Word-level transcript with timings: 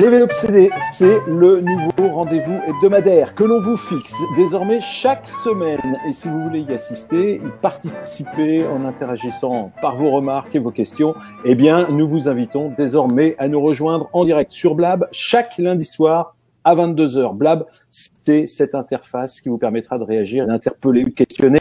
Les 0.00 0.08
Vélopsédés, 0.08 0.70
c'est 0.92 1.18
le 1.26 1.60
nouveau 1.60 2.14
rendez-vous 2.14 2.58
hebdomadaire 2.66 3.34
que 3.34 3.44
l'on 3.44 3.60
vous 3.60 3.76
fixe 3.76 4.14
désormais 4.34 4.80
chaque 4.80 5.26
semaine. 5.26 5.98
Et 6.08 6.14
si 6.14 6.26
vous 6.26 6.42
voulez 6.42 6.60
y 6.60 6.72
assister, 6.72 7.34
y 7.34 7.60
participer 7.60 8.66
en 8.66 8.86
interagissant 8.86 9.72
par 9.82 9.96
vos 9.96 10.10
remarques 10.10 10.54
et 10.54 10.58
vos 10.58 10.70
questions, 10.70 11.14
eh 11.44 11.54
bien, 11.54 11.86
nous 11.90 12.08
vous 12.08 12.28
invitons 12.28 12.72
désormais 12.74 13.34
à 13.38 13.46
nous 13.46 13.60
rejoindre 13.60 14.08
en 14.14 14.24
direct 14.24 14.52
sur 14.52 14.74
Blab 14.74 15.06
chaque 15.12 15.58
lundi 15.58 15.84
soir 15.84 16.34
à 16.64 16.74
22h. 16.74 17.36
Blab, 17.36 17.66
c'est 17.90 18.46
cette 18.46 18.74
interface 18.74 19.42
qui 19.42 19.50
vous 19.50 19.58
permettra 19.58 19.98
de 19.98 20.04
réagir, 20.04 20.46
d'interpeller, 20.46 21.04
de 21.04 21.10
questionner 21.10 21.60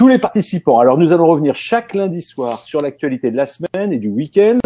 tous 0.00 0.08
les 0.08 0.18
participants. 0.18 0.78
Alors, 0.78 0.96
nous 0.96 1.12
allons 1.12 1.26
revenir 1.26 1.54
chaque 1.54 1.94
lundi 1.94 2.22
soir 2.22 2.60
sur 2.60 2.80
l'actualité 2.80 3.30
de 3.30 3.36
la 3.36 3.44
semaine 3.44 3.92
et 3.92 3.98
du 3.98 4.08
week-end 4.08 4.58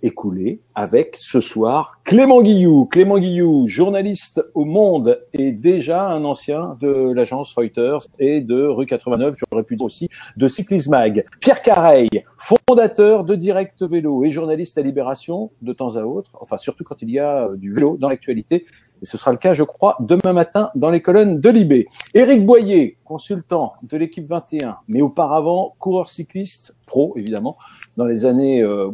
écoulé 0.00 0.60
avec 0.76 1.16
ce 1.18 1.40
soir 1.40 2.00
Clément 2.04 2.40
Guillou. 2.40 2.84
Clément 2.84 3.18
Guillou, 3.18 3.66
journaliste 3.66 4.44
au 4.54 4.64
Monde 4.64 5.20
et 5.32 5.50
déjà 5.50 6.04
un 6.04 6.24
ancien 6.24 6.76
de 6.80 7.12
l'agence 7.12 7.52
Reuters 7.54 8.06
et 8.20 8.42
de 8.42 8.62
Rue 8.62 8.86
89, 8.86 9.34
j'aurais 9.36 9.64
pu 9.64 9.74
dire 9.74 9.86
aussi 9.86 10.08
de 10.36 10.46
Cyclismag. 10.46 11.24
Pierre 11.40 11.60
Careil, 11.60 12.08
fondateur 12.38 13.24
de 13.24 13.34
Direct 13.34 13.82
Vélo 13.82 14.24
et 14.24 14.30
journaliste 14.30 14.78
à 14.78 14.82
Libération 14.82 15.50
de 15.62 15.72
temps 15.72 15.96
à 15.96 16.02
autre, 16.02 16.30
enfin 16.40 16.58
surtout 16.58 16.84
quand 16.84 17.02
il 17.02 17.10
y 17.10 17.18
a 17.18 17.48
du 17.56 17.72
vélo 17.72 17.96
dans 17.98 18.08
l'actualité. 18.08 18.66
Et 19.02 19.06
ce 19.06 19.18
sera 19.18 19.32
le 19.32 19.38
cas, 19.38 19.52
je 19.52 19.62
crois, 19.62 19.96
demain 20.00 20.32
matin 20.32 20.70
dans 20.74 20.90
les 20.90 21.02
colonnes 21.02 21.40
de 21.40 21.48
Libé. 21.50 21.86
Éric 22.14 22.44
Boyer, 22.44 22.96
consultant 23.04 23.74
de 23.82 23.96
l'équipe 23.96 24.26
21, 24.26 24.76
mais 24.88 25.02
auparavant 25.02 25.74
coureur 25.78 26.08
cycliste, 26.08 26.74
pro 26.86 27.14
évidemment, 27.16 27.56
dans 27.96 28.06
les 28.06 28.24
années 28.24 28.62
euh, 28.62 28.90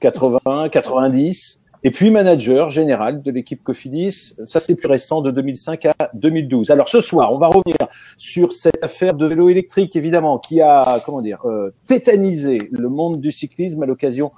80, 0.00 0.68
90, 0.70 1.60
et 1.84 1.90
puis 1.90 2.10
manager 2.10 2.70
général 2.70 3.22
de 3.22 3.30
l'équipe 3.30 3.62
Cofidis. 3.62 4.34
Ça, 4.46 4.60
c'est 4.60 4.74
plus 4.74 4.88
récent, 4.88 5.20
de 5.20 5.30
2005 5.30 5.86
à 5.86 5.94
2012. 6.14 6.70
Alors 6.70 6.88
ce 6.88 7.00
soir, 7.00 7.32
on 7.32 7.38
va 7.38 7.46
revenir 7.46 7.76
sur 8.16 8.52
cette 8.52 8.82
affaire 8.82 9.14
de 9.14 9.26
vélo 9.26 9.48
électrique, 9.48 9.94
évidemment, 9.94 10.38
qui 10.38 10.60
a, 10.60 11.00
comment 11.04 11.22
dire, 11.22 11.40
euh, 11.44 11.72
tétanisé 11.86 12.68
le 12.72 12.88
monde 12.88 13.20
du 13.20 13.30
cyclisme 13.30 13.82
à 13.82 13.86
l'occasion 13.86 14.32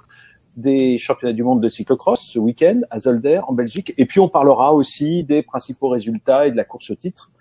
des 0.61 0.97
championnats 0.97 1.33
du 1.33 1.43
monde 1.43 1.61
de 1.61 1.67
cyclocross 1.67 2.21
ce 2.21 2.39
week-end 2.39 2.81
à 2.89 2.99
Zolder 2.99 3.41
en 3.47 3.53
Belgique. 3.53 3.93
Et 3.97 4.05
puis 4.05 4.19
on 4.19 4.29
parlera 4.29 4.73
aussi 4.73 5.23
des 5.23 5.41
principaux 5.41 5.89
résultats 5.89 6.47
et 6.47 6.51
de 6.51 6.57
la 6.57 6.63
course 6.63 6.91
au 6.91 6.95
titre 6.95 7.31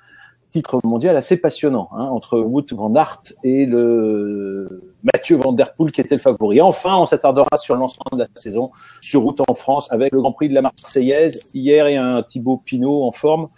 titre 0.51 0.81
mondial 0.85 1.17
assez 1.17 1.37
passionnant 1.37 1.89
hein, 1.93 2.05
entre 2.07 2.39
Wout 2.41 2.67
van 2.73 2.95
Aert 2.95 3.23
et 3.45 3.67
le 3.67 4.83
Mathieu 5.03 5.37
Van 5.37 5.53
Der 5.53 5.75
Poel 5.75 5.93
qui 5.93 6.01
était 6.01 6.17
le 6.17 6.21
favori. 6.21 6.61
Enfin, 6.61 6.97
on 6.97 7.07
s'attardera 7.07 7.57
sur 7.57 7.75
le 7.75 7.81
lancement 7.81 8.05
de 8.13 8.19
la 8.19 8.27
saison 8.35 8.71
sur 9.01 9.23
route 9.23 9.41
en 9.49 9.55
France 9.55 9.91
avec 9.93 10.13
le 10.13 10.21
Grand 10.21 10.33
Prix 10.33 10.49
de 10.49 10.55
la 10.55 10.63
Marseillaise 10.63 11.41
hier 11.55 11.87
et 11.87 11.97
un 11.97 12.23
Thibaut 12.23 12.59
Pinot 12.59 13.05
en 13.05 13.13
forme, 13.13 13.49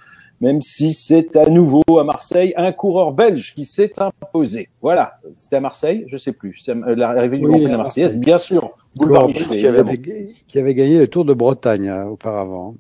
même 0.43 0.61
si 0.61 0.93
c'est 0.93 1.37
à 1.37 1.49
nouveau 1.49 1.85
à 1.99 2.05
Marseille 2.05 2.53
un 2.57 2.73
coureur 2.73 3.13
belge 3.13 3.55
qui 3.55 3.65
s'est 3.65 3.93
imposé. 3.97 4.69
Voilà, 4.83 5.15
c'était 5.37 5.57
à 5.57 5.61
Marseille, 5.61 6.05
je 6.09 6.17
sais 6.17 6.33
plus. 6.33 6.65
L'arrivée 6.67 7.39
du 7.39 7.45
Grand 7.45 7.55
Prix 7.55 7.65
de 7.65 7.71
la 7.71 7.77
Marseillaise, 7.79 8.17
bien 8.17 8.39
sûr. 8.39 8.73
qui, 8.93 9.67
avait, 9.67 9.85
qui 10.49 10.59
avait 10.59 10.75
gagné 10.75 10.99
le 10.99 11.07
Tour 11.07 11.25
de 11.25 11.33
Bretagne 11.33 11.89
hein, 11.89 12.07
auparavant. 12.07 12.75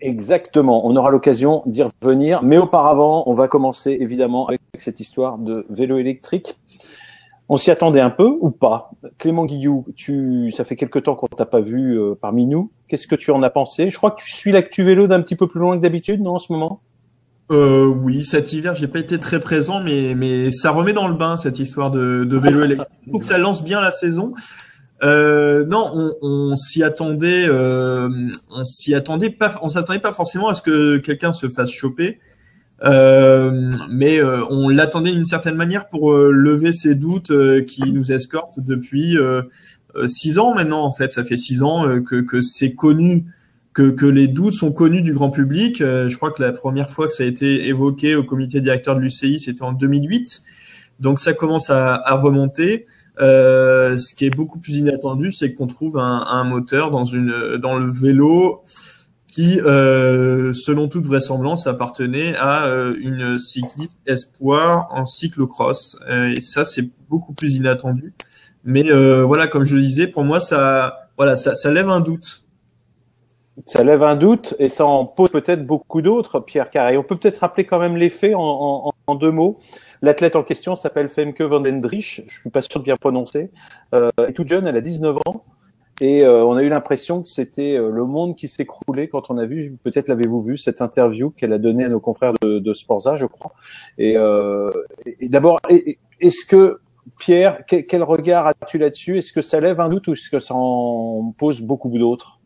Exactement, 0.00 0.84
on 0.84 0.96
aura 0.96 1.12
l'occasion 1.12 1.62
d'y 1.66 1.84
revenir, 1.84 2.42
mais 2.42 2.58
auparavant, 2.58 3.22
on 3.26 3.32
va 3.32 3.46
commencer 3.46 3.96
évidemment 4.00 4.48
avec 4.48 4.60
cette 4.78 4.98
histoire 4.98 5.38
de 5.38 5.64
vélo 5.70 5.98
électrique. 5.98 6.56
On 7.54 7.58
s'y 7.58 7.70
attendait 7.70 8.00
un 8.00 8.08
peu 8.08 8.34
ou 8.40 8.50
pas? 8.50 8.92
Clément 9.18 9.44
Guillou, 9.44 9.84
tu, 9.94 10.50
ça 10.56 10.64
fait 10.64 10.74
quelque 10.74 10.98
temps 10.98 11.14
qu'on 11.14 11.26
t'a 11.26 11.44
pas 11.44 11.60
vu 11.60 12.00
euh, 12.00 12.14
parmi 12.18 12.46
nous. 12.46 12.72
Qu'est-ce 12.88 13.06
que 13.06 13.14
tu 13.14 13.30
en 13.30 13.42
as 13.42 13.50
pensé? 13.50 13.90
Je 13.90 13.96
crois 13.98 14.12
que 14.12 14.22
tu 14.22 14.30
suis 14.30 14.52
l'actu 14.52 14.82
vélo 14.82 15.06
d'un 15.06 15.20
petit 15.20 15.36
peu 15.36 15.46
plus 15.46 15.60
loin 15.60 15.76
que 15.76 15.82
d'habitude, 15.82 16.22
non, 16.22 16.36
en 16.36 16.38
ce 16.38 16.50
moment? 16.50 16.80
Euh, 17.50 17.84
oui, 17.84 18.24
cet 18.24 18.54
hiver, 18.54 18.74
j'ai 18.74 18.88
pas 18.88 19.00
été 19.00 19.20
très 19.20 19.38
présent, 19.38 19.82
mais 19.82 20.14
mais 20.14 20.50
ça 20.50 20.70
remet 20.70 20.94
dans 20.94 21.08
le 21.08 21.12
bain 21.12 21.36
cette 21.36 21.58
histoire 21.58 21.90
de, 21.90 22.24
de 22.24 22.36
vélo 22.38 22.62
électrique. 22.64 22.88
Je 23.04 23.10
trouve 23.10 23.20
que 23.20 23.28
ça 23.28 23.36
lance 23.36 23.62
bien 23.62 23.82
la 23.82 23.90
saison. 23.90 24.32
Euh, 25.02 25.66
non, 25.66 25.90
on, 25.92 26.14
on 26.22 26.56
s'y 26.56 26.82
attendait, 26.82 27.46
euh, 27.46 28.08
on 28.48 28.64
s'y 28.64 28.94
attendait 28.94 29.28
pas, 29.28 29.58
on 29.60 29.68
s'attendait 29.68 29.98
pas 29.98 30.14
forcément 30.14 30.48
à 30.48 30.54
ce 30.54 30.62
que 30.62 30.96
quelqu'un 30.96 31.34
se 31.34 31.50
fasse 31.50 31.70
choper, 31.70 32.18
mais 32.82 34.18
euh, 34.18 34.44
on 34.50 34.68
l'attendait 34.68 35.12
d'une 35.12 35.24
certaine 35.24 35.54
manière 35.54 35.88
pour 35.88 36.12
euh, 36.12 36.30
lever 36.30 36.72
ces 36.72 36.94
doutes 36.94 37.32
qui 37.66 37.92
nous 37.92 38.12
escortent 38.12 38.60
depuis 38.60 39.16
six 40.06 40.38
ans 40.38 40.54
maintenant. 40.54 40.84
En 40.84 40.92
fait, 40.92 41.12
ça 41.12 41.22
fait 41.22 41.36
six 41.36 41.62
ans 41.62 42.00
que, 42.02 42.20
que 42.22 42.40
c'est 42.40 42.74
connu, 42.74 43.26
que, 43.74 43.90
que 43.90 44.06
les 44.06 44.28
doutes 44.28 44.54
sont 44.54 44.72
connus 44.72 45.02
du 45.02 45.12
grand 45.12 45.30
public. 45.30 45.78
je 45.78 46.16
crois 46.16 46.30
que 46.30 46.42
la 46.42 46.52
première 46.52 46.90
fois 46.90 47.06
que 47.06 47.12
ça 47.12 47.24
a 47.24 47.26
été 47.26 47.66
évoqué 47.68 48.14
au 48.14 48.24
comité 48.24 48.60
directeur 48.60 48.96
de 48.96 49.00
l'UCI, 49.00 49.40
c'était 49.40 49.62
en 49.62 49.72
2008. 49.72 50.42
Donc 51.00 51.18
ça 51.18 51.34
commence 51.34 51.70
à, 51.70 51.94
à 51.94 52.14
remonter. 52.14 52.86
Euh, 53.20 53.98
ce 53.98 54.14
qui 54.14 54.24
est 54.24 54.34
beaucoup 54.34 54.58
plus 54.58 54.78
inattendu, 54.78 55.32
c'est 55.32 55.52
qu'on 55.52 55.66
trouve 55.66 55.98
un, 55.98 56.24
un, 56.26 56.44
moteur 56.44 56.90
dans 56.90 57.04
une 57.04 57.58
dans 57.58 57.78
le 57.78 57.90
vélo 57.90 58.62
qui, 59.32 59.58
euh, 59.60 60.52
selon 60.52 60.88
toute 60.88 61.06
vraisemblance, 61.06 61.66
appartenait 61.66 62.34
à 62.36 62.66
euh, 62.66 62.94
une 63.00 63.38
cycliste 63.38 63.98
espoir 64.06 64.88
en 64.92 65.06
cyclocross. 65.06 65.96
Euh, 66.08 66.34
et 66.36 66.40
ça, 66.42 66.66
c'est 66.66 66.90
beaucoup 67.08 67.32
plus 67.32 67.56
inattendu. 67.56 68.12
Mais 68.64 68.92
euh, 68.92 69.24
voilà, 69.24 69.46
comme 69.46 69.64
je 69.64 69.74
le 69.74 69.82
disais, 69.82 70.06
pour 70.06 70.22
moi, 70.22 70.40
ça, 70.40 71.08
voilà, 71.16 71.34
ça, 71.34 71.54
ça 71.54 71.70
lève 71.70 71.88
un 71.88 72.00
doute. 72.00 72.44
Ça 73.66 73.82
lève 73.82 74.02
un 74.02 74.16
doute 74.16 74.54
et 74.58 74.68
ça 74.68 74.84
en 74.84 75.06
pose 75.06 75.30
peut-être 75.30 75.66
beaucoup 75.66 76.02
d'autres, 76.02 76.40
Pierre 76.40 76.70
Carré. 76.70 76.98
On 76.98 77.02
peut 77.02 77.16
peut-être 77.16 77.38
rappeler 77.38 77.64
quand 77.64 77.78
même 77.78 77.96
les 77.96 78.10
faits 78.10 78.34
en, 78.34 78.40
en, 78.86 78.92
en 79.06 79.14
deux 79.14 79.30
mots. 79.30 79.60
L'athlète 80.02 80.36
en 80.36 80.42
question 80.42 80.74
s'appelle 80.74 81.08
Femke 81.08 81.40
van 81.42 81.60
den 81.60 81.80
Driesch, 81.80 82.22
je 82.26 82.40
suis 82.40 82.50
pas 82.50 82.60
sûr 82.60 82.80
de 82.80 82.84
bien 82.84 82.96
prononcer. 82.96 83.50
Euh, 83.94 84.10
elle 84.18 84.30
est 84.30 84.32
toute 84.32 84.48
jeune, 84.48 84.66
elle 84.66 84.76
a 84.76 84.80
19 84.80 85.16
ans. 85.26 85.44
Et 86.02 86.24
euh, 86.24 86.44
on 86.44 86.56
a 86.56 86.62
eu 86.62 86.68
l'impression 86.68 87.22
que 87.22 87.28
c'était 87.28 87.76
euh, 87.76 87.88
le 87.88 88.04
monde 88.04 88.34
qui 88.34 88.48
s'écroulait 88.48 89.06
quand 89.06 89.30
on 89.30 89.38
a 89.38 89.46
vu, 89.46 89.78
peut-être 89.84 90.08
l'avez-vous 90.08 90.42
vu, 90.42 90.58
cette 90.58 90.82
interview 90.82 91.30
qu'elle 91.30 91.52
a 91.52 91.58
donnée 91.58 91.84
à 91.84 91.88
nos 91.88 92.00
confrères 92.00 92.32
de, 92.42 92.58
de 92.58 92.74
Sporza, 92.74 93.14
je 93.14 93.26
crois. 93.26 93.52
Et, 93.98 94.16
euh, 94.16 94.72
d'abord, 95.22 95.60
est-ce 96.20 96.44
que 96.44 96.80
Pierre, 97.20 97.60
quel, 97.68 98.02
regard 98.02 98.48
as-tu 98.48 98.78
là-dessus? 98.78 99.18
Est-ce 99.18 99.32
que 99.32 99.42
ça 99.42 99.60
lève 99.60 99.78
un 99.78 99.88
doute 99.88 100.08
ou 100.08 100.14
est-ce 100.14 100.28
que 100.28 100.40
ça 100.40 100.54
en 100.56 101.32
pose 101.38 101.60
beaucoup 101.60 101.88
d'autres? 101.96 102.40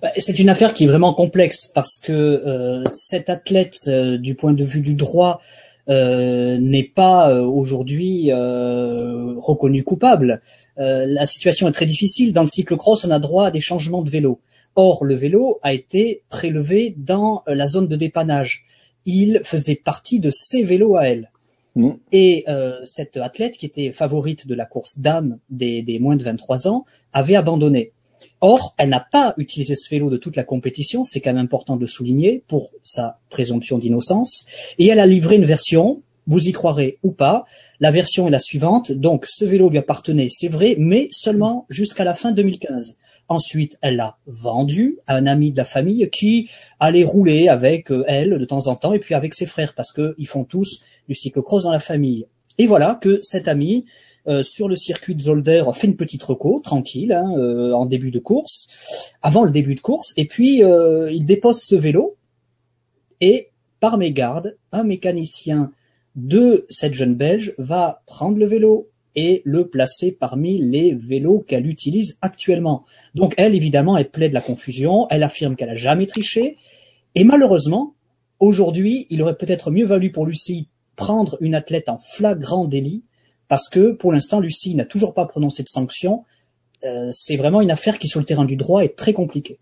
Bah, 0.00 0.08
c'est 0.16 0.40
une 0.40 0.48
affaire 0.48 0.74
qui 0.74 0.84
est 0.84 0.88
vraiment 0.88 1.14
complexe 1.14 1.70
parce 1.72 2.00
que 2.00 2.84
cet 2.94 3.30
athlète, 3.30 3.76
du 4.18 4.34
point 4.34 4.54
de 4.54 4.64
vue 4.64 4.80
du 4.80 4.94
droit, 4.94 5.40
n'est 5.88 6.90
pas 6.94 7.30
euh, 7.30 7.42
aujourd'hui 7.42 8.30
euh, 8.30 9.34
reconnu 9.36 9.82
coupable. 9.82 10.40
la 10.76 11.26
situation 11.26 11.68
est 11.68 11.72
très 11.72 11.86
difficile. 11.86 12.32
Dans 12.32 12.42
le 12.42 12.48
cyclocross, 12.48 13.04
on 13.04 13.10
a 13.10 13.18
droit 13.18 13.46
à 13.46 13.50
des 13.50 13.60
changements 13.60 14.02
de 14.02 14.10
vélo. 14.10 14.40
Or, 14.74 15.04
le 15.04 15.14
vélo 15.14 15.58
a 15.62 15.74
été 15.74 16.22
prélevé 16.30 16.94
dans 16.96 17.42
la 17.46 17.68
zone 17.68 17.88
de 17.88 17.96
dépannage. 17.96 18.64
Il 19.04 19.42
faisait 19.44 19.76
partie 19.76 20.20
de 20.20 20.30
ces 20.30 20.64
vélos 20.64 20.96
à 20.96 21.08
elle. 21.08 21.30
Mmh. 21.74 21.90
Et 22.12 22.44
euh, 22.48 22.78
cette 22.84 23.16
athlète, 23.16 23.56
qui 23.56 23.66
était 23.66 23.92
favorite 23.92 24.46
de 24.46 24.54
la 24.54 24.66
course 24.66 24.98
d'âme 24.98 25.38
des, 25.50 25.82
des, 25.82 25.98
moins 25.98 26.16
de 26.16 26.22
23 26.22 26.68
ans, 26.68 26.84
avait 27.12 27.36
abandonné. 27.36 27.92
Or, 28.44 28.74
elle 28.76 28.88
n'a 28.88 29.00
pas 29.00 29.34
utilisé 29.36 29.76
ce 29.76 29.88
vélo 29.88 30.10
de 30.10 30.16
toute 30.16 30.34
la 30.34 30.42
compétition, 30.42 31.04
c'est 31.04 31.20
quand 31.20 31.32
même 31.32 31.44
important 31.44 31.76
de 31.76 31.82
le 31.82 31.86
souligner, 31.86 32.42
pour 32.48 32.72
sa 32.82 33.16
présomption 33.30 33.78
d'innocence, 33.78 34.46
et 34.78 34.88
elle 34.88 34.98
a 34.98 35.06
livré 35.06 35.36
une 35.36 35.44
version, 35.44 36.02
vous 36.26 36.48
y 36.48 36.52
croirez 36.52 36.98
ou 37.04 37.12
pas, 37.12 37.44
la 37.78 37.92
version 37.92 38.26
est 38.26 38.32
la 38.32 38.40
suivante, 38.40 38.90
donc 38.90 39.26
ce 39.28 39.44
vélo 39.44 39.70
lui 39.70 39.78
appartenait, 39.78 40.26
c'est 40.28 40.48
vrai, 40.48 40.74
mais 40.76 41.08
seulement 41.12 41.66
jusqu'à 41.70 42.02
la 42.02 42.16
fin 42.16 42.32
2015. 42.32 42.96
Ensuite, 43.28 43.78
elle 43.80 43.94
l'a 43.94 44.18
vendu 44.26 44.98
à 45.06 45.14
un 45.14 45.28
ami 45.28 45.52
de 45.52 45.56
la 45.56 45.64
famille 45.64 46.10
qui 46.10 46.50
allait 46.80 47.04
rouler 47.04 47.46
avec 47.46 47.92
euh, 47.92 48.04
elle 48.08 48.38
de 48.38 48.44
temps 48.44 48.66
en 48.66 48.74
temps 48.74 48.92
et 48.92 48.98
puis 48.98 49.14
avec 49.14 49.34
ses 49.34 49.46
frères 49.46 49.74
parce 49.74 49.92
qu'ils 49.92 50.26
font 50.26 50.42
tous 50.42 50.82
du 51.08 51.14
cyclocross 51.14 51.62
dans 51.62 51.70
la 51.70 51.80
famille. 51.80 52.26
Et 52.58 52.66
voilà 52.66 52.98
que 53.00 53.20
cet 53.22 53.46
ami 53.46 53.86
euh, 54.28 54.44
sur 54.44 54.68
le 54.68 54.76
circuit 54.76 55.16
de 55.16 55.22
Zolder, 55.22 55.64
fait 55.74 55.88
une 55.88 55.96
petite 55.96 56.22
reco, 56.22 56.60
tranquille, 56.62 57.12
hein, 57.12 57.34
euh, 57.36 57.72
en 57.72 57.86
début 57.86 58.12
de 58.12 58.20
course, 58.20 58.68
avant 59.20 59.42
le 59.42 59.50
début 59.50 59.74
de 59.74 59.80
course, 59.80 60.12
et 60.16 60.26
puis 60.26 60.62
euh, 60.62 61.10
il 61.10 61.24
dépose 61.24 61.60
ce 61.60 61.74
vélo, 61.74 62.16
et 63.20 63.48
par 63.80 63.98
mégarde, 63.98 64.56
un 64.70 64.84
mécanicien 64.84 65.72
de 66.14 66.66
cette 66.70 66.94
jeune 66.94 67.16
Belge 67.16 67.52
va 67.58 68.02
prendre 68.06 68.38
le 68.38 68.46
vélo 68.46 68.90
et 69.16 69.42
le 69.44 69.66
placer 69.66 70.12
parmi 70.12 70.58
les 70.58 70.94
vélos 70.94 71.40
qu'elle 71.40 71.66
utilise 71.66 72.18
actuellement. 72.22 72.84
Donc 73.16 73.34
elle, 73.36 73.56
évidemment, 73.56 73.96
elle 73.98 74.08
plaide 74.08 74.32
la 74.32 74.40
confusion, 74.40 75.08
elle 75.10 75.24
affirme 75.24 75.56
qu'elle 75.56 75.70
a 75.70 75.74
jamais 75.74 76.06
triché, 76.06 76.58
et 77.16 77.24
malheureusement, 77.24 77.94
aujourd'hui, 78.38 79.08
il 79.10 79.20
aurait 79.20 79.36
peut-être 79.36 79.72
mieux 79.72 79.84
valu 79.84 80.12
pour 80.12 80.26
Lucie 80.26 80.68
prendre 80.94 81.36
une 81.40 81.56
athlète 81.56 81.88
en 81.88 81.98
flagrant 81.98 82.66
délit 82.66 83.02
parce 83.52 83.68
que 83.68 83.92
pour 83.92 84.14
l'instant, 84.14 84.40
Lucie 84.40 84.74
n'a 84.76 84.86
toujours 84.86 85.12
pas 85.12 85.26
prononcé 85.26 85.62
de 85.62 85.68
sanction. 85.68 86.24
Euh, 86.84 87.10
c'est 87.10 87.36
vraiment 87.36 87.60
une 87.60 87.70
affaire 87.70 87.98
qui, 87.98 88.08
sur 88.08 88.18
le 88.18 88.24
terrain 88.24 88.46
du 88.46 88.56
droit, 88.56 88.82
est 88.82 88.96
très 88.96 89.12
compliquée. 89.12 89.58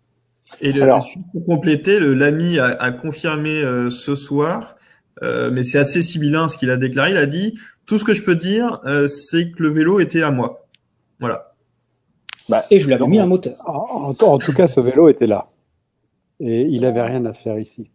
Et 0.60 0.70
le, 0.70 0.84
Alors, 0.84 1.08
pour 1.32 1.44
compléter, 1.44 1.98
l'ami 1.98 2.60
a, 2.60 2.66
a, 2.66 2.92
confirmé 2.92 3.50
euh, 3.50 3.90
ce 3.90 4.14
soir, 4.14 4.76
euh, 5.24 5.50
mais 5.50 5.64
c'est 5.64 5.78
assez 5.78 6.04
similaire 6.04 6.42
à 6.44 6.48
ce 6.48 6.56
qu'il 6.56 6.70
a 6.70 6.76
déclaré. 6.76 7.10
Il 7.10 7.16
a 7.16 7.26
dit 7.26 7.58
tout 7.84 7.98
ce 7.98 8.04
que 8.04 8.14
je 8.14 8.22
peux 8.22 8.36
dire, 8.36 8.78
euh, 8.86 9.08
c'est 9.08 9.50
que 9.50 9.60
le 9.60 9.70
vélo 9.70 9.98
était 9.98 10.22
à 10.22 10.30
moi. 10.30 10.68
Voilà. 11.18 11.52
Bah, 12.48 12.62
et 12.70 12.78
je 12.78 12.86
lui 12.86 12.94
avais 12.94 13.08
mis 13.08 13.18
un 13.18 13.26
moteur. 13.26 13.56
En, 13.66 14.14
en, 14.16 14.38
tout 14.38 14.52
cas, 14.52 14.68
ce 14.68 14.78
vélo 14.78 15.08
était 15.08 15.26
là. 15.26 15.48
Et 16.38 16.60
il 16.60 16.84
avait 16.84 17.02
rien 17.02 17.24
à 17.24 17.32
faire 17.32 17.58
ici. 17.58 17.90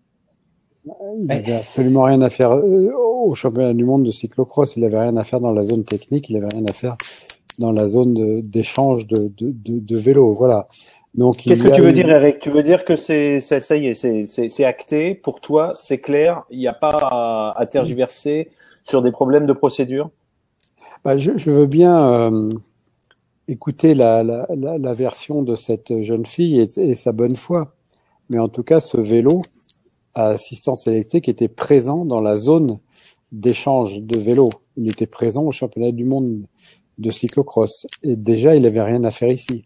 Il 0.85 1.25
n'avait 1.25 1.53
absolument 1.53 2.03
rien 2.03 2.21
à 2.21 2.29
faire 2.29 2.51
euh, 2.51 2.91
au 2.95 3.33
championnat 3.35 3.73
du 3.73 3.85
monde 3.85 4.03
de 4.03 4.11
cyclocross. 4.11 4.75
Il 4.75 4.81
n'avait 4.81 4.99
rien 4.99 5.17
à 5.17 5.23
faire 5.23 5.39
dans 5.39 5.51
la 5.51 5.63
zone 5.63 5.83
technique. 5.83 6.29
Il 6.29 6.39
n'avait 6.39 6.53
rien 6.55 6.65
à 6.65 6.73
faire 6.73 6.95
dans 7.57 7.71
la 7.71 7.87
zone 7.87 8.41
d'échange 8.41 9.07
de, 9.07 9.31
de, 9.37 9.51
de, 9.51 9.79
de, 9.79 9.97
vélo. 9.97 10.33
Voilà. 10.33 10.67
Donc, 11.15 11.37
qu'est-ce 11.37 11.63
que 11.63 11.69
tu 11.69 11.81
veux 11.81 11.93
dire, 11.93 12.09
Eric? 12.09 12.39
Tu 12.39 12.49
veux 12.49 12.63
dire 12.63 12.83
que 12.83 12.95
c'est 12.95 13.39
ça, 13.39 13.59
ça 13.59 13.77
y 13.77 13.87
est, 13.87 14.27
c'est 14.27 14.65
acté 14.65 15.15
pour 15.15 15.39
toi, 15.39 15.71
c'est 15.73 15.99
clair. 15.99 16.43
Il 16.49 16.59
n'y 16.59 16.67
a 16.67 16.73
pas 16.73 16.97
à, 17.01 17.55
à, 17.57 17.65
tergiverser 17.65 18.49
sur 18.83 19.01
des 19.01 19.11
problèmes 19.11 19.45
de 19.45 19.53
procédure? 19.53 20.09
Bah, 21.03 21.17
je, 21.17 21.37
je, 21.37 21.51
veux 21.51 21.65
bien 21.65 21.97
euh, 21.97 22.49
écouter 23.47 23.95
la, 23.95 24.23
la, 24.23 24.47
la, 24.55 24.77
la, 24.77 24.93
version 24.93 25.41
de 25.41 25.55
cette 25.55 26.01
jeune 26.01 26.25
fille 26.25 26.59
et, 26.59 26.67
et 26.79 26.95
sa 26.95 27.11
bonne 27.11 27.35
foi. 27.35 27.73
Mais 28.29 28.39
en 28.39 28.49
tout 28.49 28.63
cas, 28.63 28.79
ce 28.79 28.97
vélo, 28.97 29.41
à 30.15 30.29
assistance 30.29 30.87
électrique 30.87 31.27
était 31.29 31.49
présent 31.49 32.05
dans 32.05 32.21
la 32.21 32.37
zone 32.37 32.79
d'échange 33.31 34.01
de 34.01 34.17
vélos. 34.17 34.51
Il 34.77 34.87
était 34.87 35.07
présent 35.07 35.43
au 35.43 35.51
championnat 35.51 35.91
du 35.91 36.05
monde 36.05 36.47
de 36.97 37.11
cyclocross. 37.11 37.85
Et 38.03 38.15
déjà, 38.15 38.55
il 38.55 38.63
n'avait 38.63 38.81
rien 38.81 39.03
à 39.03 39.11
faire 39.11 39.29
ici. 39.29 39.65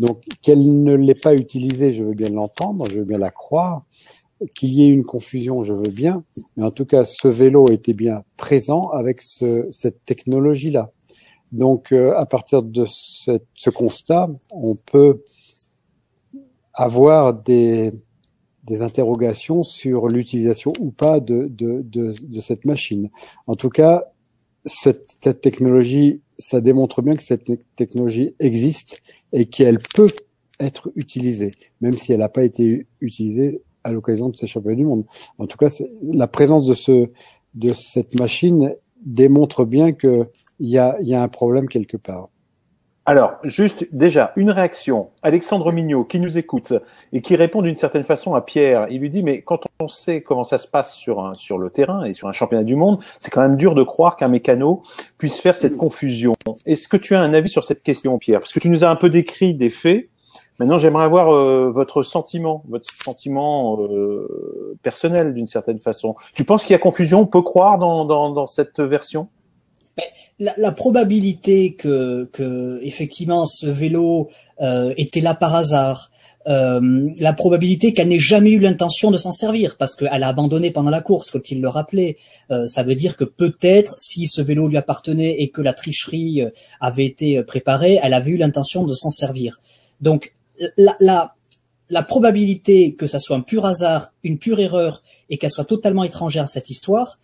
Donc, 0.00 0.24
qu'elle 0.42 0.82
ne 0.82 0.94
l'ait 0.94 1.14
pas 1.14 1.34
utilisé, 1.34 1.92
je 1.92 2.02
veux 2.02 2.14
bien 2.14 2.30
l'entendre, 2.30 2.86
je 2.90 2.98
veux 2.98 3.04
bien 3.04 3.18
la 3.18 3.30
croire. 3.30 3.84
Qu'il 4.56 4.70
y 4.70 4.82
ait 4.82 4.88
une 4.88 5.04
confusion, 5.04 5.62
je 5.62 5.72
veux 5.72 5.92
bien. 5.92 6.24
Mais 6.56 6.64
en 6.64 6.72
tout 6.72 6.84
cas, 6.84 7.04
ce 7.04 7.28
vélo 7.28 7.68
était 7.70 7.92
bien 7.92 8.24
présent 8.36 8.88
avec 8.88 9.22
ce, 9.22 9.68
cette 9.70 10.04
technologie-là. 10.04 10.90
Donc, 11.52 11.92
euh, 11.92 12.16
à 12.16 12.26
partir 12.26 12.64
de 12.64 12.84
ce 12.84 13.70
constat, 13.70 14.28
on 14.50 14.74
peut 14.74 15.22
avoir 16.72 17.32
des, 17.32 17.92
des 18.64 18.82
interrogations 18.82 19.62
sur 19.62 20.08
l'utilisation 20.08 20.72
ou 20.80 20.90
pas 20.90 21.20
de, 21.20 21.50
cette 22.40 22.64
machine. 22.64 23.10
En 23.46 23.56
tout 23.56 23.68
cas, 23.68 24.04
cette, 24.64 25.16
cette, 25.22 25.40
technologie, 25.40 26.22
ça 26.38 26.60
démontre 26.60 27.02
bien 27.02 27.14
que 27.14 27.22
cette 27.22 27.44
technologie 27.76 28.34
existe 28.40 29.02
et 29.32 29.46
qu'elle 29.46 29.78
peut 29.94 30.08
être 30.60 30.90
utilisée, 30.96 31.52
même 31.80 31.94
si 31.94 32.12
elle 32.12 32.20
n'a 32.20 32.28
pas 32.28 32.44
été 32.44 32.86
utilisée 33.00 33.62
à 33.82 33.92
l'occasion 33.92 34.30
de 34.30 34.36
ces 34.36 34.46
championnats 34.46 34.76
du 34.76 34.86
monde. 34.86 35.04
En 35.38 35.46
tout 35.46 35.58
cas, 35.58 35.68
la 36.02 36.26
présence 36.26 36.66
de, 36.66 36.74
ce, 36.74 37.10
de 37.54 37.74
cette 37.74 38.18
machine 38.18 38.74
démontre 39.04 39.64
bien 39.66 39.92
qu'il 39.92 40.26
y 40.60 40.78
a 40.78 41.22
un 41.22 41.28
problème 41.28 41.68
quelque 41.68 41.98
part. 41.98 42.30
Alors, 43.06 43.34
juste 43.42 43.86
déjà, 43.92 44.32
une 44.34 44.50
réaction. 44.50 45.10
Alexandre 45.22 45.70
Mignot, 45.72 46.04
qui 46.04 46.18
nous 46.20 46.38
écoute 46.38 46.72
et 47.12 47.20
qui 47.20 47.36
répond 47.36 47.60
d'une 47.60 47.74
certaine 47.74 48.02
façon 48.02 48.34
à 48.34 48.40
Pierre, 48.40 48.86
il 48.88 49.00
lui 49.00 49.10
dit, 49.10 49.22
mais 49.22 49.42
quand 49.42 49.60
on 49.78 49.88
sait 49.88 50.22
comment 50.22 50.44
ça 50.44 50.56
se 50.56 50.66
passe 50.66 50.94
sur, 50.94 51.20
un, 51.20 51.34
sur 51.34 51.58
le 51.58 51.68
terrain 51.68 52.04
et 52.04 52.14
sur 52.14 52.28
un 52.28 52.32
championnat 52.32 52.64
du 52.64 52.76
monde, 52.76 53.04
c'est 53.20 53.30
quand 53.30 53.42
même 53.42 53.56
dur 53.56 53.74
de 53.74 53.82
croire 53.82 54.16
qu'un 54.16 54.28
mécano 54.28 54.80
puisse 55.18 55.38
faire 55.38 55.54
cette 55.54 55.76
confusion. 55.76 56.32
Est-ce 56.64 56.88
que 56.88 56.96
tu 56.96 57.14
as 57.14 57.20
un 57.20 57.34
avis 57.34 57.50
sur 57.50 57.64
cette 57.64 57.82
question, 57.82 58.16
Pierre? 58.16 58.40
Parce 58.40 58.54
que 58.54 58.60
tu 58.60 58.70
nous 58.70 58.84
as 58.84 58.88
un 58.88 58.96
peu 58.96 59.10
décrit 59.10 59.52
des 59.52 59.68
faits. 59.68 60.08
Maintenant, 60.58 60.78
j'aimerais 60.78 61.04
avoir 61.04 61.34
euh, 61.34 61.70
votre 61.70 62.02
sentiment, 62.04 62.64
votre 62.68 62.88
sentiment 63.04 63.82
euh, 63.82 64.78
personnel 64.82 65.34
d'une 65.34 65.46
certaine 65.46 65.78
façon. 65.78 66.14
Tu 66.34 66.44
penses 66.44 66.62
qu'il 66.62 66.72
y 66.72 66.76
a 66.76 66.78
confusion 66.78 67.20
On 67.20 67.26
peut 67.26 67.42
croire 67.42 67.76
dans, 67.76 68.06
dans, 68.06 68.30
dans 68.30 68.46
cette 68.46 68.80
version? 68.80 69.28
La, 70.38 70.72
probabilité 70.72 71.74
que, 71.74 72.28
effectivement 72.82 73.46
ce 73.46 73.66
vélo 73.66 74.30
euh, 74.60 74.92
était 74.96 75.20
là 75.20 75.34
par 75.34 75.54
hasard, 75.54 76.10
euh, 76.46 77.10
la 77.18 77.32
probabilité 77.32 77.94
qu'elle 77.94 78.08
n'ait 78.08 78.18
jamais 78.18 78.50
eu 78.50 78.58
l'intention 78.58 79.10
de 79.10 79.16
s'en 79.16 79.32
servir 79.32 79.76
parce 79.78 79.96
qu'elle 79.96 80.22
a 80.22 80.28
abandonné 80.28 80.70
pendant 80.70 80.90
la 80.90 81.00
course, 81.00 81.30
faut-il 81.30 81.60
le 81.60 81.68
rappeler. 81.68 82.18
Euh, 82.50 82.66
ça 82.66 82.82
veut 82.82 82.94
dire 82.94 83.16
que 83.16 83.24
peut-être 83.24 83.94
si 83.96 84.26
ce 84.26 84.42
vélo 84.42 84.68
lui 84.68 84.76
appartenait 84.76 85.36
et 85.38 85.48
que 85.48 85.62
la 85.62 85.72
tricherie 85.72 86.42
avait 86.80 87.06
été 87.06 87.42
préparée, 87.44 87.98
elle 88.02 88.14
avait 88.14 88.32
eu 88.32 88.36
l'intention 88.36 88.84
de 88.84 88.94
s'en 88.94 89.10
servir. 89.10 89.60
Donc 90.00 90.34
la, 90.76 90.96
la, 91.00 91.34
la 91.90 92.02
probabilité 92.02 92.94
que 92.94 93.06
ça 93.06 93.18
soit 93.18 93.36
un 93.36 93.40
pur 93.40 93.66
hasard, 93.66 94.12
une 94.22 94.38
pure 94.38 94.60
erreur 94.60 95.02
et 95.30 95.38
qu'elle 95.38 95.50
soit 95.50 95.64
totalement 95.64 96.04
étrangère 96.04 96.44
à 96.44 96.48
cette 96.48 96.70
histoire, 96.70 97.18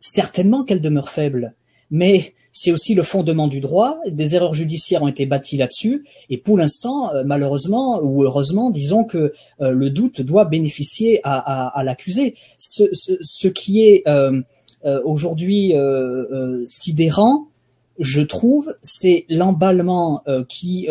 certainement 0.00 0.64
qu'elle 0.64 0.80
demeure 0.80 1.08
faible. 1.08 1.54
Mais 1.90 2.34
c'est 2.56 2.72
aussi 2.72 2.94
le 2.94 3.02
fondement 3.02 3.48
du 3.48 3.60
droit. 3.60 3.98
Des 4.06 4.34
erreurs 4.34 4.54
judiciaires 4.54 5.02
ont 5.02 5.08
été 5.08 5.26
bâties 5.26 5.58
là-dessus, 5.58 6.06
et 6.30 6.38
pour 6.38 6.56
l'instant, 6.56 7.12
euh, 7.12 7.22
malheureusement 7.24 8.00
ou 8.02 8.24
heureusement, 8.24 8.70
disons 8.70 9.04
que 9.04 9.34
euh, 9.60 9.70
le 9.72 9.90
doute 9.90 10.22
doit 10.22 10.46
bénéficier 10.46 11.20
à, 11.22 11.82
l'accusé. 11.84 12.34
Ce, 12.58 13.48
qui 13.48 13.82
est 13.86 14.02
euh, 14.08 14.40
aujourd'hui 15.04 15.74
sidérant, 16.66 17.48
je 17.98 18.22
trouve, 18.22 18.74
c'est 18.82 19.26
l'emballement 19.28 20.22
qui 20.48 20.88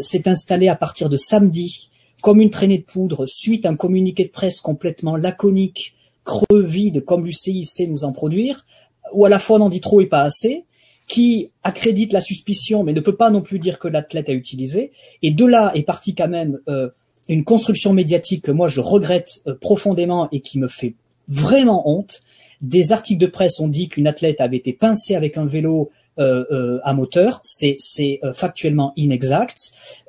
s'est 0.00 0.28
installé 0.28 0.68
à 0.68 0.76
partir 0.76 1.10
de 1.10 1.16
samedi, 1.16 1.90
comme 2.22 2.40
une 2.40 2.50
traînée 2.50 2.78
de 2.78 2.84
poudre, 2.84 3.26
suite 3.26 3.66
à 3.66 3.70
un 3.70 3.76
communiqué 3.76 4.24
de 4.24 4.30
presse 4.30 4.60
complètement 4.60 5.16
laconique, 5.16 5.94
creux, 6.24 6.62
vide, 6.62 7.04
comme 7.04 7.26
l'UCI 7.26 7.64
sait 7.64 7.86
nous 7.86 8.04
en 8.04 8.12
produire, 8.12 8.64
ou 9.12 9.24
à 9.24 9.28
la 9.28 9.38
fois 9.38 9.58
on 9.58 9.62
en 9.62 9.68
dit 9.68 9.80
trop 9.80 10.00
et 10.00 10.06
pas 10.06 10.22
assez, 10.22 10.64
qui 11.12 11.50
accrédite 11.62 12.12
la 12.12 12.20
suspicion 12.20 12.84
mais 12.84 12.92
ne 12.92 13.00
peut 13.00 13.16
pas 13.16 13.30
non 13.30 13.42
plus 13.42 13.58
dire 13.58 13.78
que 13.78 13.88
l'athlète 13.88 14.28
a 14.28 14.32
utilisé. 14.32 14.92
Et 15.22 15.30
de 15.30 15.44
là 15.44 15.72
est 15.74 15.82
partie 15.82 16.14
quand 16.14 16.28
même 16.28 16.58
euh, 16.68 16.88
une 17.28 17.44
construction 17.44 17.92
médiatique 17.92 18.44
que 18.44 18.50
moi 18.50 18.68
je 18.68 18.80
regrette 18.80 19.42
euh, 19.46 19.54
profondément 19.54 20.28
et 20.32 20.40
qui 20.40 20.58
me 20.58 20.68
fait 20.68 20.94
vraiment 21.28 21.88
honte. 21.88 22.22
Des 22.60 22.92
articles 22.92 23.20
de 23.20 23.26
presse 23.26 23.60
ont 23.60 23.68
dit 23.68 23.88
qu'une 23.88 24.06
athlète 24.06 24.40
avait 24.40 24.56
été 24.56 24.72
pincée 24.72 25.14
avec 25.14 25.36
un 25.36 25.44
vélo 25.44 25.90
euh, 26.18 26.78
à 26.84 26.94
moteur. 26.94 27.40
C'est, 27.42 27.78
factuellement 28.34 28.92
inexact. 28.96 29.58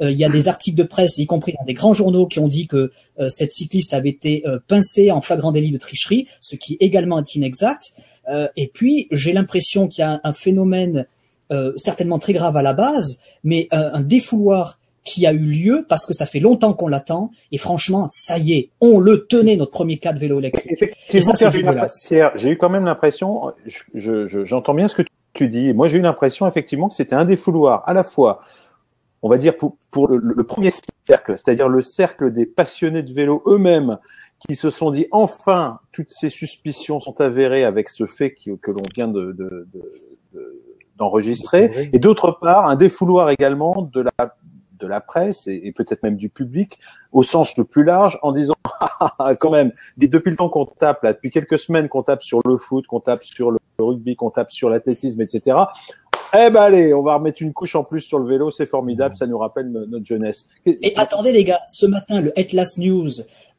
il 0.01 0.11
y 0.11 0.23
a 0.23 0.29
des 0.29 0.47
articles 0.47 0.77
de 0.77 0.83
presse, 0.83 1.17
y 1.17 1.25
compris 1.25 1.53
dans 1.57 1.65
des 1.65 1.73
grands 1.73 1.93
journaux, 1.93 2.27
qui 2.27 2.39
ont 2.39 2.47
dit 2.47 2.67
que 2.67 2.91
cette 3.29 3.53
cycliste 3.53 3.93
avait 3.93 4.09
été 4.09 4.43
pincée 4.67 5.09
en 5.09 5.21
flagrant 5.21 5.51
délit 5.51 5.71
de 5.71 5.79
tricherie, 5.79 6.27
ce 6.41 6.55
qui 6.55 6.77
également 6.79 7.17
est 7.19 7.35
inexact. 7.35 7.95
Et 8.55 8.71
puis, 8.73 9.07
j'ai 9.11 9.33
l'impression 9.33 9.87
qu'il 9.87 10.01
y 10.01 10.05
a 10.05 10.21
un, 10.23 10.33
phénomène 10.33 11.05
certainement 11.77 12.19
très 12.19 12.33
grave 12.33 12.57
à 12.57 12.61
la 12.61 12.73
base, 12.73 13.21
mais 13.43 13.67
un 13.71 14.01
défouloir 14.01 14.79
qui 15.03 15.27
a 15.27 15.33
eu 15.33 15.39
lieu 15.39 15.85
parce 15.87 16.05
que 16.05 16.13
ça 16.13 16.25
fait 16.25 16.39
longtemps 16.39 16.73
qu'on 16.73 16.87
l'attend 16.87 17.31
et 17.51 17.57
franchement, 17.57 18.07
ça 18.09 18.37
y 18.37 18.53
est, 18.53 18.69
on 18.79 18.99
le 18.99 19.25
tenait 19.27 19.55
notre 19.57 19.71
premier 19.71 19.97
cas 19.97 20.13
de 20.13 20.19
vélo 20.19 20.39
électrique. 20.39 20.79
J'ai 22.35 22.49
eu 22.49 22.57
quand 22.57 22.69
même 22.69 22.85
l'impression, 22.85 23.51
j'entends 23.95 24.73
bien 24.73 24.87
ce 24.87 24.95
que 24.95 25.03
tu 25.33 25.47
dis. 25.47 25.73
Moi, 25.73 25.89
j'ai 25.89 25.97
eu 25.97 26.01
l'impression 26.01 26.47
effectivement 26.47 26.89
que 26.89 26.95
c'était 26.95 27.15
un 27.15 27.25
défouloir 27.25 27.83
à 27.85 27.93
la 27.93 28.03
fois, 28.03 28.41
on 29.21 29.29
va 29.29 29.37
dire 29.37 29.57
pour, 29.57 29.77
pour 29.91 30.07
le, 30.07 30.43
premier 30.43 30.71
cercle, 31.05 31.37
c'est-à-dire 31.37 31.67
le 31.67 31.81
cercle 31.81 32.31
des 32.31 32.45
passionnés 32.45 33.03
de 33.03 33.13
vélo 33.13 33.43
eux-mêmes 33.45 33.97
qui 34.47 34.55
se 34.55 34.69
sont 34.69 34.91
dit 34.91 35.07
enfin 35.11 35.79
toutes 35.91 36.09
ces 36.09 36.29
suspicions 36.29 36.99
sont 36.99 37.21
avérées 37.21 37.63
avec 37.63 37.89
ce 37.89 38.05
fait 38.05 38.33
que, 38.33 38.51
que 38.51 38.71
l'on 38.71 38.83
vient 38.95 39.07
de, 39.07 39.31
de, 39.31 39.67
de, 39.73 40.61
d'enregistrer. 40.97 41.89
Et 41.93 41.99
d'autre 41.99 42.31
part 42.31 42.67
un 42.67 42.75
défouloir 42.75 43.29
également 43.29 43.89
de 43.93 44.01
la 44.01 44.35
de 44.83 44.87
la 44.87 44.99
presse 44.99 45.47
et, 45.47 45.71
peut-être 45.71 46.03
même 46.03 46.17
du 46.17 46.29
public 46.29 46.77
au 47.13 47.23
sens 47.23 47.55
le 47.57 47.63
plus 47.63 47.83
large 47.85 48.19
en 48.21 48.33
disant 48.33 48.55
quand 49.39 49.49
même 49.49 49.71
depuis 49.97 50.29
le 50.29 50.35
temps 50.35 50.49
qu'on 50.49 50.65
tape 50.65 51.03
là 51.03 51.13
depuis 51.13 51.31
quelques 51.31 51.57
semaines 51.57 51.87
qu'on 51.87 52.03
tape 52.03 52.21
sur 52.21 52.41
le 52.45 52.57
foot 52.57 52.85
qu'on 52.87 52.99
tape 52.99 53.23
sur 53.23 53.51
le 53.51 53.59
rugby 53.79 54.17
qu'on 54.17 54.29
tape 54.29 54.51
sur 54.51 54.69
l'athlétisme 54.69 55.21
etc 55.21 55.57
eh 56.35 56.49
ben 56.49 56.61
allez, 56.61 56.93
on 56.93 57.03
va 57.03 57.15
remettre 57.15 57.41
une 57.41 57.53
couche 57.53 57.75
en 57.75 57.83
plus 57.83 58.01
sur 58.01 58.17
le 58.17 58.27
vélo, 58.27 58.49
c'est 58.49 58.65
formidable, 58.65 59.15
ça 59.15 59.27
nous 59.27 59.37
rappelle 59.37 59.69
notre 59.69 60.05
jeunesse. 60.05 60.47
Et 60.65 60.93
attendez 60.95 61.31
les 61.31 61.43
gars, 61.43 61.61
ce 61.69 61.85
matin, 61.85 62.21
le 62.21 62.37
Atlas 62.37 62.79
News, 62.79 63.09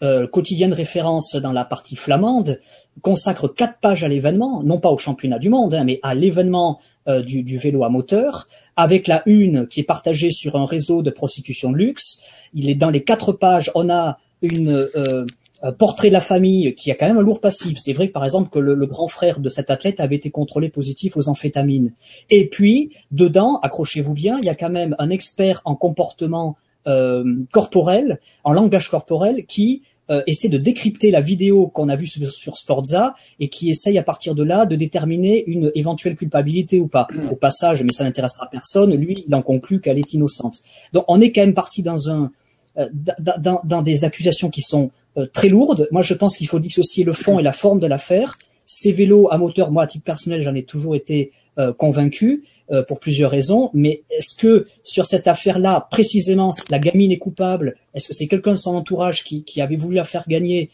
euh, 0.02 0.26
quotidien 0.26 0.68
de 0.68 0.74
référence 0.74 1.36
dans 1.36 1.52
la 1.52 1.64
partie 1.64 1.94
flamande, 1.94 2.58
consacre 3.00 3.46
quatre 3.46 3.78
pages 3.78 4.02
à 4.02 4.08
l'événement, 4.08 4.62
non 4.64 4.78
pas 4.78 4.90
au 4.90 4.98
championnat 4.98 5.38
du 5.38 5.50
monde, 5.50 5.74
hein, 5.74 5.84
mais 5.84 6.00
à 6.02 6.16
l'événement 6.16 6.80
euh, 7.06 7.22
du, 7.22 7.44
du, 7.44 7.58
vélo 7.58 7.84
à 7.84 7.90
moteur, 7.90 8.48
avec 8.76 9.06
la 9.06 9.22
une 9.26 9.68
qui 9.68 9.80
est 9.80 9.84
partagée 9.84 10.32
sur 10.32 10.56
un 10.56 10.66
réseau 10.66 11.02
de 11.02 11.10
prostitution 11.10 11.70
de 11.70 11.76
luxe. 11.76 12.22
Il 12.54 12.68
est 12.68 12.74
dans 12.74 12.90
les 12.90 13.04
quatre 13.04 13.32
pages, 13.32 13.70
on 13.76 13.88
a 13.88 14.18
une 14.42 14.88
euh, 14.96 15.26
portrait 15.72 16.08
de 16.08 16.12
la 16.12 16.20
famille 16.20 16.74
qui 16.74 16.90
a 16.90 16.94
quand 16.94 17.06
même 17.06 17.18
un 17.18 17.22
lourd 17.22 17.40
passif. 17.40 17.78
C'est 17.78 17.92
vrai 17.92 18.08
que 18.08 18.12
par 18.12 18.24
exemple 18.24 18.50
que 18.50 18.58
le, 18.58 18.86
grand 18.86 19.08
frère 19.08 19.40
de 19.40 19.48
cet 19.48 19.70
athlète 19.70 20.00
avait 20.00 20.16
été 20.16 20.30
contrôlé 20.30 20.68
positif 20.68 21.16
aux 21.16 21.28
amphétamines. 21.28 21.92
Et 22.30 22.48
puis 22.48 22.90
dedans, 23.10 23.58
accrochez-vous 23.62 24.14
bien, 24.14 24.38
il 24.38 24.46
y 24.46 24.50
a 24.50 24.54
quand 24.54 24.70
même 24.70 24.94
un 24.98 25.10
expert 25.10 25.62
en 25.64 25.74
comportement 25.74 26.56
euh, 26.86 27.24
corporel, 27.50 28.20
en 28.44 28.52
langage 28.52 28.90
corporel, 28.90 29.46
qui 29.46 29.82
euh, 30.10 30.22
essaie 30.26 30.50
de 30.50 30.58
décrypter 30.58 31.10
la 31.10 31.22
vidéo 31.22 31.68
qu'on 31.68 31.88
a 31.88 31.96
vue 31.96 32.06
sur, 32.06 32.30
sur, 32.30 32.58
Sportza 32.58 33.14
et 33.40 33.48
qui 33.48 33.70
essaye 33.70 33.96
à 33.96 34.02
partir 34.02 34.34
de 34.34 34.42
là 34.42 34.66
de 34.66 34.76
déterminer 34.76 35.44
une 35.46 35.72
éventuelle 35.74 36.14
culpabilité 36.14 36.78
ou 36.78 36.88
pas. 36.88 37.08
Au 37.30 37.36
passage, 37.36 37.82
mais 37.82 37.92
ça 37.92 38.04
n'intéressera 38.04 38.50
personne, 38.50 38.94
lui, 38.94 39.24
il 39.26 39.34
en 39.34 39.40
conclut 39.40 39.80
qu'elle 39.80 39.98
est 39.98 40.12
innocente. 40.12 40.58
Donc 40.92 41.06
on 41.08 41.22
est 41.22 41.32
quand 41.32 41.40
même 41.40 41.54
parti 41.54 41.82
dans 41.82 42.10
un 42.10 42.24
euh, 42.24 42.28
dans, 42.76 43.60
dans, 43.64 43.82
des 43.82 44.04
accusations 44.04 44.50
qui 44.50 44.60
sont 44.60 44.90
euh, 45.16 45.26
très 45.32 45.48
lourdes. 45.48 45.88
Moi, 45.92 46.02
je 46.02 46.14
pense 46.14 46.36
qu'il 46.36 46.48
faut 46.48 46.60
dissocier 46.60 47.04
le 47.04 47.12
fond 47.12 47.38
et 47.38 47.42
la 47.42 47.52
forme 47.52 47.80
de 47.80 47.86
l'affaire. 47.86 48.32
Ces 48.66 48.92
vélos 48.92 49.28
à 49.30 49.38
moteur, 49.38 49.70
moi, 49.70 49.84
à 49.84 49.86
titre 49.86 50.04
personnel, 50.04 50.40
j'en 50.40 50.54
ai 50.54 50.64
toujours 50.64 50.96
été 50.96 51.32
euh, 51.58 51.72
convaincu 51.72 52.44
pour 52.88 52.98
plusieurs 52.98 53.30
raisons. 53.30 53.68
Mais 53.74 54.04
est-ce 54.08 54.34
que 54.34 54.66
sur 54.84 55.04
cette 55.04 55.28
affaire-là, 55.28 55.86
précisément, 55.90 56.50
la 56.70 56.78
gamine 56.78 57.12
est 57.12 57.18
coupable? 57.18 57.76
Est-ce 57.92 58.08
que 58.08 58.14
c'est 58.14 58.26
quelqu'un 58.26 58.52
de 58.52 58.56
son 58.56 58.74
entourage 58.74 59.22
qui, 59.22 59.44
qui 59.44 59.60
avait 59.60 59.76
voulu 59.76 59.96
la 59.96 60.04
faire 60.04 60.24
gagner? 60.26 60.70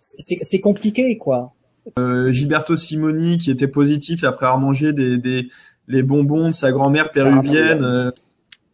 C'est 0.00 0.60
compliqué, 0.60 1.18
quoi. 1.18 1.52
Euh, 1.98 2.32
Gilberto 2.32 2.76
Simoni, 2.76 3.36
qui 3.36 3.50
était 3.50 3.68
positif 3.68 4.24
après 4.24 4.46
avoir 4.46 4.58
mangé 4.58 4.94
des, 4.94 5.18
des 5.18 5.48
les 5.88 6.02
bonbons 6.02 6.48
de 6.48 6.54
sa 6.54 6.72
grand-mère 6.72 7.10
péruvienne 7.10 8.12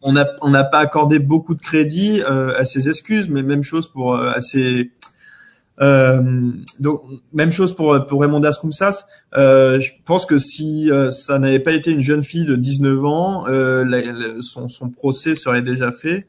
on 0.01 0.13
n'a 0.13 0.27
on 0.41 0.51
pas 0.51 0.79
accordé 0.79 1.19
beaucoup 1.19 1.55
de 1.55 1.61
crédit 1.61 2.21
euh, 2.21 2.57
à 2.57 2.65
ses 2.65 2.89
excuses, 2.89 3.29
mais 3.29 3.43
même 3.43 3.63
chose 3.63 3.87
pour 3.91 4.15
euh, 4.15 4.31
à 4.31 4.39
ses 4.39 4.91
euh, 5.81 6.51
donc 6.79 7.03
même 7.31 7.51
chose 7.51 7.73
pour 7.73 8.05
pour 8.07 8.21
Raymond 8.21 8.39
Dascoumsas. 8.39 9.05
Euh, 9.35 9.79
je 9.79 9.91
pense 10.05 10.25
que 10.25 10.37
si 10.37 10.91
euh, 10.91 11.09
ça 11.09 11.39
n'avait 11.39 11.59
pas 11.59 11.71
été 11.71 11.91
une 11.91 12.01
jeune 12.01 12.23
fille 12.23 12.45
de 12.45 12.55
19 12.55 13.05
ans, 13.05 13.45
son, 14.41 14.67
son 14.67 14.89
procès 14.89 15.35
serait 15.35 15.61
déjà 15.61 15.91
fait. 15.91 16.27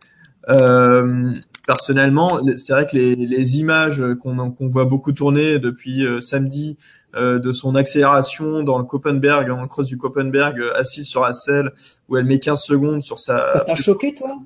personnellement, 1.66 2.40
c'est 2.56 2.72
vrai 2.72 2.86
que 2.86 2.96
les, 2.96 3.14
les 3.16 3.58
images 3.58 4.02
qu'on 4.22 4.50
qu'on 4.50 4.66
voit 4.66 4.84
beaucoup 4.84 5.12
tourner 5.12 5.58
depuis 5.58 6.04
samedi 6.20 6.76
euh, 6.80 6.99
de 7.14 7.52
son 7.52 7.74
accélération 7.74 8.62
dans 8.62 8.78
le 8.78 8.84
Copenberg, 8.84 9.48
dans 9.48 9.60
le 9.60 9.66
cross 9.66 9.86
du 9.86 9.98
Copenberg, 9.98 10.60
euh, 10.60 10.78
assise 10.78 11.06
sur 11.06 11.22
la 11.22 11.34
selle, 11.34 11.72
où 12.08 12.16
elle 12.16 12.24
met 12.24 12.38
15 12.38 12.60
secondes 12.60 13.02
sur 13.02 13.18
sa... 13.18 13.50
Ça 13.50 13.60
t'a 13.60 13.74
choqué, 13.74 14.14
toi 14.14 14.36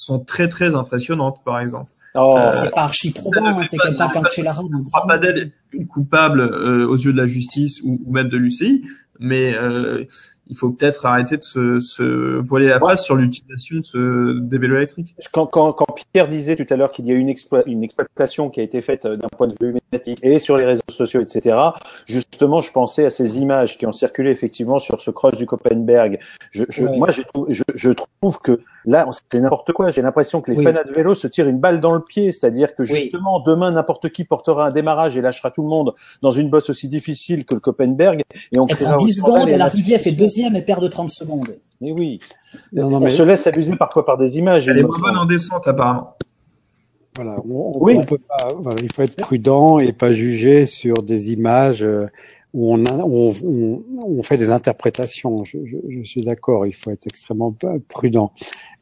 sont 0.00 0.18
très, 0.18 0.48
très 0.48 0.74
impressionnantes, 0.74 1.44
par 1.44 1.60
exemple. 1.60 1.92
Oh, 2.14 2.36
euh, 2.36 2.50
c'est 2.52 2.70
pas 2.70 2.84
archi 2.84 3.12
probant, 3.12 3.46
hein, 3.46 3.62
c'est 3.64 3.78
quelqu'un 3.78 4.08
comme 4.08 4.26
chez 4.32 4.42
la 4.42 4.52
croit 4.52 5.06
pas 5.06 5.18
d'elle 5.18 5.52
coupable 5.88 6.40
euh, 6.40 6.88
aux 6.88 6.96
yeux 6.96 7.12
de 7.12 7.18
la 7.18 7.28
justice 7.28 7.80
ou, 7.84 8.00
ou 8.04 8.12
même 8.12 8.28
de 8.28 8.36
l'UCI, 8.36 8.82
mais 9.20 9.54
euh, 9.54 10.04
il 10.50 10.56
faut 10.56 10.70
peut-être 10.70 11.06
arrêter 11.06 11.36
de 11.36 11.42
se, 11.42 11.80
se 11.80 12.40
voiler 12.40 12.68
la 12.68 12.80
face 12.80 13.04
sur 13.04 13.14
l'utilisation 13.14 13.78
de 13.78 13.84
ce, 13.84 14.38
des 14.40 14.58
vélos 14.58 14.76
électriques. 14.76 15.14
Quand, 15.32 15.46
quand, 15.46 15.72
quand 15.72 15.86
Pierre 16.12 16.28
disait 16.28 16.56
tout 16.56 16.66
à 16.68 16.76
l'heure 16.76 16.90
qu'il 16.90 17.06
y 17.06 17.12
a 17.12 17.14
une, 17.14 17.32
une 17.66 17.84
exploitation 17.84 18.50
qui 18.50 18.60
a 18.60 18.62
été 18.62 18.82
faite 18.82 19.06
euh, 19.06 19.16
d'un 19.16 19.28
point 19.28 19.46
de 19.46 19.54
vue 19.60 19.72
médiatique 19.72 20.18
et 20.22 20.38
sur 20.40 20.56
les 20.56 20.64
réseaux 20.64 20.82
sociaux, 20.90 21.20
etc., 21.20 21.56
justement, 22.04 22.60
je 22.60 22.72
pensais 22.72 23.06
à 23.06 23.10
ces 23.10 23.38
images 23.38 23.78
qui 23.78 23.86
ont 23.86 23.92
circulé 23.92 24.30
effectivement 24.30 24.80
sur 24.80 25.00
ce 25.00 25.10
cross 25.10 25.36
du 25.36 25.46
Copenberg. 25.46 26.18
Je, 26.50 26.64
je, 26.68 26.84
Moi, 26.84 27.10
je, 27.10 27.22
je, 27.74 27.90
trouve 27.90 28.40
que 28.40 28.60
là, 28.84 29.08
c'est 29.30 29.40
n'importe 29.40 29.72
quoi. 29.72 29.90
J'ai 29.92 30.02
l'impression 30.02 30.40
que 30.40 30.50
les 30.50 30.60
fanats 30.60 30.84
de 30.84 30.92
vélo 30.92 31.14
se 31.14 31.28
tirent 31.28 31.48
une 31.48 31.60
balle 31.60 31.80
dans 31.80 31.92
le 31.92 32.00
pied, 32.00 32.32
c'est-à-dire 32.32 32.74
que 32.74 32.84
justement, 32.84 33.38
demain, 33.40 33.70
n'importe 33.70 34.10
qui 34.10 34.24
portera 34.24 34.66
un 34.66 34.70
démarrage 34.70 35.16
et 35.16 35.20
lâchera 35.20 35.52
tout 35.52 35.62
le 35.62 35.68
monde 35.68 35.94
dans 36.22 36.32
une 36.32 36.50
bosse 36.50 36.70
aussi 36.70 36.88
difficile 36.88 37.44
que 37.44 37.54
le 37.54 37.60
Copenberg 37.60 38.22
et 38.52 38.58
on 38.58 38.66
créera 38.66 38.96
10 38.96 39.12
secondes 39.12 39.48
et 39.48 39.56
la 39.56 39.68
rivière 39.68 40.00
fait 40.00 40.12
deuxième 40.12 40.39
mais 40.50 40.62
perd 40.62 40.82
de 40.82 40.88
30 40.88 41.10
secondes. 41.10 41.56
Mais 41.80 41.92
oui. 41.92 42.20
Non, 42.72 42.88
non, 42.88 43.00
mais... 43.00 43.12
On 43.12 43.16
se 43.16 43.22
laisse 43.22 43.46
abuser 43.46 43.76
parfois 43.76 44.04
par 44.04 44.16
des 44.16 44.38
images. 44.38 44.68
Elle 44.68 44.78
est 44.78 44.82
moins 44.82 44.98
bonne 44.98 45.16
en 45.16 45.26
descente, 45.26 45.66
apparemment. 45.68 46.16
Voilà, 47.16 47.36
oui. 47.44 47.96
peut 48.06 48.18
pas, 48.18 48.48
voilà, 48.56 48.80
il 48.82 48.92
faut 48.92 49.02
être 49.02 49.16
prudent 49.16 49.78
et 49.78 49.92
pas 49.92 50.12
juger 50.12 50.64
sur 50.64 51.02
des 51.02 51.32
images 51.32 51.82
euh, 51.82 52.06
où 52.54 52.72
on, 52.72 52.84
a, 52.86 52.94
on, 52.94 53.34
on, 53.44 53.82
on, 53.98 54.22
fait 54.22 54.36
des 54.36 54.50
interprétations. 54.50 55.44
Je, 55.44 55.58
je, 55.64 55.76
je 55.88 56.02
suis 56.02 56.22
d'accord, 56.22 56.66
il 56.66 56.74
faut 56.74 56.90
être 56.90 57.06
extrêmement 57.06 57.54
prudent. 57.88 58.32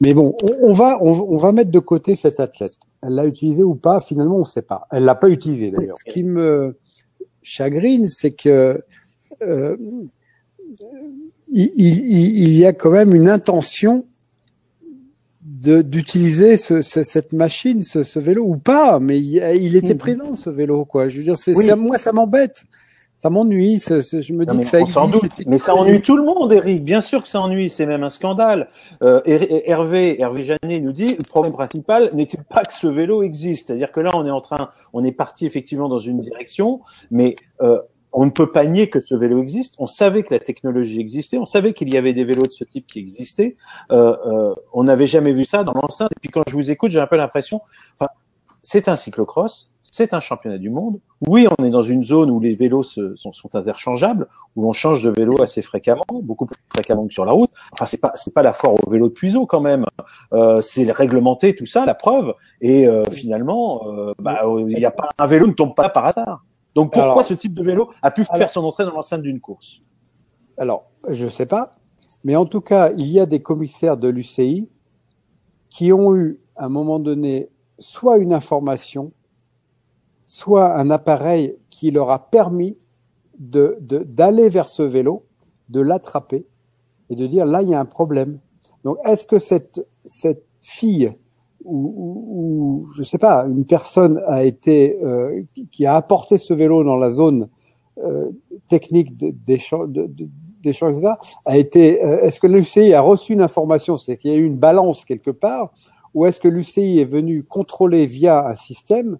Mais 0.02 0.14
bon, 0.14 0.36
on, 0.62 0.72
va 0.72 0.98
on, 1.02 1.36
va 1.36 1.52
mettre 1.52 1.70
de 1.70 1.78
côté 1.78 2.16
cette 2.16 2.38
athlète. 2.38 2.78
Elle 3.02 3.14
l'a 3.14 3.24
utilisé 3.24 3.62
ou 3.62 3.74
pas 3.74 4.00
Finalement, 4.00 4.36
on 4.36 4.40
ne 4.40 4.44
sait 4.44 4.62
pas. 4.62 4.86
Elle 4.92 5.04
l'a 5.04 5.14
pas 5.14 5.28
utilisé 5.28 5.70
d'ailleurs. 5.70 5.96
Ce 5.98 6.04
qui 6.04 6.22
me 6.22 6.78
chagrine, 7.42 8.06
c'est 8.08 8.32
que 8.32 8.84
euh, 9.42 9.76
il, 11.50 11.72
il, 11.76 12.56
y 12.56 12.66
a 12.66 12.72
quand 12.72 12.90
même 12.90 13.14
une 13.14 13.28
intention 13.28 14.04
d'utiliser 15.42 16.56
ce, 16.56 16.82
cette 16.82 17.32
machine, 17.32 17.82
ce, 17.82 18.02
ce, 18.04 18.18
vélo 18.18 18.44
ou 18.44 18.56
pas, 18.56 19.00
mais 19.00 19.18
il, 19.18 19.36
il 19.60 19.76
était 19.76 19.94
mm. 19.94 19.98
présent 19.98 20.36
ce 20.36 20.50
vélo, 20.50 20.84
quoi. 20.84 21.08
Je 21.08 21.18
veux 21.18 21.24
dire, 21.24 21.36
c'est 21.36 21.54
moi 21.74 21.98
ça 21.98 22.12
m'embête, 22.12 22.64
ça 23.22 23.30
m'ennuie. 23.30 23.78
Je 23.80 24.32
me 24.32 24.44
dis 24.44 24.58
que 24.58 24.64
ça 24.64 24.80
existe. 24.80 25.10
Doute, 25.10 25.46
mais 25.46 25.58
ça 25.58 25.74
ennuie 25.74 26.00
tout 26.00 26.16
le 26.16 26.24
monde, 26.24 26.52
Eric. 26.52 26.84
Bien 26.84 27.00
sûr 27.00 27.22
que 27.22 27.28
ça 27.28 27.40
ennuie, 27.40 27.70
c'est 27.70 27.86
même 27.86 28.04
un 28.04 28.08
scandale. 28.08 28.68
Euh, 29.02 29.20
Hervé, 29.24 30.20
Hervé 30.20 30.42
Janet 30.42 30.82
nous 30.82 30.92
dit 30.92 31.08
le 31.08 31.28
problème 31.28 31.52
principal 31.52 32.10
n'était 32.14 32.38
pas 32.48 32.64
que 32.64 32.72
ce 32.72 32.86
vélo 32.86 33.22
existe, 33.22 33.68
c'est-à-dire 33.68 33.90
que 33.90 34.00
là 34.00 34.10
on 34.14 34.26
est 34.26 34.30
en 34.30 34.40
train, 34.40 34.70
on 34.92 35.02
est 35.02 35.12
parti 35.12 35.46
effectivement 35.46 35.88
dans 35.88 35.98
une 35.98 36.18
direction, 36.18 36.80
mais 37.10 37.34
euh, 37.62 37.80
on 38.20 38.26
ne 38.26 38.30
peut 38.30 38.50
pas 38.50 38.64
nier 38.64 38.90
que 38.90 38.98
ce 38.98 39.14
vélo 39.14 39.40
existe. 39.40 39.76
On 39.78 39.86
savait 39.86 40.24
que 40.24 40.34
la 40.34 40.40
technologie 40.40 40.98
existait. 40.98 41.38
On 41.38 41.46
savait 41.46 41.72
qu'il 41.72 41.94
y 41.94 41.96
avait 41.96 42.14
des 42.14 42.24
vélos 42.24 42.46
de 42.46 42.50
ce 42.50 42.64
type 42.64 42.88
qui 42.88 42.98
existaient. 42.98 43.56
Euh, 43.92 44.16
euh, 44.26 44.54
on 44.72 44.82
n'avait 44.82 45.06
jamais 45.06 45.32
vu 45.32 45.44
ça 45.44 45.62
dans 45.62 45.72
l'enceinte. 45.72 46.10
Et 46.16 46.20
puis 46.20 46.28
quand 46.28 46.42
je 46.48 46.56
vous 46.56 46.68
écoute, 46.68 46.90
j'ai 46.90 46.98
un 46.98 47.06
peu 47.06 47.14
l'impression, 47.14 47.60
enfin, 47.94 48.08
c'est 48.64 48.88
un 48.88 48.96
cyclocross, 48.96 49.70
c'est 49.82 50.14
un 50.14 50.18
championnat 50.18 50.58
du 50.58 50.68
monde. 50.68 50.98
Oui, 51.28 51.46
on 51.60 51.64
est 51.64 51.70
dans 51.70 51.82
une 51.82 52.02
zone 52.02 52.28
où 52.28 52.40
les 52.40 52.56
vélos 52.56 52.82
sont, 52.82 53.32
sont, 53.32 53.54
interchangeables, 53.54 54.26
où 54.56 54.62
l'on 54.62 54.72
change 54.72 55.04
de 55.04 55.10
vélo 55.10 55.40
assez 55.40 55.62
fréquemment, 55.62 56.02
beaucoup 56.24 56.46
plus 56.46 56.60
fréquemment 56.74 57.06
que 57.06 57.12
sur 57.12 57.24
la 57.24 57.30
route. 57.30 57.52
Enfin, 57.70 57.86
c'est 57.86 58.00
pas 58.00 58.10
c'est 58.16 58.34
pas 58.34 58.42
la 58.42 58.52
foire 58.52 58.74
au 58.74 58.90
vélo 58.90 59.06
de 59.06 59.12
Puiseau 59.12 59.46
quand 59.46 59.60
même. 59.60 59.86
Euh, 60.32 60.60
c'est 60.60 60.90
réglementé 60.90 61.54
tout 61.54 61.66
ça, 61.66 61.84
la 61.84 61.94
preuve. 61.94 62.34
Et 62.60 62.88
euh, 62.88 63.04
finalement, 63.12 63.86
euh, 63.86 64.12
bah, 64.18 64.40
il 64.44 64.76
n'y 64.76 64.84
a 64.84 64.90
pas 64.90 65.08
un 65.18 65.26
vélo 65.28 65.46
ne 65.46 65.52
tombe 65.52 65.76
pas 65.76 65.88
par 65.88 66.06
hasard. 66.06 66.42
Donc 66.78 66.92
pourquoi 66.92 67.24
ce 67.24 67.34
type 67.34 67.54
de 67.54 67.64
vélo 67.64 67.90
a 68.02 68.12
pu 68.12 68.24
faire 68.24 68.50
son 68.50 68.62
entrée 68.62 68.84
dans 68.84 68.92
l'enceinte 68.92 69.22
d'une 69.22 69.40
course? 69.40 69.80
Alors, 70.56 70.84
je 71.08 71.24
ne 71.24 71.30
sais 71.30 71.44
pas, 71.44 71.72
mais 72.22 72.36
en 72.36 72.46
tout 72.46 72.60
cas, 72.60 72.92
il 72.96 73.08
y 73.08 73.18
a 73.18 73.26
des 73.26 73.42
commissaires 73.42 73.96
de 73.96 74.06
l'UCI 74.06 74.68
qui 75.70 75.92
ont 75.92 76.14
eu, 76.14 76.38
à 76.54 76.66
un 76.66 76.68
moment 76.68 77.00
donné, 77.00 77.48
soit 77.80 78.18
une 78.18 78.32
information, 78.32 79.10
soit 80.28 80.72
un 80.76 80.88
appareil 80.90 81.56
qui 81.68 81.90
leur 81.90 82.10
a 82.10 82.30
permis 82.30 82.76
de 83.40 83.76
d'aller 83.80 84.48
vers 84.48 84.68
ce 84.68 84.84
vélo, 84.84 85.26
de 85.70 85.80
l'attraper 85.80 86.46
et 87.10 87.16
de 87.16 87.26
dire 87.26 87.44
là 87.44 87.62
il 87.62 87.70
y 87.70 87.74
a 87.74 87.80
un 87.80 87.86
problème. 87.86 88.38
Donc 88.84 88.98
est-ce 89.04 89.26
que 89.26 89.40
cette 89.40 89.84
cette 90.04 90.46
fille 90.60 91.12
où, 91.70 92.88
je 92.96 93.02
sais 93.02 93.18
pas, 93.18 93.46
une 93.48 93.64
personne 93.64 94.22
a 94.26 94.44
été 94.44 94.98
euh, 95.02 95.42
qui 95.70 95.86
a 95.86 95.96
apporté 95.96 96.38
ce 96.38 96.54
vélo 96.54 96.84
dans 96.84 96.96
la 96.96 97.10
zone 97.10 97.48
euh, 97.98 98.30
technique 98.68 99.16
d'échange, 99.16 99.88
etc., 100.62 101.12
a 101.46 101.56
été. 101.56 102.04
Euh, 102.04 102.20
est-ce 102.20 102.38
que 102.38 102.46
l'UCI 102.46 102.92
a 102.92 103.00
reçu 103.00 103.32
une 103.32 103.40
information, 103.40 103.96
c'est 103.96 104.16
qu'il 104.16 104.30
y 104.30 104.34
a 104.34 104.36
eu 104.36 104.44
une 104.44 104.58
balance 104.58 105.04
quelque 105.04 105.30
part, 105.30 105.72
ou 106.14 106.26
est-ce 106.26 106.38
que 106.38 106.48
l'UCI 106.48 106.98
est 106.98 107.04
venu 107.04 107.44
contrôler 107.44 108.06
via 108.06 108.46
un 108.46 108.54
système 108.54 109.18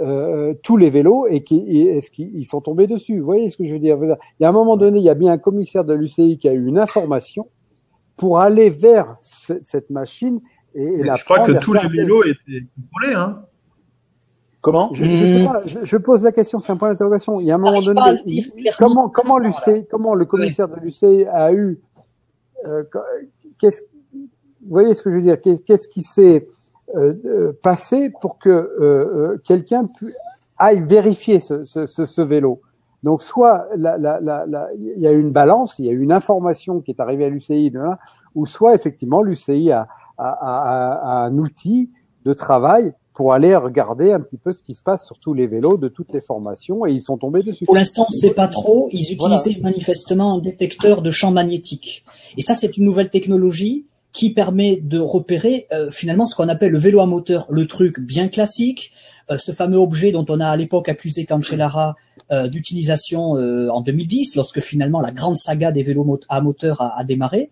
euh, 0.00 0.54
tous 0.62 0.76
les 0.76 0.90
vélos 0.90 1.26
et 1.28 1.42
qui 1.42 1.80
est-ce 1.82 2.10
qu'ils 2.10 2.46
sont 2.46 2.60
tombés 2.60 2.86
dessus? 2.86 3.18
Vous 3.18 3.24
voyez 3.24 3.50
ce 3.50 3.56
que 3.56 3.66
je 3.66 3.72
veux 3.72 3.78
dire? 3.78 3.98
Il 4.02 4.42
y 4.42 4.44
a 4.44 4.48
un 4.48 4.52
moment 4.52 4.76
donné, 4.76 4.98
il 4.98 5.04
y 5.04 5.10
a 5.10 5.14
bien 5.14 5.32
un 5.32 5.38
commissaire 5.38 5.84
de 5.84 5.94
l'UCI 5.94 6.38
qui 6.38 6.48
a 6.48 6.52
eu 6.52 6.66
une 6.66 6.78
information 6.78 7.48
pour 8.16 8.40
aller 8.40 8.68
vers 8.68 9.16
cette 9.22 9.90
machine 9.90 10.40
et, 10.78 11.02
je 11.02 11.24
crois 11.24 11.40
que 11.40 11.52
tous 11.52 11.72
les 11.72 11.88
vélos 11.88 12.22
étaient 12.24 12.66
contrôlés, 12.74 13.14
hein. 13.14 13.42
Comment 14.60 14.90
je, 14.92 15.04
je, 15.04 15.44
pas, 15.44 15.62
je, 15.64 15.96
pose 15.96 16.24
la 16.24 16.32
question, 16.32 16.58
c'est 16.58 16.72
un 16.72 16.76
point 16.76 16.90
d'interrogation. 16.90 17.40
Il 17.40 17.46
y 17.46 17.52
a 17.52 17.54
un 17.54 17.58
moment 17.58 17.80
donné, 17.80 18.00
comment 18.76 19.08
comment 19.08 19.38
l'UC, 19.38 19.86
comment 19.88 20.14
le 20.14 20.24
commissaire 20.24 20.68
de 20.68 20.74
l'UC 20.80 21.28
a 21.30 21.52
eu, 21.52 21.80
euh, 22.66 22.82
qu'est-ce, 23.60 23.82
vous 24.12 24.26
voyez 24.68 24.94
ce 24.94 25.02
que 25.04 25.10
je 25.10 25.16
veux 25.16 25.22
dire 25.22 25.40
Qu'est-ce 25.40 25.86
qui 25.86 26.02
s'est 26.02 26.48
euh, 26.96 27.14
euh, 27.24 27.52
passé 27.62 28.10
pour 28.20 28.38
que 28.38 28.48
euh, 28.50 29.40
quelqu'un 29.44 29.88
aille 30.58 30.82
vérifier 30.82 31.38
ce, 31.38 31.62
ce, 31.62 31.86
ce, 31.86 32.04
ce 32.04 32.20
vélo? 32.20 32.60
Donc 33.04 33.22
soit 33.22 33.68
la, 33.76 33.96
la, 33.96 34.18
la, 34.20 34.68
il 34.76 34.98
y 34.98 35.06
a 35.06 35.12
une 35.12 35.30
balance, 35.30 35.78
il 35.78 35.86
y 35.86 35.88
a 35.88 35.92
une 35.92 36.10
information 36.10 36.80
qui 36.80 36.90
est 36.90 37.00
arrivée 37.00 37.26
à 37.26 37.28
l'UCI, 37.28 37.72
ou 38.34 38.44
soit 38.44 38.74
effectivement 38.74 39.22
l'UCI 39.22 39.70
a, 39.70 39.86
à, 40.18 40.28
à, 40.28 41.22
à, 41.22 41.26
un 41.26 41.38
outil 41.38 41.90
de 42.24 42.32
travail 42.32 42.92
pour 43.14 43.32
aller 43.32 43.56
regarder 43.56 44.12
un 44.12 44.20
petit 44.20 44.36
peu 44.36 44.52
ce 44.52 44.62
qui 44.62 44.76
se 44.76 44.82
passe 44.82 45.04
sur 45.04 45.18
tous 45.18 45.34
les 45.34 45.48
vélos 45.48 45.76
de 45.76 45.88
toutes 45.88 46.12
les 46.12 46.20
formations 46.20 46.86
et 46.86 46.92
ils 46.92 47.02
sont 47.02 47.18
tombés 47.18 47.42
dessus. 47.42 47.64
Pour 47.64 47.74
l'instant, 47.74 48.06
on 48.08 48.14
ne 48.14 48.20
sait 48.20 48.34
pas 48.34 48.46
trop. 48.46 48.88
Ils 48.92 49.12
utilisaient 49.12 49.60
manifestement 49.60 50.34
un 50.34 50.38
détecteur 50.40 51.02
de 51.02 51.10
champ 51.10 51.32
magnétique. 51.32 52.04
Et 52.36 52.42
ça, 52.42 52.54
c'est 52.54 52.76
une 52.76 52.84
nouvelle 52.84 53.10
technologie 53.10 53.86
qui 54.12 54.32
permet 54.32 54.76
de 54.76 55.00
repérer 55.00 55.66
euh, 55.72 55.90
finalement 55.90 56.26
ce 56.26 56.36
qu'on 56.36 56.48
appelle 56.48 56.70
le 56.70 56.78
vélo 56.78 57.00
à 57.00 57.06
moteur, 57.06 57.46
le 57.50 57.66
truc 57.66 58.00
bien 58.00 58.28
classique, 58.28 58.92
euh, 59.30 59.38
ce 59.38 59.52
fameux 59.52 59.78
objet 59.78 60.12
dont 60.12 60.26
on 60.28 60.40
a 60.40 60.48
à 60.48 60.56
l'époque 60.56 60.88
accusé 60.88 61.24
Cancellara 61.24 61.96
euh, 62.30 62.46
d'utilisation 62.46 63.32
en 63.32 63.80
2010, 63.80 64.36
lorsque 64.36 64.60
finalement 64.60 65.00
la 65.00 65.10
grande 65.10 65.36
saga 65.36 65.72
des 65.72 65.82
vélos 65.82 66.20
à 66.28 66.40
moteur 66.40 66.80
a, 66.80 66.98
a 66.98 67.04
démarré. 67.04 67.50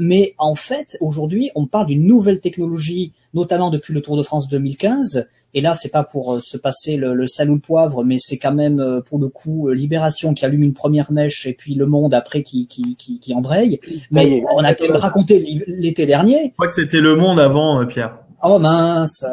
Mais 0.00 0.34
en 0.38 0.54
fait, 0.54 0.96
aujourd'hui, 1.00 1.50
on 1.54 1.66
parle 1.66 1.86
d'une 1.86 2.06
nouvelle 2.06 2.40
technologie 2.40 3.12
notamment 3.34 3.70
depuis 3.70 3.94
le 3.94 4.00
Tour 4.00 4.16
de 4.16 4.22
France 4.22 4.48
2015. 4.48 5.28
Et 5.54 5.60
là, 5.60 5.74
c'est 5.74 5.90
pas 5.90 6.04
pour 6.04 6.34
euh, 6.34 6.40
se 6.40 6.58
passer 6.58 6.96
le, 6.96 7.14
le 7.14 7.26
salon 7.26 7.56
de 7.56 7.60
poivre, 7.60 8.04
mais 8.04 8.16
c'est 8.18 8.38
quand 8.38 8.52
même 8.52 8.80
euh, 8.80 9.00
pour 9.00 9.18
le 9.18 9.28
coup 9.28 9.68
euh, 9.68 9.74
Libération 9.74 10.34
qui 10.34 10.44
allume 10.44 10.62
une 10.62 10.74
première 10.74 11.10
mèche 11.10 11.46
et 11.46 11.54
puis 11.54 11.74
Le 11.74 11.86
Monde 11.86 12.12
après 12.12 12.42
qui 12.42 12.66
qui 12.66 12.96
qui, 12.96 13.18
qui 13.18 13.34
embraye. 13.34 13.80
Mais 14.10 14.42
on 14.54 14.62
a 14.62 14.74
quand 14.74 14.84
même 14.84 14.96
raconté 14.96 15.38
l'été 15.66 16.04
dernier. 16.06 16.48
Je 16.48 16.52
crois 16.52 16.66
que 16.66 16.74
c'était 16.74 17.00
Le 17.00 17.16
Monde 17.16 17.40
avant, 17.40 17.84
Pierre. 17.86 18.18
Oh 18.42 18.58
mince 18.58 19.24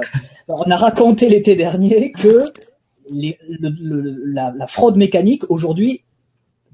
On 0.48 0.64
a 0.64 0.78
raconté 0.78 1.30
l'été 1.30 1.56
dernier 1.56 2.12
que 2.12 2.44
les, 3.10 3.38
la, 3.60 4.54
la, 4.58 4.68
fraude 4.68 4.96
mécanique 4.96 5.44
aujourd'hui 5.50 6.02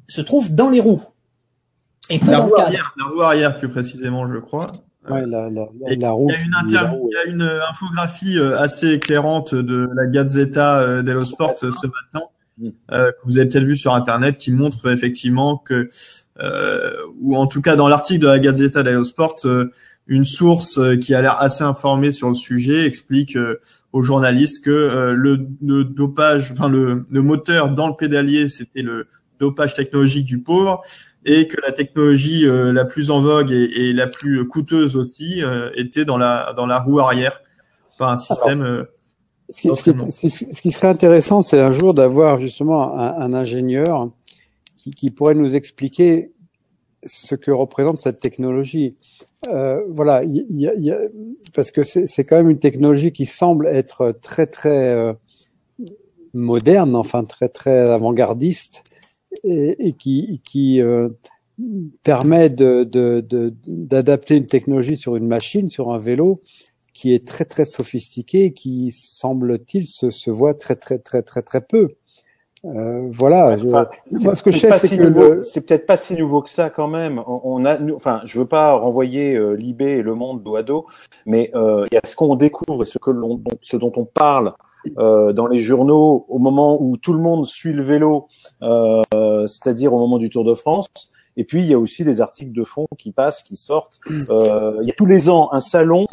se 0.08 0.22
trouve 0.22 0.56
dans 0.56 0.70
les 0.70 0.80
roues. 0.80 1.02
Et 2.12 2.20
la, 2.26 2.40
roue 2.40 2.56
arrière, 2.56 2.94
la 2.98 3.06
roue 3.06 3.22
arrière 3.22 3.58
plus 3.58 3.70
précisément, 3.70 4.32
je 4.32 4.38
crois. 4.38 4.72
Ouais, 5.10 5.26
la, 5.26 5.50
la, 5.50 5.68
la, 5.80 5.96
la 5.96 6.12
roue, 6.12 6.28
il 6.30 6.34
y 6.34 6.36
a 6.36 6.44
une, 6.44 6.68
interview, 6.68 7.10
il 7.10 7.16
y 7.16 7.18
a 7.18 7.32
une 7.32 7.60
infographie 7.72 8.38
euh, 8.38 8.60
assez 8.60 8.92
éclairante 8.92 9.56
de 9.56 9.88
la 9.96 10.06
Gazzetta 10.06 10.82
euh, 10.82 11.02
dello 11.02 11.24
Sport 11.24 11.56
euh, 11.64 11.72
ce 11.72 11.88
matin 11.88 12.28
mm. 12.60 12.70
euh, 12.92 13.12
que 13.12 13.18
vous 13.26 13.40
avez 13.40 13.48
peut-être 13.48 13.64
vu 13.64 13.76
sur 13.76 13.96
internet 13.96 14.38
qui 14.38 14.52
montre 14.52 14.92
effectivement 14.92 15.58
que 15.58 15.90
euh, 16.40 16.94
ou 17.20 17.36
en 17.36 17.48
tout 17.48 17.62
cas 17.62 17.76
dans 17.76 17.88
l'article 17.88 18.22
de 18.22 18.28
la 18.28 18.38
Gazzetta 18.38 18.84
dello 18.84 19.04
Sport 19.04 19.38
une 20.06 20.24
source 20.24 20.80
qui 21.00 21.16
a 21.16 21.22
l'air 21.22 21.42
assez 21.42 21.64
informée 21.64 22.12
sur 22.12 22.30
le 22.30 22.36
sujet 22.36 22.86
explique 22.86 23.38
aux 23.94 24.04
journalistes 24.04 24.64
que 24.64 25.14
le, 25.16 25.48
le, 25.62 25.84
dopage 25.84 26.52
enfin 26.52 26.70
le, 26.70 27.06
le 27.10 27.22
moteur 27.22 27.70
dans 27.70 27.88
le 27.88 27.96
pédalier 27.96 28.50
c'était 28.50 28.82
le 28.82 29.08
dopage 29.42 29.74
technologique 29.74 30.26
du 30.26 30.40
pauvre 30.40 30.82
et 31.26 31.48
que 31.48 31.60
la 31.62 31.72
technologie 31.72 32.46
euh, 32.46 32.72
la 32.72 32.86
plus 32.86 33.12
en 33.12 33.22
vogue 33.22 33.52
et, 33.52 33.90
et, 33.90 33.94
la 33.94 34.08
plus 34.08 34.48
coûteuse 34.48 34.96
aussi 34.96 35.44
euh, 35.44 35.70
était 35.76 36.06
dans 36.06 36.18
la 36.18 36.54
dans 36.56 36.66
la 36.66 36.80
roue 36.80 37.00
arrière, 37.00 37.42
pas 37.98 38.12
un 38.12 38.18
système. 38.18 38.62
Euh, 38.62 38.84
ce, 39.50 39.62
qui, 39.62 39.70
ce, 39.76 40.62
qui, 40.62 40.72
serait 40.72 40.88
intéressant, 40.88 41.42
c'est 41.42 41.60
un 41.60 41.72
jour 41.72 41.94
d'avoir 41.94 42.40
justement 42.40 42.98
un, 42.98 43.12
un 43.20 43.34
ingénieur 43.34 44.10
qui, 44.78 44.92
qui, 44.92 45.12
pourrait 45.12 45.36
nous 45.36 45.56
expliquer 45.56 46.32
ce 47.06 47.36
que 47.36 47.52
représente 47.52 48.00
cette 48.00 48.22
technologie. 48.22 48.96
Euh, 49.50 49.82
voilà, 49.90 50.24
y, 50.24 50.46
y 50.50 50.92
a, 50.92 50.98
parce 51.54 51.72
que 51.72 51.84
c'est 51.84 52.24
quand 52.24 52.38
même 52.38 52.50
une 52.50 52.60
technologie 52.60 53.12
qui 53.12 53.26
semble 53.26 53.68
être 53.68 54.18
très 54.22 54.48
très 54.48 55.14
moderne, 56.34 56.96
enfin 56.96 57.26
très 57.26 57.50
très 57.50 57.90
avant-gardiste, 57.90 58.84
et, 59.44 59.88
et 59.88 59.94
qui, 59.94 60.42
qui 60.44 60.82
euh, 60.82 61.10
permet 62.04 62.50
d'adapter 62.50 64.36
de, 64.36 64.40
de, 64.40 64.44
une 64.44 64.46
technologie 64.46 64.98
sur 64.98 65.16
une 65.16 65.28
machine, 65.28 65.70
sur 65.70 65.92
un 65.92 65.98
vélo, 65.98 66.40
qui 66.94 67.14
est 67.14 67.28
très 67.28 67.46
très 67.46 67.66
sophistiqué, 67.66 68.54
qui 68.54 68.92
semble-t-il 68.92 69.86
se, 69.86 70.12
se 70.12 70.30
voit 70.30 70.54
très 70.54 70.76
très 70.76 71.00
très 71.00 71.22
très 71.22 71.42
très 71.42 71.62
peu. 71.62 71.88
Euh, 72.64 73.08
voilà. 73.12 73.58
Enfin, 73.66 73.88
moi, 74.12 74.36
ce 74.36 74.44
que 74.44 74.52
je 74.52 74.60
sais, 74.60 74.72
c'est 74.78 74.96
que 74.96 75.04
le... 75.04 75.44
c'est 75.44 75.66
peut-être 75.66 75.88
pas 75.88 75.98
si 75.98 76.14
nouveau 76.14 76.44
que 76.44 76.50
ça 76.50 76.70
quand 76.70 76.88
même. 76.88 77.18
On, 77.26 77.42
on 77.44 77.66
a, 77.66 77.80
nous, 77.80 77.96
enfin, 77.96 78.22
je 78.26 78.38
veux 78.38 78.46
pas 78.46 78.74
renvoyer 78.74 79.34
euh, 79.34 79.54
Libé 79.54 79.94
et 79.94 80.02
Le 80.04 80.14
Monde 80.14 80.44
dos 80.44 80.56
à 80.56 80.64
dos, 80.64 80.86
mais 81.26 81.50
euh, 81.56 81.88
il 81.92 81.96
y 81.96 81.98
a 81.98 82.02
ce 82.06 82.16
qu'on 82.16 82.36
découvre 82.36 82.84
et 82.84 82.86
ce 82.86 83.00
que 83.00 83.10
l'on, 83.10 83.42
ce 83.62 83.78
dont 83.78 83.92
on 83.96 84.06
parle 84.06 84.50
euh, 84.98 85.34
dans 85.34 85.48
les 85.48 85.60
journaux 85.60 86.26
au 86.28 86.40
moment 86.40 86.82
où 86.82 86.98
tout 86.98 87.14
le 87.14 87.20
monde 87.20 87.46
suit 87.46 87.74
le 87.74 87.84
vélo, 87.84 88.28
euh, 88.62 89.02
c'est-à-dire 89.48 89.94
au 89.94 90.00
moment 90.00 90.18
du 90.18 90.30
Tour 90.30 90.44
de 90.44 90.54
France. 90.54 90.88
Et 91.38 91.44
puis 91.44 91.62
il 91.62 91.68
y 91.68 91.74
a 91.74 91.80
aussi 91.80 92.04
des 92.04 92.22
articles 92.22 92.52
de 92.52 92.64
fond 92.64 92.88
qui 92.98 93.12
passent, 93.12 93.44
qui 93.44 93.56
sortent. 93.56 94.00
Euh, 94.30 94.78
il 94.82 94.88
y 94.88 94.92
a 94.92 94.94
tous 94.94 95.06
les 95.06 95.30
ans 95.30 95.50
un 95.54 95.60
salon, 95.62 96.06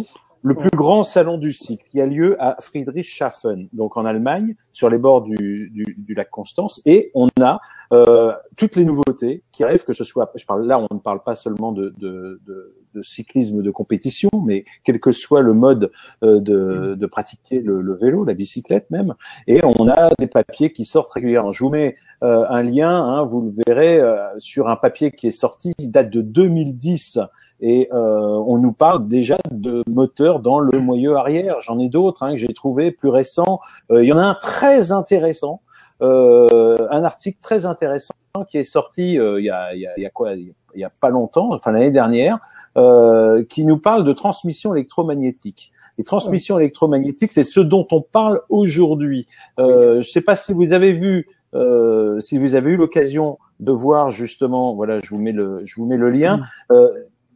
le 0.42 0.54
plus 0.54 0.70
grand 0.70 1.02
salon 1.02 1.38
du 1.38 1.52
cycle, 1.52 1.84
qui 1.90 2.00
a 2.00 2.06
lieu 2.06 2.36
à 2.38 2.56
Friedrichshafen, 2.60 3.68
donc 3.72 3.96
en 3.96 4.04
Allemagne, 4.04 4.54
sur 4.72 4.88
les 4.88 4.98
bords 4.98 5.22
du, 5.22 5.70
du, 5.74 5.96
du 5.98 6.14
lac 6.14 6.30
Constance. 6.30 6.80
Et 6.86 7.10
on 7.14 7.26
a 7.40 7.60
euh, 7.92 8.32
toutes 8.56 8.76
les 8.76 8.84
nouveautés 8.84 9.42
qui 9.50 9.64
arrivent, 9.64 9.84
que 9.84 9.94
ce 9.94 10.04
soit, 10.04 10.30
je 10.36 10.46
parle 10.46 10.66
là, 10.66 10.78
on 10.78 10.94
ne 10.94 11.00
parle 11.00 11.22
pas 11.22 11.34
seulement 11.34 11.72
de, 11.72 11.94
de, 11.98 12.40
de, 12.46 12.76
de 12.98 13.02
cyclisme 13.02 13.62
de 13.62 13.70
compétition, 13.70 14.30
mais 14.44 14.64
quel 14.84 15.00
que 15.00 15.12
soit 15.12 15.42
le 15.42 15.54
mode 15.54 15.90
euh, 16.22 16.40
de, 16.40 16.94
de, 16.98 17.06
pratiquer 17.06 17.60
le, 17.60 17.80
le, 17.80 17.94
vélo, 17.94 18.24
la 18.24 18.34
bicyclette 18.34 18.90
même, 18.90 19.14
et 19.46 19.60
on 19.64 19.88
a 19.88 20.10
des 20.18 20.26
papiers 20.26 20.72
qui 20.72 20.84
sortent 20.84 21.10
régulièrement. 21.12 21.52
Je 21.52 21.64
vous 21.64 21.70
mets 21.70 21.96
euh, 22.22 22.44
un 22.48 22.62
lien, 22.62 22.90
hein, 22.90 23.24
vous 23.24 23.42
le 23.42 23.52
verrez 23.66 24.00
euh, 24.00 24.16
sur 24.38 24.68
un 24.68 24.76
papier 24.76 25.12
qui 25.12 25.28
est 25.28 25.32
sorti, 25.32 25.74
qui 25.78 25.88
date 25.88 26.10
de 26.10 26.20
2010 26.20 27.18
et 27.60 27.88
euh, 27.92 28.42
on 28.46 28.58
nous 28.58 28.72
parle 28.72 29.08
déjà 29.08 29.36
de 29.50 29.82
moteurs 29.88 30.40
dans 30.40 30.60
le 30.60 30.78
moyeu 30.80 31.16
arrière. 31.16 31.60
J'en 31.60 31.78
ai 31.78 31.88
d'autres 31.88 32.22
hein, 32.22 32.32
que 32.32 32.36
j'ai 32.36 32.54
trouvé 32.54 32.90
plus 32.90 33.08
récents. 33.08 33.60
Euh, 33.90 34.02
il 34.04 34.08
y 34.08 34.12
en 34.12 34.18
a 34.18 34.24
un 34.24 34.34
très 34.34 34.92
intéressant 34.92 35.62
un 36.00 37.04
article 37.04 37.38
très 37.40 37.66
intéressant 37.66 38.14
qui 38.44 38.58
est 38.58 38.64
sorti 38.64 39.18
euh, 39.18 39.40
il, 39.40 39.44
y 39.44 39.50
a, 39.50 39.74
il, 39.74 39.80
y 39.80 39.86
a, 39.86 39.92
il, 39.96 40.02
y 40.02 40.06
a, 40.06 40.10
quoi 40.10 40.34
Il 40.34 40.54
y 40.74 40.84
a 40.84 40.90
pas 41.00 41.08
longtemps, 41.10 41.52
enfin 41.52 41.72
l'année 41.72 41.90
dernière, 41.90 42.38
euh, 42.76 43.44
qui 43.44 43.64
nous 43.64 43.78
parle 43.78 44.04
de 44.04 44.12
transmission 44.12 44.74
électromagnétique. 44.74 45.72
Les 45.96 46.04
transmissions 46.04 46.58
électromagnétiques, 46.58 47.32
c'est 47.32 47.44
ce 47.44 47.60
dont 47.60 47.86
on 47.90 48.00
parle 48.00 48.40
aujourd'hui. 48.48 49.26
Euh, 49.58 49.94
je 49.94 49.96
ne 49.98 50.02
sais 50.02 50.20
pas 50.20 50.36
si 50.36 50.52
vous 50.52 50.72
avez 50.72 50.92
vu, 50.92 51.26
euh, 51.54 52.20
si 52.20 52.38
vous 52.38 52.54
avez 52.54 52.70
eu 52.70 52.76
l'occasion 52.76 53.38
de 53.58 53.72
voir 53.72 54.12
justement, 54.12 54.76
voilà, 54.76 55.00
je 55.00 55.10
vous 55.10 55.18
mets 55.18 55.32
le, 55.32 55.62
je 55.64 55.74
vous 55.74 55.86
mets 55.86 55.96
le 55.96 56.10
lien. 56.10 56.42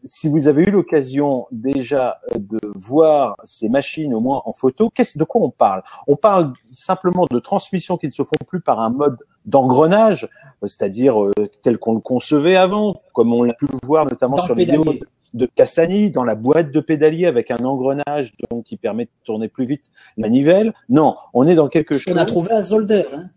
Si 0.04 0.28
vous 0.28 0.48
avez 0.48 0.64
eu 0.64 0.70
l'occasion 0.70 1.46
déjà 1.52 2.18
euh, 2.32 2.38
de 2.38 2.58
voir 2.74 3.36
ces 3.44 3.68
machines 3.68 4.14
au 4.14 4.20
moins 4.20 4.42
en 4.44 4.52
photo, 4.52 4.90
qu'est-ce 4.90 5.18
de 5.18 5.24
quoi 5.24 5.42
on 5.42 5.50
parle? 5.50 5.82
On 6.06 6.16
parle 6.16 6.52
simplement 6.70 7.26
de 7.30 7.38
transmissions 7.38 7.96
qui 7.96 8.06
ne 8.06 8.12
se 8.12 8.22
font 8.22 8.36
plus 8.46 8.60
par 8.60 8.80
un 8.80 8.90
mode 8.90 9.18
d'engrenage, 9.46 10.28
euh, 10.62 10.66
c'est-à-dire 10.66 11.22
euh, 11.22 11.32
tel 11.62 11.78
qu'on 11.78 11.94
le 11.94 12.00
concevait 12.00 12.56
avant, 12.56 13.00
comme 13.12 13.32
on 13.32 13.44
l'a 13.44 13.54
pu 13.54 13.66
le 13.66 13.78
voir 13.84 14.06
notamment 14.06 14.38
sur 14.38 14.54
les 14.54 14.64
vidéos 14.64 14.94
de 15.34 15.46
Cassani, 15.46 16.10
dans 16.10 16.24
la 16.24 16.34
boîte 16.34 16.72
de 16.72 16.80
pédalier 16.80 17.26
avec 17.26 17.50
un 17.50 17.64
engrenage 17.64 18.34
donc 18.50 18.64
qui 18.64 18.76
permet 18.76 19.04
de 19.04 19.10
tourner 19.24 19.48
plus 19.48 19.64
vite 19.64 19.90
la 20.16 20.26
manivelle. 20.26 20.74
Non, 20.88 21.16
on 21.32 21.46
est 21.46 21.54
dans 21.54 21.68
quelque 21.68 21.96
chose. 21.96 22.12
On 22.14 22.18
a 22.18 22.26
trouvé 22.26 22.50
à 22.50 22.62
Zolder. 22.62 23.04
Hein 23.14 23.30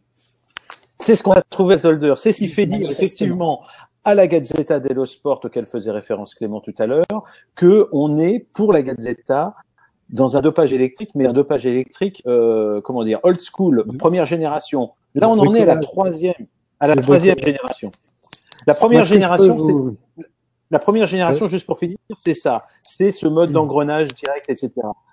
c'est 1.06 1.16
ce 1.16 1.24
qu'on 1.24 1.34
a 1.34 1.42
trouvé 1.42 1.76
à 1.76 1.78
Zolder. 1.78 2.14
C'est 2.18 2.32
ce 2.32 2.40
qui 2.40 2.48
fait 2.48 2.66
dire 2.66 2.90
effectivement 2.90 3.62
à 4.06 4.14
la 4.14 4.28
Gazzetta 4.28 4.80
dello 4.80 5.06
Sport 5.06 5.42
auquel 5.44 5.66
faisait 5.66 5.92
référence 5.92 6.36
Clément 6.36 6.62
tout 6.62 6.76
à 6.78 6.86
l'heure, 6.86 7.24
que 7.56 7.90
on 7.92 8.18
est 8.20 8.40
pour 8.54 8.72
la 8.72 8.84
Gazzetta 8.84 9.56
dans 10.10 10.38
un 10.38 10.42
dopage 10.42 10.72
électrique, 10.72 11.10
mais 11.16 11.26
un 11.26 11.34
dopage 11.34 11.66
électrique, 11.66 12.22
euh, 12.28 12.80
comment 12.82 13.04
dire, 13.04 13.20
old 13.24 13.40
school, 13.42 13.84
première 13.98 14.26
génération. 14.26 14.92
Là, 15.16 15.28
on 15.28 15.40
en 15.40 15.54
est 15.56 15.64
à 15.64 15.66
la 15.66 15.78
troisième, 15.78 16.36
à 16.80 16.88
la 16.88 16.96
troisième 16.96 17.40
génération. 17.40 17.92
La 18.68 18.76
première 18.76 19.06
génération, 19.06 19.98
la 20.70 20.80
première 20.80 21.08
génération, 21.08 21.48
juste 21.48 21.66
pour 21.66 21.80
finir, 21.80 21.98
c'est 22.16 22.34
ça. 22.36 22.66
C'est 22.84 23.12
ce 23.12 23.28
mode 23.28 23.52
d'engrenage 23.52 24.10
direct, 24.10 24.46
etc. 24.50 24.72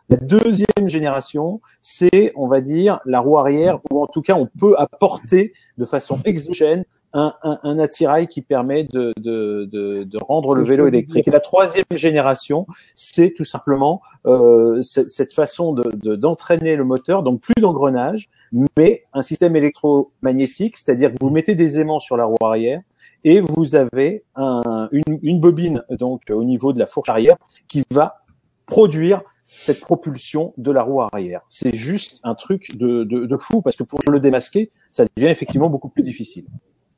La 0.09 0.17
deuxième 0.17 0.89
génération, 0.89 1.61
c'est, 1.81 2.33
on 2.37 2.47
va 2.47 2.61
dire, 2.61 3.01
la 3.07 3.21
roue 3.21 3.39
arrière, 3.39 3.79
ou 3.91 4.03
en 4.03 4.07
tout 4.07 4.21
cas, 4.21 4.35
on 4.35 4.47
peut 4.59 4.75
apporter 4.79 5.55
de 5.79 5.85
façon 5.87 6.19
exogène 6.25 6.85
un, 7.13 7.35
un, 7.43 7.59
un, 7.63 7.79
attirail 7.79 8.27
qui 8.27 8.43
permet 8.43 8.85
de, 8.85 9.13
de, 9.19 9.69
de, 9.71 10.05
de 10.05 10.19
rendre 10.25 10.55
le 10.55 10.65
vélo 10.65 10.87
électrique. 10.87 11.29
Et 11.29 11.31
la 11.31 11.41
troisième 11.41 11.85
génération, 11.93 12.67
c'est 12.95 13.35
tout 13.37 13.45
simplement 13.45 14.01
euh, 14.27 14.81
cette 14.83 15.35
façon 15.35 15.75
d'entraîner 15.75 16.77
le 16.77 16.85
moteur, 16.85 17.23
donc 17.23 17.41
plus 17.41 17.61
d'engrenage, 17.61 18.31
mais 18.77 19.05
un 19.13 19.23
système 19.23 19.57
électromagnétique, 19.57 20.77
c'est-à-dire 20.77 21.13
que 21.13 21.17
vous 21.21 21.31
mettez 21.31 21.55
des 21.55 21.79
aimants 21.79 22.01
sur 22.01 22.17
la 22.17 22.25
roue 22.25 22.37
arrière 22.43 22.81
et 23.25 23.41
vous 23.41 23.75
avez 23.77 24.25
un, 24.35 24.89
une, 24.91 25.19
une 25.23 25.41
bobine 25.41 25.85
donc 25.91 26.23
au 26.31 26.45
niveau 26.45 26.73
de 26.73 26.79
la 26.79 26.87
fourche 26.87 27.09
arrière 27.09 27.37
qui 27.69 27.85
va 27.91 28.25
produire 28.67 29.23
cette 29.45 29.81
propulsion 29.81 30.55
de 30.57 30.71
la 30.71 30.83
roue 30.83 31.03
arrière. 31.03 31.43
C'est 31.49 31.75
juste 31.75 32.21
un 32.23 32.35
truc 32.35 32.77
de, 32.77 33.05
de, 33.05 33.27
de, 33.27 33.37
fou 33.37 33.61
parce 33.61 33.77
que 33.77 33.83
pour 33.83 34.01
le 34.11 34.19
démasquer, 34.19 34.71
ça 34.91 35.05
devient 35.17 35.29
effectivement 35.29 35.69
beaucoup 35.69 35.89
plus 35.89 36.03
difficile 36.03 36.47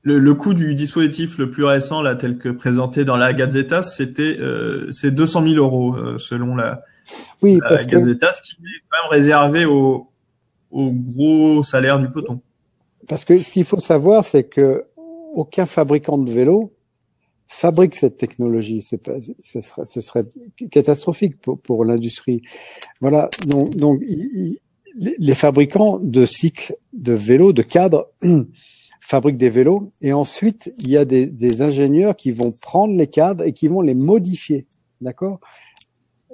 le, 0.05 0.19
le, 0.19 0.35
coût 0.35 0.55
du 0.55 0.75
dispositif 0.75 1.38
le 1.38 1.51
plus 1.51 1.64
récent, 1.64 2.01
là, 2.03 2.14
tel 2.14 2.38
que 2.38 2.49
présenté 2.51 3.05
dans 3.05 3.17
la 3.17 3.33
Gazzetta, 3.33 3.83
c'était 3.83 4.38
euh, 4.38 4.90
c'est 4.93 5.11
200 5.11 5.43
000 5.43 5.55
euros 5.57 5.97
euh, 5.97 6.19
selon 6.19 6.55
la, 6.55 6.83
Oui, 7.43 7.59
parce 7.69 7.85
que 7.87 7.97
Gazeta, 7.97 8.33
ce 8.33 8.43
qui 8.43 8.53
est 8.62 8.81
quand 8.88 9.03
même 9.03 9.11
réservé 9.11 9.64
au, 9.64 10.09
au 10.71 10.90
gros 10.93 11.62
salaire 11.62 11.99
du 11.99 12.09
peloton. 12.11 12.40
parce 13.09 13.25
que 13.25 13.37
ce 13.37 13.51
qu'il 13.51 13.64
faut 13.64 13.81
savoir, 13.81 14.23
c'est 14.25 14.45
que 14.45 14.85
aucun 15.35 15.67
fabricant 15.67 16.17
de 16.19 16.31
vélo 16.31 16.73
fabrique 17.49 17.95
cette 17.97 18.17
technologie. 18.19 18.83
C'est 18.83 19.03
pas, 19.03 19.14
ce 19.43 19.61
serait, 19.61 19.85
ce 19.85 20.01
serait 20.01 20.25
catastrophique 20.71 21.40
pour, 21.40 21.59
pour 21.61 21.85
l'industrie. 21.85 22.43
Voilà. 23.01 23.31
Donc, 23.47 23.75
donc 23.77 24.01
il- 24.03 24.59
les 24.97 25.35
fabricants 25.35 25.99
de 25.99 26.25
cycles, 26.25 26.77
de 26.93 27.12
vélos, 27.14 27.53
de 27.53 27.62
cadres 27.62 28.11
fabriquent 29.07 29.37
des 29.37 29.51
vélos 29.51 29.90
et 30.01 30.14
ensuite 30.14 30.73
il 30.79 30.88
y 30.88 30.97
a 30.97 31.05
des, 31.05 31.27
des 31.27 31.61
ingénieurs 31.61 32.17
qui 32.17 32.31
vont 32.31 32.53
prendre 32.62 32.97
les 32.97 33.07
cadres 33.07 33.45
et 33.45 33.53
qui 33.53 33.69
vont 33.69 33.83
les 33.83 33.95
modifier. 33.95 34.67
D'accord? 35.03 35.40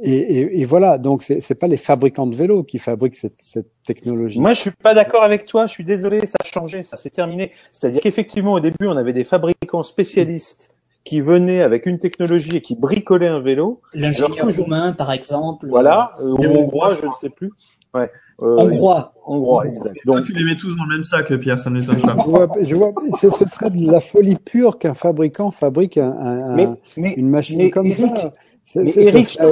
Et, 0.03 0.13
et, 0.13 0.61
et 0.61 0.65
voilà. 0.65 0.97
Donc 0.97 1.23
c'est 1.23 1.55
pas 1.57 1.67
les 1.67 1.77
fabricants 1.77 2.29
de 2.29 2.37
vélos 2.37 2.63
qui 2.63 2.79
fabriquent 2.79 3.17
cette, 3.17 3.41
cette 3.43 3.71
technologie. 3.85 4.39
Moi, 4.39 4.53
je 4.53 4.61
suis 4.61 4.71
pas 4.71 4.95
d'accord 4.95 5.25
avec 5.25 5.47
toi. 5.47 5.67
Je 5.67 5.73
suis 5.73 5.85
désolé, 5.85 6.25
ça 6.27 6.37
a 6.41 6.47
changé, 6.47 6.85
ça 6.85 6.97
s'est 6.97 7.11
terminé. 7.11 7.51
C'est-à-dire 7.73 8.01
qu'effectivement, 8.01 8.53
au 8.53 8.61
début, 8.61 8.87
on 8.87 8.97
avait 8.97 9.13
des 9.13 9.25
fabricants 9.25 9.83
spécialistes 9.83 10.73
qui 11.03 11.21
venaient 11.21 11.63
avec 11.63 11.87
une 11.87 11.99
technologie 11.99 12.57
et 12.57 12.61
qui 12.61 12.77
bricolaient 12.77 13.27
un 13.27 13.41
vélo. 13.41 13.81
L'ingénieur 13.95 14.55
roumain, 14.57 14.93
par 14.93 15.11
exemple. 15.13 15.67
Voilà, 15.69 16.15
euh, 16.21 16.33
ou 16.33 16.43
Et 16.45 16.47
hongrois, 16.47 16.97
je 17.01 17.07
ne 17.07 17.13
sais 17.21 17.31
plus. 17.31 17.51
Ouais. 17.93 18.09
Euh, 18.42 18.57
Hongrois. 18.59 19.12
Hongrois, 19.26 19.66
exact. 19.66 19.96
Toi, 20.05 20.16
Donc, 20.16 20.24
tu 20.26 20.33
les 20.33 20.44
mets 20.44 20.57
tous 20.57 20.74
dans 20.76 20.85
le 20.85 20.94
même 20.96 21.05
sac, 21.05 21.33
Pierre, 21.38 21.61
ça 21.61 21.70
ne 21.70 21.76
m'étonne 21.79 22.00
pas. 22.00 22.14
Je 22.24 22.29
vois, 22.31 22.48
je 22.62 22.74
vois, 22.74 22.92
ce 23.20 23.31
serait 23.31 23.70
de 23.70 23.90
la 23.90 24.00
folie 24.00 24.37
pure 24.37 24.79
qu'un 24.79 24.94
fabricant 24.94 25.50
fabrique 25.50 25.98
un, 25.98 26.11
un- 26.11 26.57
mais, 26.57 26.64
un- 26.64 26.76
mais, 26.96 27.14
une 27.16 27.29
machine 27.29 27.59
mais 27.59 27.70
comme 27.70 27.87
Eric, 27.87 28.16
ça. 28.16 28.33
C'est- 28.64 28.83
mais 28.83 28.92
Eric, 28.96 29.29
c'est- 29.29 29.42
je 29.42 29.48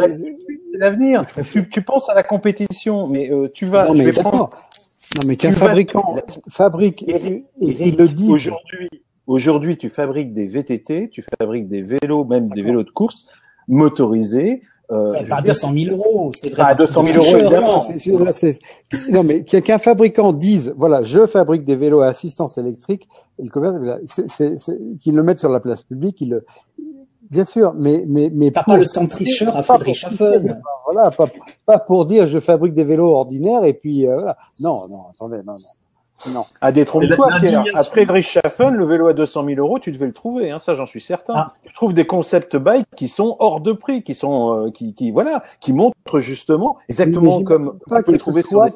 c'est 0.73 0.79
l'avenir. 0.79 1.25
Tu, 1.53 1.69
tu 1.69 1.83
penses 1.83 2.09
à 2.09 2.15
la 2.15 2.23
compétition, 2.23 3.07
mais 3.09 3.31
euh, 3.31 3.49
tu 3.53 3.67
vas, 3.67 3.87
non, 3.89 3.95
je 3.95 3.99
mais 3.99 4.05
vais 4.07 4.13
d'accord. 4.13 4.31
prendre 4.33 4.51
Non, 5.21 5.27
mais 5.27 5.37
qu'un 5.37 5.51
vas- 5.51 5.67
fabricant 5.69 6.17
fabrique 6.49 7.03
et, 7.09 7.45
Eric, 7.61 7.99
le 7.99 8.09
dit. 8.09 8.31
aujourd'hui, 8.31 8.89
aujourd'hui, 9.27 9.77
tu 9.77 9.89
fabriques 9.91 10.33
des 10.35 10.47
VTT, 10.47 11.09
tu 11.11 11.23
fabriques 11.39 11.69
des 11.69 11.83
vélos, 11.83 12.25
même 12.25 12.49
des 12.51 12.63
vélos 12.63 12.85
de 12.85 12.91
course 12.91 13.27
motorisés. 13.69 14.63
Euh, 14.91 15.11
à 15.31 15.43
dire, 15.43 15.43
200 15.53 15.73
000 15.77 15.97
euros. 15.97 16.33
C'est 16.37 16.51
vraiment 16.51 16.75
200 16.77 17.05
000 17.07 17.23
des 17.25 17.31
euros, 17.31 17.39
évidemment. 17.39 18.33
ça. 18.33 18.49
Non, 19.11 19.23
mais 19.23 19.45
qu'un 19.45 19.79
fabricant 19.79 20.33
dise, 20.33 20.73
voilà, 20.77 21.03
je 21.03 21.27
fabrique 21.27 21.65
des 21.65 21.77
vélos 21.77 22.01
à 22.01 22.07
assistance 22.07 22.57
électrique, 22.57 23.07
et 23.39 23.43
le 23.43 23.51
commerce, 23.51 23.77
qu'ils 25.01 25.15
le 25.15 25.23
mettent 25.23 25.41
sur 25.41 25.51
la 25.51 25.61
place 25.61 25.83
publique, 25.83 26.21
ils 26.23 26.31
le, 26.31 26.47
bien 27.31 27.45
sûr, 27.45 27.75
mais, 27.77 28.05
mais, 28.09 28.31
mais 28.33 28.51
T'as 28.51 28.63
pour- 28.63 28.73
pas 28.75 28.79
le 28.79 28.87
stand 28.87 29.11
tricheur 29.11 29.51
à 29.51 29.53
pas 29.63 29.75
pour- 29.75 29.75
Friedrichshafen. 29.77 30.59
Voilà, 30.91 31.11
pas, 31.11 31.27
pas 31.67 31.79
pour 31.79 32.07
dire 32.07 32.27
je 32.27 32.39
fabrique 32.41 32.73
des 32.73 32.85
vélos 32.85 33.13
ordinaires 33.13 33.65
et 33.65 33.75
puis 33.75 34.07
euh, 34.07 34.13
voilà. 34.15 34.39
Non, 34.61 34.75
non, 34.89 35.03
attendez, 35.11 35.37
non, 35.47 35.53
non, 35.53 35.59
non. 36.33 36.45
Ah, 36.61 36.73
détrompe-toi, 36.73 37.15
Pierre. 37.29 37.29
l'indignation- 37.31 37.79
Après 37.79 38.05
Friedrichshafen, 38.05 38.75
le 38.75 38.85
vélo 38.85 39.07
à 39.09 39.13
200 39.15 39.45
000 39.47 39.59
euros, 39.61 39.79
tu 39.79 39.93
devais 39.93 40.07
le 40.07 40.13
trouver, 40.13 40.51
hein, 40.51 40.59
ça 40.59 40.75
j'en 40.75 40.87
suis 40.87 41.01
certain. 41.01 41.33
Ah. 41.37 41.53
Tu 41.65 41.73
trouves 41.73 41.95
des 41.95 42.07
concept 42.07 42.57
bikes 42.57 42.87
qui 42.97 43.09
sont 43.09 43.37
hors 43.39 43.61
de 43.61 43.73
prix, 43.73 44.03
qui 44.03 44.15
sont, 44.15 44.67
euh, 44.67 44.71
qui, 44.71 44.95
qui, 44.95 45.11
voilà, 45.11 45.43
qui 45.61 45.73
montrent 45.73 46.19
justement 46.21 46.77
exactement 46.89 47.43
comme 47.45 47.79
Pas 47.89 48.01
on 48.01 48.03
peut 48.03 48.13
ce 48.15 48.19
trouver 48.19 48.43
sur 48.43 48.51
soit, 48.51 48.69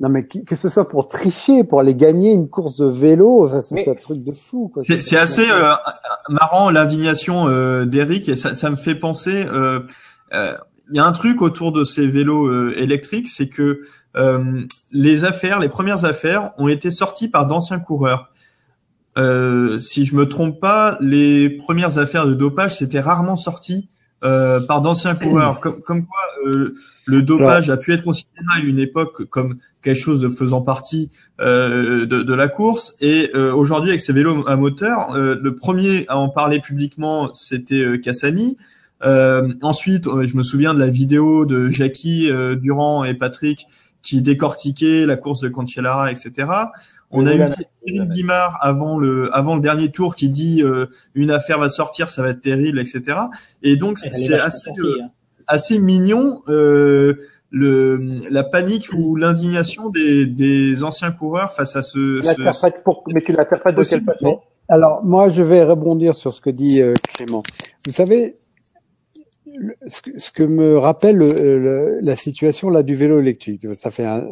non 0.00 0.08
mais 0.08 0.24
que, 0.26 0.38
que 0.40 0.56
ce 0.56 0.68
soit 0.68 0.88
pour 0.88 1.06
tricher, 1.06 1.62
pour 1.62 1.78
aller 1.78 1.94
gagner 1.94 2.32
une 2.32 2.48
course 2.48 2.76
de 2.78 2.86
vélo, 2.86 3.44
enfin, 3.46 3.62
c'est 3.62 3.74
Mais- 3.76 3.88
un 3.88 3.94
truc 3.94 4.24
de 4.24 4.32
fou. 4.32 4.68
quoi. 4.74 4.82
C'est 4.82 5.16
assez 5.16 5.48
euh, 5.48 5.72
marrant 6.28 6.70
l'indignation 6.70 7.46
euh, 7.48 7.84
d'Eric 7.84 8.28
et 8.28 8.34
ça, 8.34 8.54
ça 8.54 8.68
me 8.70 8.76
fait 8.76 8.96
penser. 8.96 9.44
euh, 9.46 9.80
euh, 10.34 10.54
Il 10.90 10.96
y 10.96 10.98
a 10.98 11.06
un 11.06 11.12
truc 11.12 11.40
autour 11.40 11.70
de 11.70 11.84
ces 11.84 12.06
vélos 12.08 12.48
euh, 12.48 12.74
électriques, 12.76 13.28
c'est 13.28 13.48
que 13.48 13.62
euh, 13.62 13.82
les 14.14 15.24
affaires, 15.24 15.58
les 15.60 15.68
premières 15.68 16.04
affaires, 16.04 16.52
ont 16.58 16.68
été 16.68 16.90
sorties 16.90 17.28
par 17.28 17.46
d'anciens 17.46 17.78
coureurs. 17.78 18.30
Euh, 19.18 19.78
si 19.78 20.04
je 20.06 20.14
me 20.16 20.26
trompe 20.26 20.60
pas, 20.60 20.96
les 21.00 21.50
premières 21.50 21.98
affaires 21.98 22.26
de 22.26 22.34
dopage, 22.34 22.76
c'était 22.78 23.00
rarement 23.00 23.36
sorti 23.36 23.88
euh, 24.24 24.60
par 24.60 24.80
d'anciens 24.80 25.14
coureurs. 25.14 25.60
Comme, 25.60 25.82
comme 25.82 26.06
quoi, 26.06 26.20
euh, 26.46 26.74
le 27.06 27.22
dopage 27.22 27.70
a 27.70 27.76
pu 27.76 27.92
être 27.92 28.04
considéré 28.04 28.46
à 28.56 28.60
une 28.60 28.78
époque 28.78 29.24
comme 29.26 29.56
quelque 29.82 29.98
chose 29.98 30.20
de 30.20 30.28
faisant 30.28 30.62
partie 30.62 31.10
euh, 31.40 32.06
de, 32.06 32.22
de 32.22 32.34
la 32.34 32.48
course. 32.48 32.94
Et 33.00 33.30
euh, 33.34 33.52
aujourd'hui, 33.52 33.90
avec 33.90 34.00
ces 34.00 34.12
vélos 34.12 34.48
à 34.48 34.56
moteur, 34.56 35.14
euh, 35.14 35.36
le 35.40 35.54
premier 35.56 36.06
à 36.08 36.16
en 36.18 36.28
parler 36.28 36.60
publiquement, 36.60 37.34
c'était 37.34 37.82
euh, 37.82 37.98
Cassani. 37.98 38.56
Euh, 39.04 39.52
ensuite, 39.60 40.06
euh, 40.06 40.24
je 40.24 40.36
me 40.36 40.42
souviens 40.42 40.72
de 40.72 40.78
la 40.78 40.86
vidéo 40.86 41.44
de 41.44 41.68
Jackie 41.68 42.30
euh, 42.30 42.54
Durand 42.54 43.02
et 43.04 43.14
Patrick 43.14 43.66
qui 44.02 44.20
décortiquaient 44.22 45.06
la 45.06 45.16
course 45.16 45.40
de 45.40 45.48
Cancellara, 45.48 46.10
etc. 46.10 46.32
On 47.10 47.26
a 47.26 47.34
eu. 47.34 47.42
Cyril 47.86 48.08
Guimard 48.08 48.58
avant 48.60 48.98
le 48.98 49.34
avant 49.34 49.54
le 49.56 49.60
dernier 49.60 49.90
tour 49.90 50.14
qui 50.14 50.28
dit 50.28 50.62
euh, 50.62 50.86
une 51.14 51.30
affaire 51.30 51.58
va 51.58 51.68
sortir, 51.68 52.10
ça 52.10 52.22
va 52.22 52.30
être 52.30 52.40
terrible, 52.40 52.78
etc. 52.78 53.18
Et 53.62 53.76
donc 53.76 53.98
c'est 53.98 54.34
assez 54.34 54.70
euh, 54.78 54.98
hein. 55.02 55.08
assez 55.46 55.78
mignon 55.78 56.42
euh, 56.48 57.14
le 57.50 57.96
la 58.30 58.44
panique 58.44 58.92
ou 58.92 59.14
l'indignation 59.16 59.90
des, 59.90 60.26
des 60.26 60.84
anciens 60.84 61.10
coureurs 61.12 61.52
face 61.52 61.76
à 61.76 61.82
ce, 61.82 62.20
ce- 62.22 62.82
pour, 62.82 63.04
mais 63.12 63.20
tu 63.20 63.32
l'interprètes 63.32 63.76
de 63.76 63.84
quelle 63.84 64.02
façon? 64.02 64.40
Alors 64.68 65.04
moi, 65.04 65.28
je 65.28 65.42
vais 65.42 65.64
rebondir 65.64 66.14
sur 66.14 66.32
ce 66.32 66.40
que 66.40 66.48
dit 66.48 66.80
euh, 66.80 66.94
Clément. 67.14 67.42
Vous 67.84 67.92
savez, 67.92 68.36
ce 69.86 70.02
que, 70.02 70.18
ce 70.18 70.30
que 70.32 70.42
me 70.42 70.78
rappelle 70.78 71.22
euh, 71.22 71.28
le- 71.58 71.98
la 72.00 72.16
situation 72.16 72.68
là 72.70 72.82
du 72.82 72.94
vélo 72.94 73.18
électrique. 73.20 73.66
Ça 73.74 73.90
fait 73.90 74.04
un, 74.04 74.26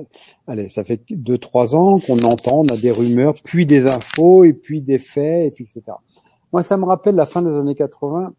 allez, 0.47 0.69
ça 0.69 0.85
fait 0.85 1.01
deux 1.11 1.39
trois 1.39 1.75
ans 1.75 1.99
qu'on 2.01 2.19
entend, 2.21 2.61
on 2.61 2.67
a 2.69 2.77
des 2.77 2.91
rumeurs, 2.91 3.35
puis 3.45 3.67
des 3.67 3.87
infos, 3.87 4.45
et 4.45 4.53
puis 4.53 4.81
des 4.83 4.99
faits, 4.99 5.53
et 5.53 5.55
puis 5.55 5.65
etc. 5.65 5.97
Moi, 6.53 6.63
ça 6.63 6.77
me 6.77 6.85
rappelle 6.85 7.15
la 7.15 7.27
fin 7.27 7.43
des 7.43 7.55
années 7.57 7.75
80 7.75 8.33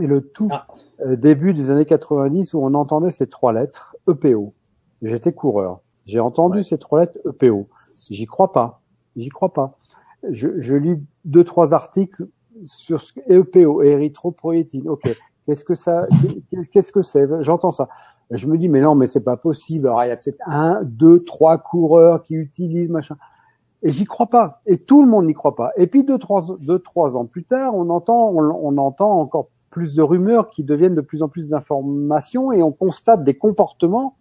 et 0.00 0.06
le 0.06 0.20
tout 0.20 0.48
Ah. 0.50 0.66
euh, 1.06 1.16
début 1.16 1.52
des 1.52 1.70
années 1.70 1.84
90 1.86 2.54
où 2.54 2.58
on 2.64 2.74
entendait 2.74 3.12
ces 3.12 3.26
trois 3.26 3.52
lettres 3.52 3.96
EPO. 4.08 4.52
J'étais 5.02 5.32
coureur. 5.32 5.80
J'ai 6.06 6.20
entendu 6.20 6.58
Ouais. 6.58 6.62
ces 6.62 6.78
trois 6.78 7.00
lettres 7.00 7.18
EPO. 7.26 7.68
J'y 8.10 8.26
crois 8.26 8.52
pas. 8.52 8.80
J'y 9.16 9.28
crois 9.28 9.52
pas. 9.52 9.78
Je, 10.30 10.48
je 10.58 10.74
lis 10.76 11.02
deux 11.24 11.44
trois 11.44 11.72
articles 11.74 12.26
sur 12.64 13.00
ce 13.00 13.12
EPO, 13.28 13.82
érythropoïétine. 13.82 14.88
Ok. 14.88 15.08
Qu'est-ce 15.46 15.64
que 15.64 15.74
ça 15.74 16.06
qu'est- 16.50 16.68
Qu'est-ce 16.70 16.92
que 16.92 17.02
c'est? 17.02 17.26
J'entends 17.42 17.70
ça. 17.70 17.88
Je 18.30 18.46
me 18.46 18.56
dis 18.56 18.68
mais 18.68 18.80
non 18.80 18.94
mais 18.94 19.06
c'est 19.06 19.20
pas 19.20 19.36
possible. 19.36 19.86
Alors 19.88 20.04
il 20.04 20.08
y 20.08 20.12
a 20.12 20.16
peut-être 20.16 20.40
un, 20.46 20.80
deux, 20.84 21.18
trois 21.18 21.58
coureurs 21.58 22.22
qui 22.22 22.34
utilisent 22.34 22.88
machin. 22.90 23.16
Et 23.82 23.90
j'y 23.90 24.04
crois 24.04 24.28
pas. 24.28 24.60
Et 24.66 24.78
tout 24.78 25.02
le 25.02 25.08
monde 25.10 25.26
n'y 25.26 25.34
croit 25.34 25.56
pas. 25.56 25.72
Et 25.76 25.88
puis 25.88 26.04
deux, 26.04 26.18
trois, 26.18 26.42
deux, 26.60 26.78
trois 26.78 27.16
ans 27.16 27.26
plus 27.26 27.44
tard, 27.44 27.74
on 27.74 27.90
entend, 27.90 28.30
on, 28.30 28.38
on 28.38 28.78
entend 28.78 29.18
encore 29.20 29.48
plus 29.70 29.94
de 29.94 30.02
rumeurs 30.02 30.50
qui 30.50 30.62
deviennent 30.62 30.94
de 30.94 31.00
plus 31.00 31.22
en 31.22 31.28
plus 31.28 31.48
d'informations 31.48 32.52
et 32.52 32.62
on 32.62 32.70
constate 32.72 33.24
des 33.24 33.34
comportements 33.34 34.16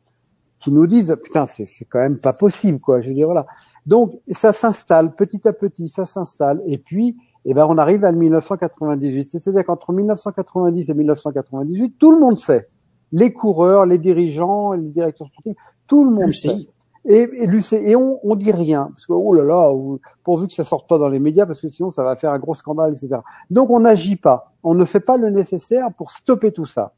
qui 0.60 0.72
nous 0.72 0.88
disent 0.88 1.16
putain 1.24 1.46
c'est 1.46 1.66
c'est 1.66 1.86
quand 1.86 2.00
même 2.00 2.20
pas 2.20 2.34
possible 2.34 2.80
quoi. 2.80 3.02
Je 3.02 3.10
veux 3.10 3.14
dire 3.16 3.28
voilà. 3.28 3.46
Donc 3.86 4.14
ça 4.32 4.54
s'installe 4.54 5.16
petit 5.16 5.48
à 5.48 5.54
petit, 5.54 5.90
ça 5.90 6.06
s'installe 6.06 6.62
et 6.66 6.78
puis 6.78 7.18
eh 7.46 7.54
ben 7.54 7.66
on 7.68 7.78
arrive 7.78 8.06
à 8.06 8.12
1998. 8.12 9.26
C'est-à-dire 9.26 9.66
qu'entre 9.66 9.94
1990 9.94 10.90
et 10.90 10.94
1998, 10.94 11.96
tout 11.98 12.12
le 12.12 12.20
monde 12.20 12.38
sait. 12.38 12.68
Les 13.12 13.34
coureurs, 13.34 13.86
les 13.86 13.98
dirigeants, 13.98 14.74
les 14.74 14.86
directeurs 14.88 15.28
sportifs, 15.28 15.56
tout 15.88 16.04
le 16.06 16.12
monde 16.16 16.32
sait. 16.34 16.56
Et, 17.04 17.28
et, 17.44 17.48
Lucie- 17.48 17.76
et 17.78 17.96
on, 17.96 18.20
on 18.24 18.36
dit 18.36 18.52
rien 18.52 18.90
parce 18.92 19.08
que 19.08 19.14
oh 19.14 19.34
là 19.34 19.44
là, 19.44 19.72
ou- 19.74 20.00
pourvu 20.24 20.46
que 20.48 20.54
ça 20.54 20.64
sorte 20.64 20.88
pas 20.88 21.00
dans 21.00 21.10
les 21.10 21.20
médias 21.20 21.48
parce 21.48 21.60
que 21.60 21.68
sinon 21.68 21.90
ça 21.90 22.04
va 22.04 22.16
faire 22.16 22.32
un 22.32 22.38
gros 22.38 22.54
scandale, 22.54 22.94
etc. 22.94 23.18
Donc 23.50 23.72
on 23.72 23.80
n'agit 23.80 24.18
pas, 24.18 24.54
on 24.64 24.76
ne 24.76 24.86
fait 24.86 25.00
pas 25.00 25.18
le 25.18 25.32
nécessaire 25.32 25.92
pour 25.94 26.12
stopper 26.12 26.52
tout 26.52 26.68
ça. 26.68 26.94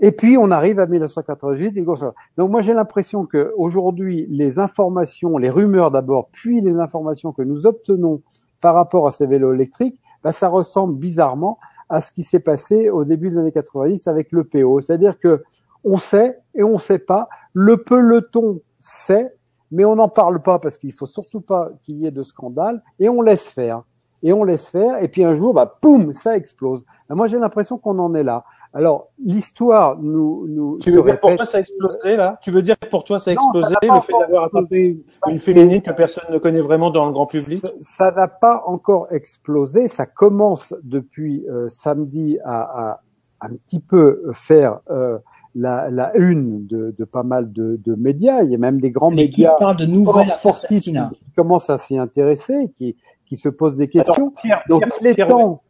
Et 0.00 0.12
puis 0.12 0.36
on 0.36 0.50
arrive 0.50 0.78
à 0.80 0.86
1988. 0.86 1.78
Et 1.78 1.84
ça- 1.96 2.12
donc 2.36 2.50
moi 2.50 2.60
j'ai 2.60 2.74
l'impression 2.74 3.24
que 3.24 3.54
aujourd'hui 3.56 4.26
les 4.28 4.58
informations, 4.58 5.38
les 5.38 5.48
rumeurs 5.48 5.90
d'abord, 5.90 6.28
puis 6.30 6.60
les 6.60 6.76
informations 6.76 7.32
que 7.32 7.40
nous 7.42 7.66
obtenons 7.66 8.20
par 8.62 8.74
rapport 8.74 9.06
à 9.06 9.12
ces 9.12 9.26
vélos 9.26 9.52
électriques, 9.52 10.00
bah, 10.22 10.32
ça 10.32 10.48
ressemble 10.48 10.94
bizarrement 10.94 11.58
à 11.90 12.00
ce 12.00 12.12
qui 12.12 12.24
s'est 12.24 12.40
passé 12.40 12.88
au 12.88 13.04
début 13.04 13.28
des 13.28 13.36
années 13.36 13.52
90 13.52 14.06
avec 14.06 14.32
le 14.32 14.44
PO. 14.44 14.80
C'est-à-dire 14.80 15.18
que 15.18 15.42
on 15.84 15.98
sait 15.98 16.38
et 16.54 16.62
on 16.62 16.78
sait 16.78 17.00
pas. 17.00 17.28
Le 17.52 17.82
peloton 17.82 18.60
sait, 18.80 19.34
mais 19.70 19.84
on 19.84 19.96
n'en 19.96 20.08
parle 20.08 20.40
pas 20.40 20.58
parce 20.58 20.78
qu'il 20.78 20.92
faut 20.92 21.06
surtout 21.06 21.40
pas 21.40 21.68
qu'il 21.82 21.96
y 21.96 22.06
ait 22.06 22.12
de 22.12 22.22
scandale 22.22 22.82
et 22.98 23.08
on 23.08 23.20
laisse 23.20 23.48
faire. 23.48 23.82
Et 24.22 24.32
on 24.32 24.44
laisse 24.44 24.66
faire. 24.66 25.02
Et 25.02 25.08
puis 25.08 25.24
un 25.24 25.34
jour, 25.34 25.52
bah, 25.52 25.78
poum, 25.80 26.14
ça 26.14 26.36
explose. 26.36 26.86
Et 27.10 27.14
moi, 27.14 27.26
j'ai 27.26 27.38
l'impression 27.38 27.76
qu'on 27.76 27.98
en 27.98 28.14
est 28.14 28.22
là. 28.22 28.44
Alors, 28.74 29.08
l'histoire 29.22 29.98
nous, 29.98 30.46
nous 30.48 30.78
Tu 30.78 30.90
veux 30.90 31.02
dire 31.02 31.20
pour 31.20 31.36
toi 31.36 31.44
ça 31.44 31.58
a 31.58 31.60
explosé 31.60 32.16
là? 32.16 32.38
Tu 32.42 32.50
veux 32.50 32.62
dire 32.62 32.78
que 32.78 32.88
pour 32.88 33.04
toi 33.04 33.18
ça 33.18 33.30
a 33.30 33.34
Non, 33.34 33.40
ça 33.40 33.60
explosé 33.60 33.74
le 33.82 34.00
fait 34.00 34.12
d'avoir 34.18 34.44
attrapé 34.44 34.98
une, 35.28 35.38
féminine 35.38 35.82
que 35.82 35.90
personne 35.92 36.24
ne 36.30 36.38
connaît 36.38 36.60
vraiment 36.60 36.90
dans 36.90 37.06
le 37.06 37.12
grand 37.12 37.26
public? 37.26 37.64
Ça- 37.96 38.12
n'a 38.12 38.28
pas 38.28 38.62
encore 38.66 39.08
explosé. 39.10 39.88
Ça 39.88 40.06
commence 40.06 40.74
depuis 40.82 41.44
euh, 41.48 41.68
samedi 41.68 42.38
à, 42.44 42.90
à 42.90 43.00
un 43.42 43.50
petit 43.56 43.80
peu 43.80 44.22
faire 44.32 44.80
euh, 44.90 45.18
la, 45.54 45.90
la 45.90 46.16
une 46.16 46.66
de, 46.66 46.94
de 46.96 47.04
pas 47.04 47.22
mal 47.22 47.52
de, 47.52 47.78
de, 47.84 47.94
médias. 47.94 48.42
Il 48.42 48.50
y 48.50 48.54
a 48.54 48.58
même 48.58 48.80
des 48.80 48.90
grands 48.90 49.10
Mais 49.10 49.28
qui 49.28 49.42
médias 49.42 49.56
parle 49.58 49.76
de 49.76 49.86
nouvelles 49.86 50.30
sportifs 50.30 50.80
qui, 50.80 50.92
qui 50.92 51.30
commencent 51.36 51.70
à 51.70 51.78
s'y 51.78 51.98
intéresser, 51.98 52.70
qui, 52.74 52.96
qui 53.26 53.36
se 53.36 53.48
posent 53.48 53.76
des 53.76 53.88
questions. 53.88 54.14
Attends, 54.14 54.30
Pierre, 54.30 54.62
Donc 54.68 54.82
Pierre, 54.82 54.98
il 55.00 55.06
est 55.08 55.14
Pierre, 55.14 55.28
temps 55.28 55.62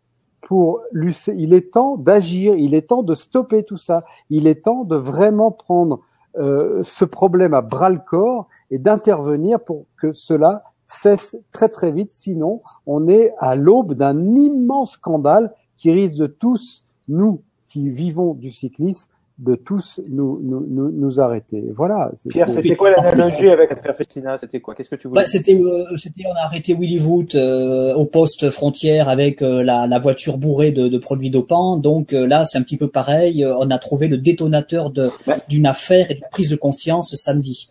il 0.50 1.55
est 1.55 1.72
temps 1.72 1.96
d'agir, 1.96 2.55
il 2.55 2.74
est 2.74 2.88
temps 2.88 3.02
de 3.02 3.14
stopper 3.14 3.64
tout 3.64 3.76
ça, 3.76 4.02
il 4.31 4.46
est 4.46 4.64
temps 4.64 4.85
de 4.85 4.96
vraiment 4.96 5.50
prendre 5.50 6.00
euh, 6.38 6.83
ce 6.83 7.05
problème 7.05 7.55
à 7.55 7.61
bras 7.61 7.90
le 7.90 7.98
corps 7.98 8.48
et 8.70 8.78
d'intervenir 8.78 9.61
pour 9.61 9.87
que 9.96 10.12
cela 10.12 10.62
cesse 10.87 11.37
très 11.52 11.68
très 11.68 11.92
vite. 11.92 12.11
Sinon, 12.11 12.61
on 12.87 13.09
est 13.09 13.35
à 13.38 13.55
l'aube 13.55 13.94
d'un 13.94 14.35
immense 14.35 14.92
scandale 14.92 15.52
qui 15.76 15.90
risque 15.92 16.16
de 16.16 16.26
tous 16.26 16.85
nous 17.09 17.42
qui 17.66 17.88
vivons 17.88 18.35
du 18.35 18.50
cyclisme 18.50 19.09
de 19.38 19.55
tous 19.55 20.01
nous 20.11 20.40
nous 20.42 20.64
nous, 20.68 20.90
nous 20.92 21.21
arrêter. 21.21 21.64
Voilà. 21.75 22.12
Pierre, 22.29 22.51
c'était 22.51 22.77
quoi 22.77 22.90
l'analogie 22.90 23.49
avec 23.49 23.71
l'affaire 23.71 23.97
Festina? 23.97 24.37
C'était 24.38 24.61
quoi? 24.61 24.75
Qu'est-ce 24.75 24.90
que 24.90 24.97
tu 24.97 25.09
voulais 25.09 25.23
Bah, 25.23 25.27
c'était, 25.27 25.55
euh, 25.59 25.97
c'était, 25.97 26.25
on 26.27 26.35
a 26.37 26.45
arrêté 26.45 26.75
Willy 26.75 27.01
Wood 27.01 27.35
euh, 27.35 27.95
au 27.95 28.07
poste 28.07 28.51
frontière 28.51 29.09
avec 29.09 29.42
euh, 29.42 29.62
la, 29.62 29.87
la 29.87 29.99
voiture 29.99 30.38
bourrée 30.38 30.71
de, 30.73 30.88
de 30.88 30.99
produits 30.99 31.31
dopants. 31.31 31.77
Donc 31.77 32.12
euh, 32.12 32.27
là, 32.27 32.45
c'est 32.45 32.59
un 32.59 32.62
petit 32.62 32.77
peu 32.77 32.88
pareil. 32.88 33.42
Euh, 33.45 33.57
On 33.59 33.71
a 33.71 33.79
trouvé 33.79 34.09
le 34.09 34.18
détonateur 34.18 34.90
de, 34.90 35.09
Ouais. 35.27 35.37
d'une 35.49 35.66
affaire 35.66 36.11
et 36.11 36.14
d'une 36.14 36.29
prise 36.31 36.51
de 36.51 36.57
conscience 36.57 37.14
samedi. 37.14 37.68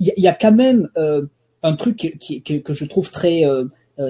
Il 0.00 0.06
y, 0.06 0.10
a- 0.10 0.14
il 0.18 0.22
y 0.22 0.28
a 0.28 0.34
quand 0.34 0.52
même 0.52 0.88
euh, 0.96 1.22
un 1.62 1.74
truc 1.74 1.96
qui, 1.96 2.10
qui- 2.18 2.42
que, 2.42 2.54
que 2.58 2.74
je 2.74 2.84
trouve 2.84 3.10
très 3.10 3.44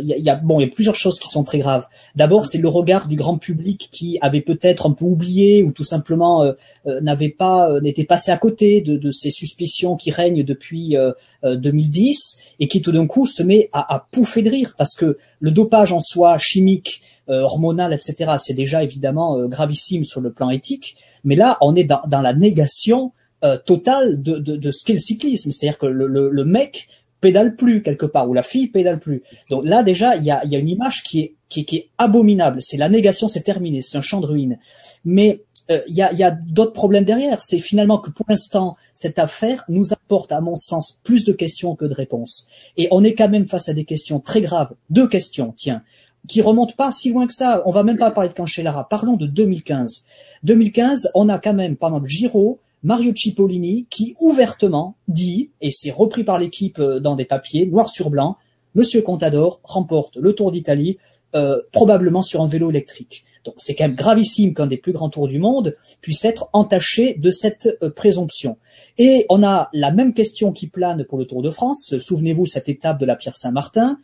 il 0.01 0.07
y, 0.07 0.13
a, 0.13 0.19
y 0.19 0.29
a- 0.31 0.37
bon, 0.37 0.61
il 0.61 0.65
y 0.65 0.67
a 0.67 0.73
plusieurs 0.73 0.95
choses 0.95 1.19
qui 1.19 1.29
sont 1.29 1.45
très 1.45 1.59
graves. 1.59 1.87
D'abord, 2.15 2.47
c'est 2.47 2.59
le 2.59 2.69
regard 2.69 3.09
du 3.09 3.17
grand 3.17 3.39
public 3.39 3.89
qui 3.91 4.19
avait 4.21 4.41
peut-être 4.43 4.87
un 4.87 4.93
peu 4.93 5.05
oublié 5.05 5.63
ou 5.63 5.73
tout 5.73 5.85
simplement 5.85 6.43
euh, 6.43 6.53
euh, 6.87 7.01
n'avait 7.01 7.31
pas 7.31 7.71
euh, 7.71 7.81
n'était 7.81 8.05
passé 8.05 8.31
à 8.31 8.37
côté 8.37 8.81
de, 8.83 8.97
de 8.97 9.11
ces 9.11 9.31
suspicions 9.31 9.97
qui 9.97 10.11
règnent 10.11 10.43
depuis 10.45 10.97
euh, 10.97 11.13
euh, 11.45 11.57
2010 11.57 12.43
et 12.61 12.69
qui 12.69 12.83
tout 12.83 12.93
d'un 12.93 13.07
coup 13.07 13.27
se 13.27 13.43
met 13.43 13.69
à, 13.73 13.95
à 13.95 14.07
pouffer 14.11 14.43
de 14.43 14.51
rire 14.51 14.75
parce 14.77 14.95
que 14.95 15.17
le 15.41 15.51
dopage 15.51 15.93
en 15.93 16.01
soi 16.01 16.39
chimique, 16.39 17.01
euh, 17.29 17.41
hormonal, 17.43 17.93
etc. 17.93 18.33
C'est 18.43 18.55
déjà 18.55 18.83
évidemment 18.83 19.39
euh, 19.39 19.49
gravissime 19.49 20.05
sur 20.05 20.21
le 20.21 20.33
plan 20.33 20.51
éthique, 20.51 20.97
mais 21.25 21.37
là 21.37 21.57
on 21.61 21.75
est 21.75 21.85
dans, 21.85 22.03
dans 22.09 22.21
la 22.21 22.35
négation 22.35 23.13
euh, 23.45 23.57
totale 23.57 24.21
de, 24.23 24.39
de, 24.39 24.57
de 24.57 24.71
ce 24.71 24.85
qu'est 24.85 24.95
le 24.95 24.99
cyclisme, 24.99 25.53
c'est-à-dire 25.53 25.79
que 25.79 25.87
le, 25.87 26.07
le, 26.09 26.29
le 26.31 26.45
mec 26.45 26.89
pédale 27.21 27.57
plus 27.57 27.83
quelque 27.83 28.07
part 28.07 28.29
ou 28.29 28.35
la 28.35 28.43
fille 28.43 28.69
pédale 28.69 29.01
plus. 29.01 29.23
Donc 29.51 29.65
là 29.65 29.83
déjà 29.83 30.17
il 30.17 30.25
y 30.25 30.31
a, 30.31 30.43
une 30.45 30.69
image 30.69 31.03
qui 31.03 31.21
est, 31.21 31.35
qui 31.49 31.67
est, 31.73 31.89
abominable. 31.99 32.61
C'est 32.61 32.77
la 32.77 32.89
négation, 32.89 33.29
c'est 33.29 33.43
terminé, 33.43 33.83
c'est 33.83 33.99
un 33.99 34.03
champ 34.03 34.21
de 34.21 34.27
ruines. 34.27 34.59
Mais 35.05 35.43
euh, 35.71 35.81
il 35.89 35.97
y 35.97 36.03
a, 36.03 36.13
y 36.13 36.23
a 36.23 36.31
d'autres 36.31 36.73
problèmes 36.73 37.05
derrière. 37.05 37.43
C'est 37.43 37.59
finalement 37.59 37.99
que 37.99 38.11
pour 38.11 38.27
l'instant, 38.29 38.77
cette 38.95 39.19
affaire 39.19 39.65
nous 39.69 39.93
apporte, 39.93 40.33
à 40.33 40.41
mon 40.41 40.57
sens, 40.57 40.99
plus 41.05 41.25
de 41.25 41.33
questions 41.33 41.75
que 41.77 41.85
de 41.85 41.95
réponses. 41.95 42.47
Et 42.77 42.89
on 42.91 43.05
est 43.05 43.15
quand 43.15 43.29
même 43.29 43.47
face 43.47 43.69
à 43.69 43.75
des 43.75 43.85
questions 43.85 44.21
très 44.21 44.41
graves. 44.41 44.75
Deux 44.91 45.09
questions, 45.09 45.53
tiens, 45.57 45.83
qui 46.27 46.41
remontent 46.41 46.75
pas 46.77 46.93
si 46.93 47.11
loin 47.11 47.27
que 47.27 47.35
ça. 47.35 47.63
On 47.67 47.71
va 47.71 47.83
même 47.83 47.99
pas 47.99 48.11
parler 48.11 48.31
de 48.31 48.35
Cancellara. 48.35 48.89
Parlons 48.89 49.17
de 49.17 49.27
2015. 49.27 50.07
2015, 50.45 51.11
on 51.15 51.29
a 51.29 51.39
quand 51.39 51.55
même, 51.55 51.77
pendant 51.77 51.99
le 51.99 52.09
Giro, 52.09 52.61
Mario 52.83 53.13
Cipollini 53.15 53.87
qui 53.91 54.15
ouvertement 54.21 54.97
dit, 55.09 55.51
et 55.61 55.71
c'est 55.71 55.91
repris 55.91 56.25
par 56.25 56.39
l'équipe 56.39 56.79
euh, 56.79 57.01
dans 57.01 57.17
des 57.17 57.25
papiers, 57.25 57.67
noir 57.67 57.89
sur 57.89 58.11
blanc, 58.11 58.37
Monsieur 58.75 59.03
Contador 59.03 59.61
remporte 59.65 60.17
le 60.17 60.35
Tour 60.35 60.53
d'Italie, 60.53 60.99
euh, 61.35 61.57
probablement 61.73 62.23
sur 62.23 62.43
un 62.43 62.47
vélo 62.47 62.71
électrique. 62.71 63.25
Donc 63.45 63.55
c'est 63.59 63.75
quand 63.75 63.85
même 63.85 63.97
gravissime 63.97 64.55
qu'un 64.55 64.67
des 64.67 64.77
plus 64.77 64.93
grands 64.93 65.09
tours 65.09 65.27
du 65.27 65.39
monde 65.39 65.77
puisse 66.01 66.25
être 66.25 66.49
entaché 66.53 67.15
de 67.15 67.31
cette 67.31 67.69
euh, 67.83 67.91
présomption. 67.91 68.57
Et 68.99 69.27
on 69.29 69.43
a 69.43 69.69
la 69.73 69.91
même 69.91 70.15
question 70.15 70.53
qui 70.53 70.69
plane 70.69 71.05
pour 71.05 71.19
le 71.19 71.25
Tour 71.25 71.43
de 71.43 71.51
France. 71.51 71.95
Souvenez-vous 71.99 72.47
cette 72.47 72.69
étape 72.69 73.01
de 73.01 73.07
la 73.07 73.17
Pierre 73.17 73.37
Saint-Martin. 73.37 73.99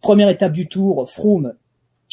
Première 0.00 0.28
étape 0.28 0.52
du 0.52 0.68
Tour, 0.68 1.08
Froome 1.08 1.54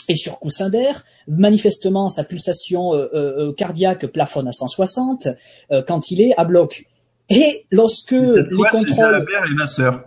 est 0.07 0.15
sur 0.15 0.39
coussin 0.39 0.69
d'air. 0.69 1.03
Manifestement, 1.27 2.09
sa 2.09 2.23
pulsation 2.23 2.93
euh, 2.93 3.07
euh, 3.13 3.53
cardiaque 3.53 4.07
plafonne 4.07 4.47
à 4.47 4.51
160 4.51 5.27
euh, 5.71 5.83
quand 5.87 6.11
il 6.11 6.21
est 6.21 6.33
à 6.37 6.45
bloc. 6.45 6.85
Et 7.29 7.65
lorsque 7.71 8.11
les 8.11 8.45
Toi, 8.49 8.69
contrôles 8.69 8.95
Jalabert 8.95 9.45
et 9.51 9.55
Vasseur. 9.57 10.05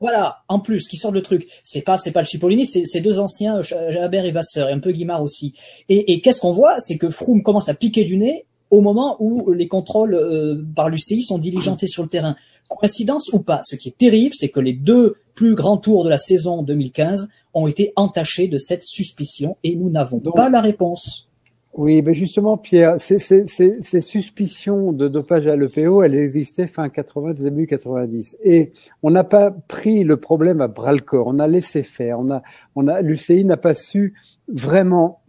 voilà, 0.00 0.42
en 0.48 0.58
plus, 0.58 0.88
qui 0.88 0.96
sort 0.96 1.12
le 1.12 1.22
truc. 1.22 1.48
C'est 1.64 1.82
pas, 1.82 1.96
c'est 1.96 2.12
pas 2.12 2.20
le 2.20 2.26
Cipollini, 2.26 2.66
c'est 2.66 3.00
deux 3.00 3.20
anciens, 3.20 3.58
euh, 3.58 3.62
Jalabert 3.62 4.24
et 4.24 4.32
Vasseur, 4.32 4.68
et 4.68 4.72
un 4.72 4.80
peu 4.80 4.90
Guimard 4.92 5.22
aussi. 5.22 5.54
Et, 5.88 6.12
et 6.12 6.20
qu'est-ce 6.20 6.40
qu'on 6.40 6.52
voit? 6.52 6.80
C'est 6.80 6.98
que 6.98 7.08
Froome 7.10 7.42
commence 7.42 7.68
à 7.68 7.74
piquer 7.74 8.04
du 8.04 8.16
nez 8.16 8.46
au 8.70 8.80
moment 8.80 9.16
où 9.20 9.52
les 9.52 9.68
contrôles 9.68 10.14
euh, 10.14 10.62
par 10.74 10.88
l'UCI 10.88 11.22
sont 11.22 11.38
diligentés 11.38 11.86
sur 11.86 12.02
le 12.02 12.08
terrain. 12.08 12.36
Coïncidence 12.68 13.32
ou 13.32 13.40
pas 13.40 13.60
Ce 13.64 13.74
qui 13.76 13.88
est 13.88 13.98
terrible, 13.98 14.34
c'est 14.34 14.48
que 14.50 14.60
les 14.60 14.72
deux 14.74 15.16
plus 15.34 15.54
grands 15.54 15.76
tours 15.76 16.04
de 16.04 16.08
la 16.08 16.18
saison 16.18 16.62
2015 16.62 17.28
ont 17.54 17.66
été 17.66 17.92
entachés 17.96 18.46
de 18.46 18.58
cette 18.58 18.84
suspicion 18.84 19.56
et 19.64 19.74
nous 19.74 19.90
n'avons 19.90 20.18
Donc- 20.18 20.36
pas 20.36 20.48
la 20.50 20.60
réponse. 20.60 21.26
Oui, 21.72 22.02
mais 22.02 22.14
justement, 22.14 22.56
Pierre, 22.56 23.00
ces, 23.00 23.20
ces, 23.20 23.46
ces, 23.46 23.78
ces 23.80 24.00
suspicions 24.00 24.92
de 24.92 25.06
dopage 25.06 25.46
à 25.46 25.54
l'EPO, 25.54 26.02
elles 26.02 26.16
existaient 26.16 26.66
fin 26.66 26.88
80, 26.88 27.34
début 27.34 27.68
90. 27.68 28.36
Et 28.42 28.72
on 29.04 29.10
n'a 29.10 29.22
pas 29.22 29.52
pris 29.52 30.02
le 30.02 30.16
problème 30.16 30.60
à 30.60 30.66
bras 30.66 30.92
le 30.92 30.98
corps. 30.98 31.28
On 31.28 31.38
a 31.38 31.46
laissé 31.46 31.84
faire. 31.84 32.18
On 32.18 32.28
a, 32.30 32.42
on 32.74 32.88
a, 32.88 33.00
l'UCI 33.02 33.44
n'a 33.44 33.56
pas 33.56 33.74
su 33.74 34.14
vraiment 34.48 35.20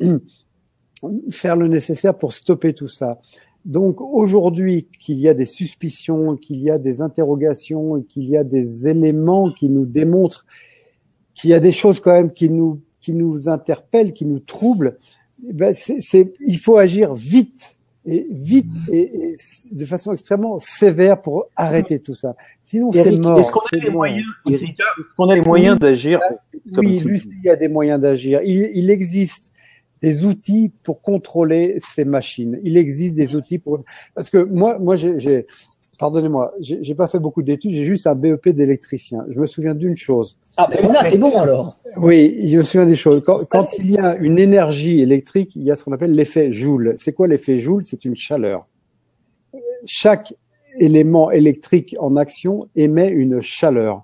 faire 1.30 1.56
le 1.56 1.68
nécessaire 1.68 2.18
pour 2.18 2.34
stopper 2.34 2.74
tout 2.74 2.88
ça. 2.88 3.20
Donc 3.66 4.02
aujourd'hui, 4.02 4.88
qu'il 5.00 5.20
y 5.20 5.30
a 5.30 5.34
des 5.34 5.46
suspicions, 5.46 6.36
qu'il 6.36 6.62
y 6.62 6.72
a 6.72 6.80
des 6.80 7.02
interrogations, 7.02 8.02
qu'il 8.02 8.28
y 8.28 8.36
a 8.36 8.44
des 8.44 8.88
éléments 8.88 9.52
qui 9.52 9.70
nous 9.70 9.86
démontrent 9.86 10.46
qu'il 11.34 11.50
y 11.50 11.54
a 11.54 11.60
des 11.60 11.72
choses 11.72 12.00
quand 12.00 12.12
même 12.12 12.32
qui 12.32 12.50
nous 12.50 12.82
qui 13.00 13.14
nous 13.14 13.50
interpellent, 13.50 14.14
qui 14.14 14.26
nous 14.26 14.40
troublent, 14.40 15.00
eh 15.48 15.54
ben 15.54 15.74
c'est, 15.76 16.02
c'est, 16.02 16.34
il 16.40 16.60
faut 16.60 16.78
agir 16.78 17.16
vite 17.16 17.78
et 18.06 18.28
vite 18.30 18.72
et, 18.92 19.02
et 19.02 19.38
de 19.72 19.86
façon 19.86 20.14
extrêmement 20.14 20.60
sévère 20.60 21.20
pour 21.20 21.46
arrêter 21.56 22.00
tout 22.00 22.14
ça. 22.14 22.36
Sinon, 22.64 22.92
c'est 22.92 23.12
mort. 23.18 23.40
est-ce 23.40 23.52
qu'on 23.52 23.60
a 23.60 23.70
cas, 23.72 23.80
est-ce 24.48 25.16
qu'on 25.18 25.30
a 25.30 25.36
les 25.36 25.42
moyens 25.42 25.80
d'agir 25.80 26.20
comme 26.76 26.86
Oui, 26.86 26.98
tu 26.98 27.06
le 27.06 27.14
lui, 27.14 27.24
il 27.26 27.44
y 27.44 27.50
a 27.50 27.56
des 27.56 27.68
moyens 27.68 28.00
d'agir. 28.00 28.42
Il, 28.44 28.70
il 28.76 28.92
existe 28.92 29.52
des 30.02 30.26
outils 30.26 30.72
pour 30.84 31.02
contrôler 31.02 31.76
ces 31.78 32.06
machines. 32.06 32.60
Il 32.64 32.78
existe 32.78 33.16
des 33.16 33.36
outils 33.36 33.60
pour 33.60 33.84
parce 34.16 34.30
que 34.30 34.40
moi, 34.40 34.78
moi, 34.80 34.96
j'ai, 34.96 35.46
pardonnez-moi, 36.00 36.54
j'ai, 36.60 36.80
j'ai 36.82 36.96
pas 36.96 37.08
fait 37.08 37.20
beaucoup 37.20 37.44
d'études. 37.44 37.72
J'ai 37.72 37.84
juste 37.84 38.08
un 38.08 38.16
BEP 38.16 38.50
d'électricien. 38.50 39.24
Je 39.30 39.40
me 39.40 39.46
souviens 39.46 39.76
d'une 39.76 39.96
chose. 39.96 40.38
Ah 40.58 40.68
ben 40.72 40.80
voilà, 40.82 41.10
t'es 41.10 41.18
bon 41.18 41.38
alors. 41.38 41.78
Oui, 41.98 42.48
je 42.48 42.58
me 42.58 42.64
souviens 42.64 42.88
des 42.88 42.96
choses. 42.96 43.22
Quand, 43.24 43.46
quand 43.50 43.68
il 43.78 43.92
y 43.92 43.98
a 43.98 44.16
une 44.16 44.40
énergie 44.40 45.02
électrique, 45.02 45.56
il 45.56 45.64
y 45.64 45.72
a 45.72 45.76
ce 45.76 45.84
qu'on 45.84 45.92
appelle 45.92 46.16
l'effet 46.16 46.52
Joule. 46.52 46.96
C'est 46.98 47.14
quoi 47.14 47.28
l'effet 47.28 47.60
Joule? 47.60 47.84
C'est 47.84 48.04
une 48.04 48.16
chaleur. 48.16 48.68
Chaque 49.86 50.34
élément 50.80 51.30
électrique 51.32 51.96
en 52.00 52.16
action 52.16 52.68
émet 52.76 53.10
une 53.10 53.42
chaleur. 53.42 54.04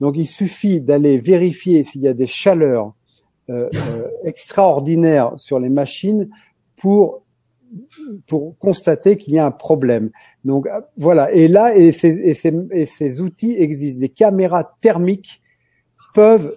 Donc 0.00 0.16
il 0.16 0.26
suffit 0.26 0.80
d'aller 0.80 1.18
vérifier 1.18 1.84
s'il 1.84 2.02
y 2.02 2.08
a 2.08 2.14
des 2.14 2.26
chaleurs 2.26 2.94
euh, 3.50 3.68
euh, 3.74 4.08
extraordinaires 4.24 5.32
sur 5.36 5.58
les 5.60 5.68
machines 5.68 6.28
pour 6.76 7.22
pour 8.26 8.56
constater 8.58 9.16
qu'il 9.16 9.34
y 9.34 9.38
a 9.38 9.44
un 9.46 9.50
problème. 9.50 10.10
Donc 10.44 10.66
euh, 10.66 10.80
voilà. 10.96 11.32
Et 11.32 11.48
là, 11.48 11.76
et 11.76 11.90
ces, 11.92 12.08
et 12.08 12.34
ces, 12.34 12.54
et 12.70 12.86
ces 12.86 13.20
outils 13.20 13.56
existent. 13.58 14.00
Des 14.00 14.08
caméras 14.08 14.76
thermiques 14.80 15.42
peuvent 16.14 16.54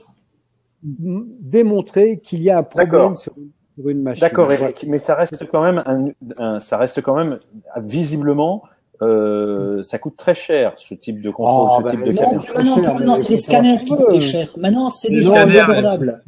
démontrer 0.81 2.19
qu'il 2.19 2.41
y 2.41 2.49
a 2.49 2.59
un 2.59 2.63
problème 2.63 3.15
sur, 3.15 3.33
sur 3.75 3.89
une 3.89 4.01
machine. 4.01 4.21
D'accord. 4.21 4.51
Eric, 4.51 4.85
mais 4.87 4.99
ça 4.99 5.15
reste 5.15 5.45
quand 5.51 5.63
même 5.63 5.83
un, 5.85 6.11
un- 6.37 6.59
ça 6.59 6.77
reste 6.77 7.01
quand 7.01 7.15
même 7.15 7.37
visiblement, 7.77 8.63
euh, 9.01 9.81
ça 9.83 9.97
coûte 9.97 10.17
très 10.17 10.35
cher 10.35 10.73
ce 10.77 10.93
type 10.93 11.21
de 11.21 11.29
contrôle, 11.29 11.69
Oh, 11.71 11.77
ce 11.77 11.83
bah, 11.83 11.91
type 11.91 12.03
de 12.03 12.11
non, 12.11 12.17
caméra. 12.17 12.33
Maintenant, 12.33 12.75
cher, 12.75 12.93
maintenant, 12.93 13.13
mais 13.15 13.21
c'est 13.21 13.29
les 13.29 13.35
faut 13.35 13.41
scanners 13.41 13.77
qui 13.85 13.95
coûtent 13.95 14.19
cher. 14.19 14.49
Maintenant, 14.57 14.89
c'est 14.89 15.09
des 15.09 15.23
choses 15.23 15.57
abordables. 15.57 16.23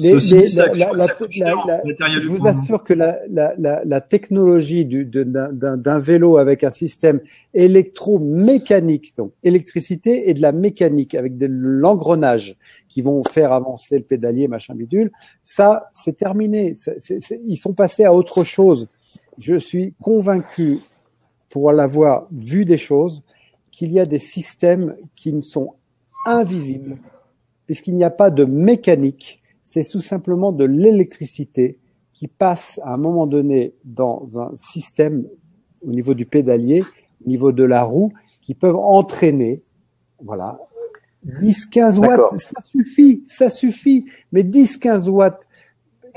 Je 0.00 0.12
vous 2.28 2.36
tournoi. 2.36 2.50
assure 2.50 2.84
que 2.84 2.94
la, 2.94 3.18
la, 3.30 3.54
la, 3.58 3.82
la 3.84 4.00
technologie 4.00 4.84
d'un 4.84 5.98
vélo 5.98 6.38
avec 6.38 6.62
un 6.62 6.70
système 6.70 7.20
électromécanique, 7.52 9.12
donc 9.16 9.32
électricité 9.42 10.30
et 10.30 10.34
de 10.34 10.42
la 10.42 10.52
mécanique 10.52 11.14
avec 11.14 11.36
de 11.36 11.46
l'engrenage 11.50 12.56
qui 12.88 13.02
vont 13.02 13.24
faire 13.24 13.52
avancer 13.52 13.98
le 13.98 14.04
pédalier, 14.04 14.46
machin 14.46 14.74
bidule, 14.74 15.10
ça, 15.42 15.88
c'est 15.94 16.16
terminé. 16.16 16.74
Ils 17.44 17.56
sont 17.56 17.72
passés 17.72 18.04
à 18.04 18.14
autre 18.14 18.44
chose. 18.44 18.86
Je 19.38 19.56
suis 19.56 19.94
convaincu, 20.00 20.78
pour 21.54 21.70
l'avoir 21.70 22.26
vu 22.32 22.64
des 22.64 22.76
choses, 22.76 23.22
qu'il 23.70 23.92
y 23.92 24.00
a 24.00 24.06
des 24.06 24.18
systèmes 24.18 24.96
qui 25.14 25.32
ne 25.32 25.40
sont 25.40 25.74
invisibles, 26.26 26.98
puisqu'il 27.64 27.94
n'y 27.94 28.02
a 28.02 28.10
pas 28.10 28.30
de 28.30 28.44
mécanique, 28.44 29.40
c'est 29.62 29.84
tout 29.84 30.00
simplement 30.00 30.50
de 30.50 30.64
l'électricité 30.64 31.78
qui 32.12 32.26
passe 32.26 32.80
à 32.82 32.94
un 32.94 32.96
moment 32.96 33.28
donné 33.28 33.72
dans 33.84 34.36
un 34.36 34.50
système 34.56 35.28
au 35.86 35.92
niveau 35.92 36.14
du 36.14 36.26
pédalier, 36.26 36.82
au 37.24 37.28
niveau 37.28 37.52
de 37.52 37.62
la 37.62 37.84
roue, 37.84 38.10
qui 38.42 38.54
peuvent 38.54 38.74
entraîner. 38.74 39.62
Voilà. 40.20 40.58
10, 41.22 41.66
15 41.66 41.98
watts, 42.00 42.36
ça 42.40 42.60
suffit, 42.62 43.22
ça 43.28 43.48
suffit. 43.48 44.06
Mais 44.32 44.42
10, 44.42 44.76
15 44.78 45.08
watts. 45.08 45.46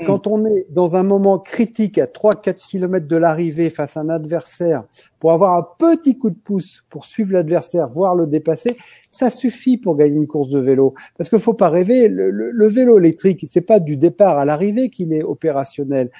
Quand 0.06 0.26
on 0.26 0.44
est 0.46 0.66
dans 0.70 0.96
un 0.96 1.02
moment 1.02 1.38
critique 1.38 1.98
à 1.98 2.06
3-4 2.06 2.54
kilomètres 2.68 3.08
de 3.08 3.16
l'arrivée 3.16 3.70
face 3.70 3.96
à 3.96 4.00
un 4.00 4.08
adversaire, 4.08 4.84
pour 5.18 5.32
avoir 5.32 5.56
un 5.56 5.66
petit 5.78 6.16
coup 6.16 6.30
de 6.30 6.36
pouce 6.36 6.84
pour 6.90 7.04
suivre 7.04 7.32
l'adversaire, 7.32 7.88
voire 7.88 8.14
le 8.14 8.26
dépasser, 8.26 8.76
ça 9.10 9.30
suffit 9.30 9.76
pour 9.76 9.96
gagner 9.96 10.16
une 10.16 10.26
course 10.26 10.50
de 10.50 10.60
vélo. 10.60 10.94
Parce 11.16 11.28
qu'il 11.28 11.40
faut 11.40 11.54
pas 11.54 11.68
rêver, 11.68 12.08
le, 12.08 12.68
vélo 12.68 12.98
électrique, 12.98 13.44
c'est 13.48 13.60
pas 13.60 13.80
du 13.80 13.96
départ 13.96 14.38
à 14.38 14.44
l'arrivée 14.44 14.90
qu'il 14.90 15.12
est 15.12 15.22
opérationnel. 15.22 16.10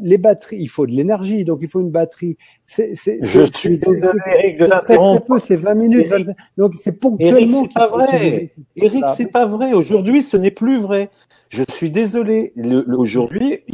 Les 0.00 0.18
batteries, 0.18 0.58
il 0.60 0.68
faut 0.68 0.86
de 0.86 0.92
l'énergie, 0.92 1.44
donc 1.44 1.58
il 1.62 1.68
faut 1.68 1.80
une 1.80 1.90
batterie. 1.90 2.36
C'est, 2.72 2.92
c'est, 2.94 3.18
Je 3.20 3.46
c'est- 3.46 3.56
suis 3.56 3.76
désolé, 3.78 3.98
Eric, 4.26 4.58
de 4.60 4.66
c'est 4.66 4.68
très, 4.68 4.96
très 4.96 5.20
peu, 5.26 5.38
c'est 5.40 5.56
20 5.56 5.74
minutes, 5.74 6.06
Eric. 6.06 6.26
25. 6.26 6.36
Donc 6.56 6.74
c'est 6.76 6.90
Eric, 6.90 7.00
ponctuellement. 7.00 7.62
c'est 7.64 7.74
pas 7.74 7.88
vrai. 7.88 8.52
Eric, 8.76 9.04
c'est 9.16 9.26
pas 9.26 9.44
vrai. 9.46 9.72
Aujourd'hui, 9.72 10.22
ce 10.22 10.36
n'est 10.36 10.52
plus 10.52 10.78
vrai. 10.78 11.10
Je 11.48 11.64
suis 11.68 11.90
désolé. 11.90 12.52
Le- 12.54 12.84
le- 12.86 12.96
Aujourd'hui, 12.96 13.64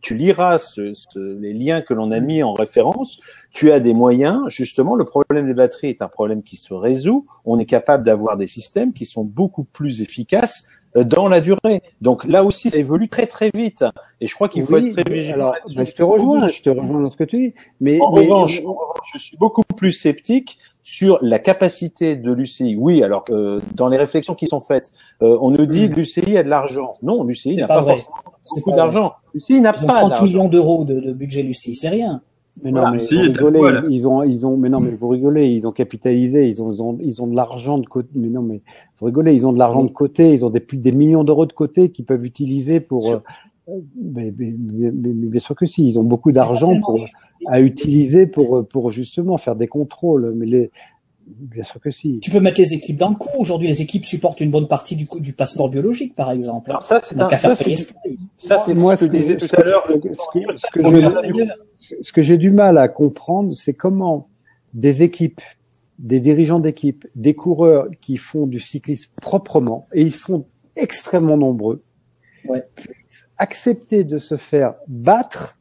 tu 0.00 0.14
liras 0.14 0.56
ce- 0.56 0.94
ce- 0.94 1.38
les 1.38 1.52
liens 1.52 1.82
que 1.82 1.92
l'on 1.92 2.10
a 2.10 2.20
mis 2.20 2.42
en 2.42 2.54
référence. 2.54 3.20
Tu 3.52 3.72
as 3.72 3.80
des 3.80 3.92
moyens. 3.92 4.40
Justement, 4.48 4.94
le 4.94 5.04
problème 5.04 5.46
des 5.46 5.52
batteries 5.54 5.88
est 5.88 6.00
un 6.00 6.08
problème 6.08 6.42
qui 6.42 6.56
se 6.56 6.72
résout. 6.72 7.26
On 7.44 7.58
est 7.58 7.66
capable 7.66 8.04
d'avoir 8.04 8.38
des 8.38 8.46
systèmes 8.46 8.94
qui 8.94 9.04
sont 9.04 9.24
beaucoup 9.24 9.64
plus 9.64 10.00
efficaces 10.00 10.66
dans 11.04 11.28
la 11.28 11.40
durée. 11.40 11.82
Donc 12.00 12.24
là 12.24 12.44
aussi, 12.44 12.70
ça 12.70 12.78
évolue 12.78 13.08
très 13.08 13.26
très 13.26 13.50
vite. 13.54 13.84
Et 14.20 14.26
je 14.26 14.34
crois 14.34 14.48
qu'il 14.48 14.64
faut 14.64 14.74
Oui, 14.74 14.88
être 14.88 15.02
très 15.02 15.12
vigilant. 15.12 15.50
Alors, 15.50 15.54
ben, 15.74 15.86
je 15.86 15.92
te 15.92 16.02
rejoins, 16.02 16.48
je 16.48 16.60
te 16.62 16.70
rejoins 16.70 17.00
dans 17.02 17.08
ce 17.08 17.16
que 17.16 17.24
tu 17.24 17.38
dis. 17.38 17.54
Mais, 17.80 18.00
En 18.00 18.12
mais- 18.12 18.20
revanche, 18.22 18.60
en 18.64 18.68
revanche, 18.70 19.10
je 19.12 19.18
suis 19.18 19.36
beaucoup 19.36 19.62
plus 19.76 19.92
sceptique 19.92 20.58
sur 20.82 21.18
la 21.20 21.38
capacité 21.38 22.16
de 22.16 22.32
l'UCI. 22.32 22.74
Oui, 22.78 23.02
alors 23.02 23.24
que 23.24 23.32
euh, 23.32 23.60
dans 23.74 23.88
les 23.88 23.98
réflexions 23.98 24.34
qui 24.34 24.46
sont 24.46 24.60
faites, 24.60 24.90
euh, 25.22 25.36
on 25.40 25.50
nous 25.50 25.66
dit 25.66 25.88
l'UCI 25.88 26.38
a 26.38 26.42
de 26.42 26.48
l'argent. 26.48 26.94
Non, 27.02 27.24
l'UCI 27.24 27.56
n'a 27.56 27.66
pas 27.68 27.82
pas, 27.82 27.90
forcément 27.92 28.14
C'est 28.42 28.60
beaucoup 28.64 28.76
d'argent. 28.76 29.12
L'UCI 29.34 29.60
n'a 29.60 29.72
pas 29.74 29.80
30 29.84 30.10
d'argent. 30.10 30.24
millions 30.24 30.48
d'euros 30.48 30.84
de, 30.86 30.98
de 31.00 31.12
budget 31.12 31.42
Lucie, 31.42 31.74
c'est 31.74 31.90
rien. 31.90 32.22
Mais 32.64 32.70
non, 32.70 32.80
Voilà. 32.80 32.90
mais 32.92 33.00
Si, 33.00 33.14
vous 33.14 33.20
rigolez, 33.22 33.58
quoi, 33.58 33.82
ils 33.90 34.08
ont, 34.08 34.22
ils 34.22 34.46
ont, 34.46 34.56
mais 34.56 34.68
non, 34.68 34.80
mais 34.80 34.90
vous 34.90 35.08
rigolez, 35.08 35.48
ils 35.48 35.66
ont 35.66 35.72
capitalisé, 35.72 36.48
ils 36.48 36.62
ont, 36.62 36.72
ils 36.72 36.82
ont, 36.82 36.98
ils 37.00 37.22
ont 37.22 37.26
de 37.26 37.36
l'argent 37.36 37.78
de 37.78 37.86
côté. 37.86 38.08
Mais 38.14 38.28
non, 38.28 38.42
mais 38.42 38.60
vous 38.98 39.06
rigolez, 39.06 39.34
ils 39.34 39.46
ont 39.46 39.52
de 39.52 39.58
l'argent 39.58 39.84
de 39.84 39.90
côté, 39.90 40.32
ils 40.32 40.44
ont 40.44 40.50
des 40.50 40.60
plus 40.60 40.78
des 40.78 40.92
millions 40.92 41.24
d'euros 41.24 41.46
de 41.46 41.52
côté 41.52 41.90
qu'ils 41.90 42.04
peuvent 42.04 42.24
utiliser 42.24 42.80
pour. 42.80 43.10
euh, 43.10 43.18
mais, 44.02 44.32
mais- 44.36 44.54
mais- 44.58 44.90
mais- 44.92 45.12
bien 45.28 45.40
sûr 45.40 45.54
que 45.54 45.66
si, 45.66 45.86
ils 45.86 45.98
ont 45.98 46.02
beaucoup 46.04 46.32
d'argent 46.32 46.80
pour 46.80 47.04
à 47.46 47.60
utiliser 47.60 48.26
pour 48.26 48.66
pour 48.66 48.90
justement 48.90 49.36
faire 49.36 49.56
des 49.56 49.66
contrôles. 49.68 50.32
Mais 50.36 50.46
les, 50.46 50.70
bien 51.28 51.62
sûr 51.62 51.80
que 51.80 51.90
si. 51.90 52.18
Tu 52.22 52.30
peux 52.30 52.40
mettre 52.40 52.60
les 52.60 52.74
équipes 52.74 52.96
dans 52.96 53.10
le 53.10 53.16
coup. 53.16 53.28
Aujourd'hui, 53.38 53.68
les 53.68 53.82
équipes 53.82 54.04
supportent 54.04 54.40
une 54.40 54.50
bonne 54.50 54.68
partie 54.68 54.96
du, 54.96 55.06
coup- 55.06 55.20
du 55.20 55.32
passeport 55.32 55.68
biologique, 55.70 56.14
par 56.14 56.30
exemple. 56.30 56.70
Alors 56.70 56.82
ça, 56.82 57.00
c'est 57.02 57.20
un, 57.20 57.30
ça, 57.36 57.54
c'est 57.56 57.76
ça. 57.76 58.58
c'est 58.64 58.74
Moi, 58.74 58.96
ce 58.96 59.04
que 59.06 59.12
je 59.12 59.18
disais 59.18 59.36
tout 59.36 59.48
à 59.56 59.62
l'heure. 59.62 59.86
ce 62.02 62.12
que- 62.12 62.22
j'ai 62.22 62.38
du 62.38 62.50
mal 62.50 62.78
à 62.78 62.88
comprendre, 62.88 63.54
c'est 63.54 63.74
comment 63.74 64.28
des 64.74 65.02
équipes, 65.02 65.40
des 65.98 66.20
dirigeants 66.20 66.60
d'équipes, 66.60 67.06
des 67.14 67.34
coureurs 67.34 67.88
qui 68.00 68.16
font 68.16 68.46
du 68.46 68.60
cyclisme 68.60 69.10
proprement, 69.20 69.86
et 69.92 70.02
ils 70.02 70.12
sont 70.14 70.44
extrêmement 70.76 71.36
nombreux, 71.36 71.82
Ouais. 72.48 72.62
accepter 73.38 74.04
de 74.04 74.18
se 74.18 74.36
faire 74.36 74.74
battre 74.86 75.56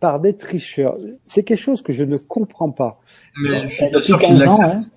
par 0.00 0.20
des 0.20 0.34
tricheurs. 0.36 0.96
C'est 1.24 1.42
quelque 1.44 1.58
chose 1.60 1.82
que 1.82 1.92
je 1.92 2.04
ne 2.04 2.16
comprends 2.18 2.70
pas. 2.70 3.00
Mais 3.42 3.68
je 3.68 3.74
suis 3.74 3.84
pas 3.84 3.90
Depuis 3.90 4.06
sûr 4.06 4.18
qu'il 4.18 4.28
15 4.28 4.48
ans, 4.48 4.58
l'accepte. 4.58 4.74
hein. 4.86 4.90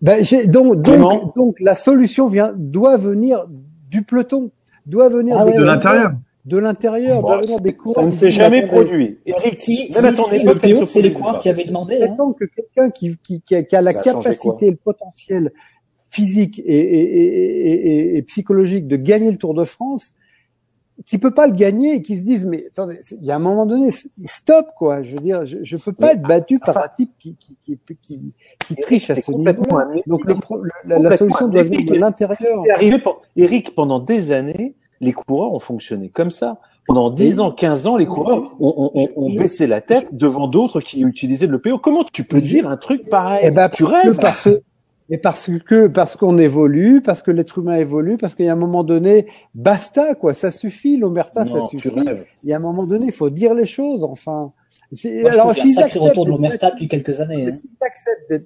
Ben, 0.00 0.24
j'ai- 0.24 0.46
donc, 0.46 0.82
donc, 0.82 1.34
donc, 1.36 1.56
la 1.60 1.74
solution 1.74 2.26
vient, 2.28 2.52
doit 2.56 2.96
venir 2.96 3.46
du 3.90 4.02
peloton, 4.02 4.50
doit 4.86 5.08
venir 5.08 5.36
Ah 5.38 5.44
De 5.44 5.62
l'intérieur. 5.62 6.12
de 6.44 6.56
l'intérieur, 6.58 7.20
Bon, 7.20 7.28
doit 7.28 7.40
venir 7.40 7.60
des 7.60 7.72
coureurs. 7.74 8.04
Ça 8.04 8.06
ne 8.06 8.12
qui 8.12 8.16
s'est 8.18 8.30
jamais 8.30 8.64
produit. 8.64 9.18
Eric, 9.26 9.58
Si, 9.58 9.90
même 10.02 10.14
si, 10.14 10.22
si, 10.22 10.44
le 10.44 10.86
c'est 10.86 11.02
les 11.02 11.12
coureurs 11.12 11.40
qui 11.40 11.48
avaient 11.48 11.64
demandé. 11.64 11.98
Hein. 12.02 12.12
Attends 12.12 12.32
que 12.32 12.44
quelqu'un 12.44 12.90
qui, 12.90 13.16
qui, 13.22 13.40
qui, 13.42 13.54
a, 13.56 13.62
qui 13.62 13.74
a 13.76 13.82
la 13.82 13.92
Ça 13.92 13.98
a 13.98 14.02
capacité, 14.02 14.36
quoi 14.38 14.56
le 14.70 14.76
potentiel 14.76 15.52
physique 16.10 16.58
et, 16.60 16.62
et, 16.64 17.00
et, 17.00 17.90
et, 18.14 18.16
et 18.18 18.22
psychologique 18.22 18.86
de 18.88 18.96
gagner 18.96 19.30
le 19.30 19.36
Tour 19.36 19.52
de 19.54 19.64
France, 19.64 20.12
qui 21.06 21.18
peut 21.18 21.32
pas 21.32 21.46
le 21.46 21.52
gagner 21.52 21.94
et 21.94 22.02
qui 22.02 22.18
se 22.18 22.24
disent 22.24 22.44
mais 22.44 22.64
attendez, 22.66 22.98
il 23.12 23.24
y 23.24 23.30
a 23.30 23.36
un 23.36 23.40
moment 23.40 23.66
donné, 23.66 23.90
stop 23.90 24.66
quoi. 24.76 25.02
Je 25.02 25.12
veux 25.12 25.20
dire, 25.20 25.46
je, 25.46 25.58
je 25.62 25.76
peux 25.76 25.92
pas 25.92 26.08
Mais, 26.08 26.12
être 26.14 26.22
battu 26.22 26.58
par 26.58 26.76
un 26.78 26.88
type 26.96 27.12
qui 27.18 27.36
qui, 27.36 27.56
qui, 27.62 28.34
qui, 28.66 28.76
triche 28.76 29.10
à 29.10 29.16
ce 29.16 29.30
niveau. 29.30 29.52
Donc 30.06 30.24
le, 30.24 30.34
la, 30.84 30.98
la 30.98 31.16
solution 31.16 31.48
doit 31.48 31.62
venir 31.62 31.84
de 31.84 31.94
l'intérieur. 31.94 32.64
Eric 33.36 33.74
pendant 33.74 34.00
des 34.00 34.32
années, 34.32 34.74
les 35.00 35.12
coureurs 35.12 35.52
ont 35.52 35.60
fonctionné 35.60 36.08
comme 36.08 36.30
ça. 36.30 36.58
Pendant 36.86 37.10
10 37.10 37.40
ans, 37.40 37.52
15 37.52 37.86
ans, 37.86 37.96
les 37.98 38.06
coureurs 38.06 38.56
ont, 38.58 38.90
ont, 38.94 39.08
ont, 39.14 39.30
baissé 39.34 39.66
la 39.66 39.82
tête 39.82 40.16
devant 40.16 40.48
d'autres 40.48 40.80
qui 40.80 41.02
utilisaient 41.02 41.46
le 41.46 41.58
PO. 41.58 41.78
Comment 41.78 42.02
tu 42.02 42.24
peux 42.24 42.40
dire 42.40 42.66
un 42.66 42.78
truc 42.78 43.10
pareil? 43.10 43.40
Eh 43.42 43.50
ben, 43.50 43.68
Tu 43.68 43.84
rêves? 43.84 44.16
parce, 44.16 44.48
et 45.10 45.16
parce 45.18 45.50
que 45.64 45.86
parce 45.86 46.16
qu'on 46.16 46.36
évolue, 46.38 47.00
parce 47.00 47.22
que 47.22 47.30
l'être 47.30 47.58
humain 47.58 47.76
évolue, 47.76 48.16
parce 48.18 48.34
qu'il 48.34 48.44
y 48.44 48.48
a 48.48 48.52
un 48.52 48.56
moment 48.56 48.84
donné, 48.84 49.26
basta 49.54 50.14
quoi, 50.14 50.34
ça 50.34 50.50
suffit, 50.50 50.96
l'omerta, 50.98 51.44
ça 51.46 51.58
suffit. 51.68 51.88
Il 52.44 52.50
y 52.50 52.52
a 52.52 52.56
un 52.56 52.60
moment 52.60 52.84
donné, 52.84 53.06
il 53.06 53.12
faut 53.12 53.30
dire 53.30 53.54
les 53.54 53.66
choses, 53.66 54.04
enfin. 54.04 54.52
C'est- 54.92 55.20
Moi, 55.20 55.30
je 55.32 55.36
trouve 55.38 55.54
qu'il 55.54 55.58
y 55.58 55.60
a 55.60 55.62
un 55.62 55.66
s'ils 55.66 55.74
sacré 55.74 55.98
retour 56.10 56.24
de 56.24 56.30
l'Omerta 56.30 56.70
depuis 56.70 56.88
quelques 56.88 57.20
années. 57.20 57.46
hein. 57.46 57.56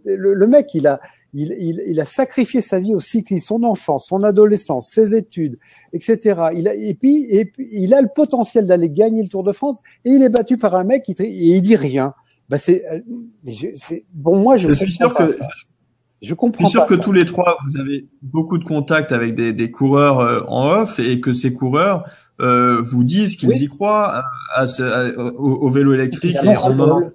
le, 0.04 0.34
le 0.34 0.46
mec, 0.48 0.74
il 0.74 0.86
a, 0.88 1.00
il, 1.34 1.54
il, 1.58 1.82
il 1.86 2.00
a 2.00 2.04
sacrifié 2.04 2.60
sa 2.60 2.80
vie 2.80 2.94
au 2.94 3.00
cyclisme, 3.00 3.46
son 3.46 3.62
enfance, 3.64 4.06
son 4.06 4.22
adolescence, 4.24 4.88
ses 4.90 5.14
études, 5.14 5.56
etc. 5.92 6.40
Il 6.54 6.66
a, 6.68 6.74
et 6.74 6.94
puis, 6.94 7.26
et 7.30 7.44
puis, 7.44 7.68
il 7.72 7.94
a 7.94 8.00
le 8.02 8.08
potentiel 8.12 8.66
d'aller 8.66 8.88
gagner 8.88 9.22
le 9.22 9.28
Tour 9.28 9.44
de 9.44 9.52
France 9.52 9.78
et 10.04 10.10
il 10.10 10.22
est 10.22 10.28
battu 10.30 10.56
par 10.56 10.74
un 10.74 10.82
mec 10.84 11.04
qui, 11.04 11.12
et 11.20 11.26
il 11.56 11.62
dit 11.62 11.76
rien. 11.76 12.14
Bah 12.48 12.58
c'est, 12.58 12.82
euh, 12.92 13.00
bon, 14.12 14.36
moi, 14.38 14.56
je, 14.56 14.68
Je 14.68 14.74
suis 14.74 14.92
sûr 14.92 15.14
que 15.14 15.32
ça. 15.32 15.48
Je 16.22 16.28
Je 16.28 16.34
comprends 16.34 16.64
suis 16.66 16.70
sûr 16.72 16.80
pas 16.82 16.86
que 16.86 16.96
ça. 16.96 17.02
tous 17.02 17.12
les 17.12 17.24
trois, 17.24 17.58
vous 17.68 17.78
avez 17.80 18.06
beaucoup 18.22 18.58
de 18.58 18.64
contacts 18.64 19.12
avec 19.12 19.34
des, 19.34 19.52
des 19.52 19.70
coureurs 19.70 20.20
euh, 20.20 20.40
en 20.48 20.68
off 20.68 20.98
et 20.98 21.20
que 21.20 21.32
ces 21.32 21.52
coureurs 21.52 22.04
euh, 22.40 22.80
vous 22.82 23.04
disent 23.04 23.36
qu'ils 23.36 23.50
Oui. 23.50 23.58
y 23.60 23.66
croient 23.68 24.06
à, 24.14 24.24
à 24.54 24.66
ce- 24.66 24.82
à- 24.82 25.18
au, 25.18 25.66
au 25.66 25.70
vélo 25.70 25.92
électrique. 25.92 26.34
Et 26.42 26.48
on 26.48 26.50
en 26.50 26.80
entend 26.80 27.12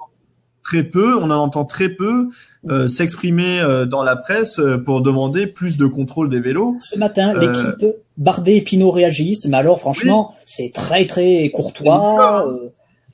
très 0.63 0.83
peu, 0.83 1.15
on 1.17 1.31
en 1.31 1.37
entend 1.37 1.63
très 1.65 1.89
peu 1.89 2.27
euh, 2.69 2.87
s'exprimer 2.89 3.61
euh, 3.61 3.85
dans 3.85 4.03
la 4.03 4.15
presse 4.17 4.59
euh, 4.59 4.77
pour 4.77 5.01
demander 5.01 5.47
plus 5.47 5.77
de 5.77 5.85
contrôle 5.87 6.27
des 6.29 6.41
vélos. 6.41 6.75
Ce 6.81 6.99
matin, 6.99 7.33
Euh, 7.35 7.39
l'équipe 7.39 7.95
Bardet 8.17 8.57
et 8.57 8.61
Pinot 8.63 8.91
réagissent, 8.91 9.47
mais 9.47 9.57
alors 9.57 9.79
franchement, 9.79 10.33
c'est 10.45 10.71
très 10.73 11.05
très 11.07 11.49
courtois. 11.53 12.45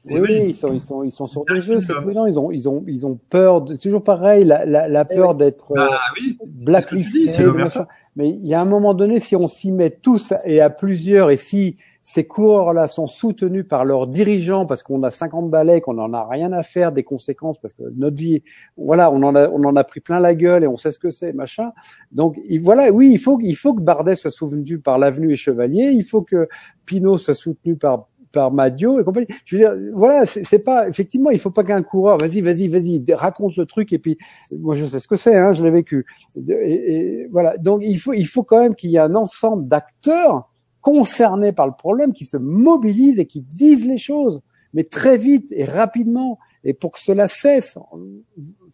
Oui, 0.05 0.19
oui, 0.21 0.43
ils 0.49 0.55
sont, 0.55 0.73
ils 0.73 0.81
sont, 0.81 1.03
ils 1.03 1.11
sont 1.11 1.27
sur 1.27 1.45
des 1.45 1.61
jeux, 1.61 1.79
c'est 1.79 1.93
prudent. 2.01 2.25
Ils 2.25 2.37
ont, 2.37 2.51
ils 2.51 2.67
ont, 2.67 2.83
ils 2.87 3.05
ont 3.05 3.17
peur. 3.29 3.61
de- 3.61 3.73
C'est 3.75 3.83
toujours 3.83 4.03
pareil, 4.03 4.43
la, 4.43 4.65
la, 4.65 4.87
la 4.87 5.07
Eh 5.09 5.15
peur 5.15 5.35
d'être 5.35 5.71
euh, 5.71 5.75
Ah 5.91 5.99
oui, 6.19 6.37
blacklisté. 6.45 7.27
Mais 8.15 8.29
il 8.29 8.45
y 8.45 8.53
a 8.53 8.61
un 8.61 8.65
moment 8.65 8.93
donné, 8.93 9.19
si 9.19 9.35
on 9.35 9.47
s'y 9.47 9.71
met 9.71 9.89
tous 9.89 10.33
et 10.45 10.61
à 10.61 10.69
plusieurs, 10.69 11.31
et 11.31 11.37
si 11.37 11.77
ces 12.05 12.25
coureurs-là 12.27 12.87
sont 12.87 13.07
soutenus 13.07 13.65
par 13.65 13.85
leurs 13.85 14.07
dirigeants 14.07 14.65
parce 14.65 14.83
qu'on 14.83 15.01
a 15.03 15.09
50 15.09 15.49
balais, 15.49 15.79
qu'on 15.79 15.97
en 15.97 16.13
a 16.13 16.27
rien 16.27 16.51
à 16.51 16.61
faire 16.61 16.91
des 16.91 17.03
conséquences 17.03 17.57
parce 17.59 17.73
que 17.75 17.83
notre 17.97 18.17
vie, 18.17 18.43
voilà, 18.75 19.09
on 19.09 19.23
en 19.23 19.33
a, 19.35 19.47
on 19.49 19.63
en 19.63 19.75
a 19.77 19.83
pris 19.85 20.01
plein 20.01 20.19
la 20.19 20.35
gueule 20.35 20.65
et 20.65 20.67
on 20.67 20.75
sait 20.75 20.91
ce 20.91 20.99
que 20.99 21.11
c'est, 21.11 21.31
machin. 21.31 21.71
Donc, 22.11 22.37
il- 22.49 22.59
voilà, 22.61 22.91
oui, 22.91 23.09
il 23.13 23.17
faut, 23.19 23.39
il 23.41 23.55
faut 23.55 23.73
que 23.73 23.81
Bardet 23.81 24.17
soit 24.17 24.31
soutenu 24.31 24.79
par 24.79 24.99
l'Avenue 24.99 25.31
et 25.31 25.35
Chevalier, 25.37 25.91
il 25.93 26.03
faut 26.03 26.23
que 26.23 26.49
Pinot 26.85 27.17
soit 27.17 27.35
soutenu 27.35 27.77
par 27.77 28.09
par 28.33 28.51
Madio 28.51 28.99
et 28.99 29.03
compagnie. 29.05 29.27
Je 29.45 29.55
veux 29.55 29.61
dire, 29.61 29.91
voilà, 29.93 30.25
c'est 30.25 30.59
pas 30.59 30.89
effectivement, 30.89 31.29
il 31.29 31.39
faut 31.39 31.51
pas 31.51 31.63
qu'un 31.63 31.83
coureur, 31.83 32.17
vas-y, 32.17 32.41
vas-y, 32.41 32.67
vas-y, 32.67 33.01
raconte 33.13 33.55
le 33.55 33.65
truc 33.65 33.93
et 33.93 33.99
puis 33.99 34.17
moi 34.59 34.75
je 34.75 34.85
sais 34.85 34.99
ce 34.99 35.07
que 35.07 35.15
c'est, 35.15 35.37
hein, 35.37 35.53
je 35.53 35.63
l'ai 35.63 35.71
vécu. 35.71 36.05
Et, 36.35 36.51
et 36.51 37.27
voilà, 37.31 37.57
donc 37.57 37.81
il 37.85 37.99
faut 37.99 38.13
il 38.13 38.27
faut 38.27 38.43
quand 38.43 38.59
même 38.59 38.75
qu'il 38.75 38.89
y 38.89 38.97
ait 38.97 38.99
un 38.99 39.15
ensemble 39.15 39.69
d'acteurs 39.69 40.49
concernés 40.81 41.53
par 41.53 41.67
le 41.67 41.73
problème 41.73 42.11
qui 42.11 42.25
se 42.25 42.35
mobilisent 42.35 43.19
et 43.19 43.25
qui 43.25 43.39
disent 43.39 43.87
les 43.87 43.97
choses, 43.97 44.41
mais 44.73 44.83
très 44.83 45.17
vite 45.17 45.47
et 45.51 45.63
rapidement 45.63 46.39
et 46.63 46.73
pour 46.73 46.91
que 46.91 46.99
cela 46.99 47.27
cesse. 47.27 47.77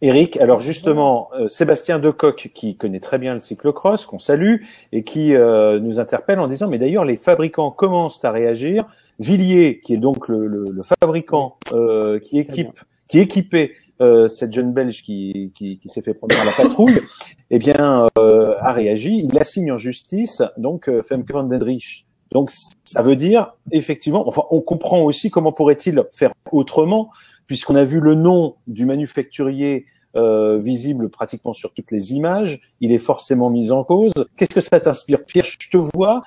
Eric, 0.00 0.36
alors 0.36 0.60
justement, 0.60 1.28
euh, 1.34 1.48
Sébastien 1.48 1.98
Decoq, 1.98 2.50
qui 2.54 2.76
connaît 2.76 3.00
très 3.00 3.18
bien 3.18 3.34
le 3.34 3.40
cyclocross, 3.40 4.06
qu'on 4.06 4.18
salue, 4.18 4.62
et 4.92 5.02
qui 5.02 5.34
euh, 5.34 5.80
nous 5.80 5.98
interpelle 5.98 6.38
en 6.38 6.48
disant, 6.48 6.68
mais 6.68 6.78
d'ailleurs, 6.78 7.04
les 7.04 7.16
fabricants 7.16 7.70
commencent 7.70 8.24
à 8.24 8.30
réagir. 8.30 8.86
Villiers, 9.20 9.80
qui 9.84 9.94
est 9.94 9.98
donc 9.98 10.26
le, 10.28 10.46
le, 10.48 10.64
le 10.72 10.82
fabricant 10.82 11.58
euh, 11.72 12.18
qui 12.18 12.38
équipe, 12.38 12.80
qui 13.06 13.20
équipait 13.20 13.72
euh, 14.00 14.28
cette 14.28 14.52
jeune 14.52 14.72
Belge 14.72 15.02
qui, 15.02 15.52
qui, 15.54 15.78
qui 15.78 15.88
s'est 15.88 16.02
fait 16.02 16.14
prendre 16.14 16.34
dans 16.34 16.44
la 16.44 16.56
patrouille, 16.56 16.98
eh 17.50 17.58
bien, 17.58 18.08
euh, 18.18 18.54
a 18.60 18.72
réagi. 18.72 19.26
Il 19.30 19.38
assigne 19.38 19.70
en 19.72 19.76
justice 19.76 20.42
donc 20.56 20.88
euh, 20.88 21.02
Femke 21.02 21.30
van 21.30 21.44
den. 21.44 21.62
Donc, 22.32 22.50
ça 22.84 23.02
veut 23.02 23.16
dire 23.16 23.54
effectivement, 23.72 24.26
enfin, 24.26 24.42
on 24.50 24.60
comprend 24.60 25.02
aussi 25.02 25.30
comment 25.30 25.52
pourrait-il 25.52 26.02
faire 26.12 26.32
autrement 26.50 27.10
puisqu'on 27.46 27.74
a 27.74 27.84
vu 27.84 27.98
le 28.00 28.14
nom 28.14 28.54
du 28.68 28.86
manufacturier 28.86 29.86
euh, 30.16 30.58
visible 30.58 31.08
pratiquement 31.08 31.52
sur 31.52 31.72
toutes 31.72 31.90
les 31.90 32.12
images, 32.12 32.60
il 32.80 32.92
est 32.92 32.98
forcément 32.98 33.50
mis 33.50 33.70
en 33.72 33.84
cause. 33.84 34.12
Qu'est-ce 34.36 34.54
que 34.54 34.60
ça 34.60 34.80
t'inspire, 34.80 35.24
Pierre? 35.24 35.44
Je 35.44 35.68
te 35.68 35.76
vois 35.76 36.22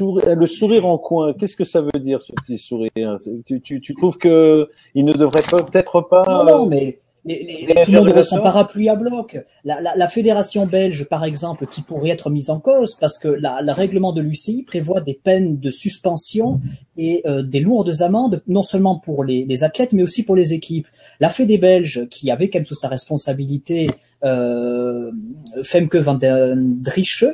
le 0.00 0.46
sourire 0.46 0.86
en 0.86 0.98
coin. 0.98 1.32
Qu'est-ce 1.34 1.56
que 1.56 1.64
ça 1.64 1.80
veut 1.80 2.00
dire 2.00 2.22
ce 2.22 2.32
petit 2.32 2.58
sourire? 2.58 3.16
Tu, 3.46 3.60
tu, 3.60 3.80
tu 3.80 3.94
trouves 3.94 4.18
que 4.18 4.68
il 4.94 5.04
ne 5.04 5.12
devrait 5.12 5.42
peut-être 5.42 6.00
pas 6.02 6.24
Non, 6.26 6.44
non, 6.44 6.66
mais 6.66 7.00
les, 7.24 7.66
les, 7.68 7.84
tout 7.84 7.92
le 7.92 7.98
monde 7.98 8.08
devrait 8.08 8.22
son 8.24 8.40
parapluie 8.40 8.88
à 8.88 8.96
bloc. 8.96 9.38
La, 9.64 9.80
la, 9.80 9.94
la, 9.96 10.08
fédération 10.08 10.66
belge, 10.66 11.04
par 11.04 11.24
exemple, 11.24 11.66
qui 11.66 11.82
pourrait 11.82 12.10
être 12.10 12.30
mise 12.30 12.50
en 12.50 12.58
cause 12.58 12.96
parce 12.96 13.18
que 13.18 13.28
la, 13.28 13.62
le 13.62 13.72
règlement 13.72 14.12
de 14.12 14.20
l'UCI 14.20 14.64
prévoit 14.64 15.00
des 15.00 15.14
peines 15.14 15.58
de 15.60 15.70
suspension 15.70 16.60
et 16.96 17.22
euh, 17.26 17.42
des 17.42 17.60
lourdes 17.60 18.02
amendes, 18.02 18.42
non 18.48 18.62
seulement 18.64 18.98
pour 18.98 19.24
les, 19.24 19.44
les, 19.44 19.62
athlètes, 19.62 19.92
mais 19.92 20.02
aussi 20.02 20.24
pour 20.24 20.34
les 20.34 20.52
équipes. 20.52 20.88
La 21.20 21.28
Fédé 21.28 21.58
belge, 21.58 22.08
qui 22.10 22.30
avait 22.30 22.50
quand 22.50 22.58
même 22.58 22.66
sous 22.66 22.74
sa 22.74 22.88
responsabilité 22.88 23.88
euh, 24.24 25.12
Femke 25.62 25.96
van 25.96 26.14
den 26.14 26.80
Drieche, 26.80 27.24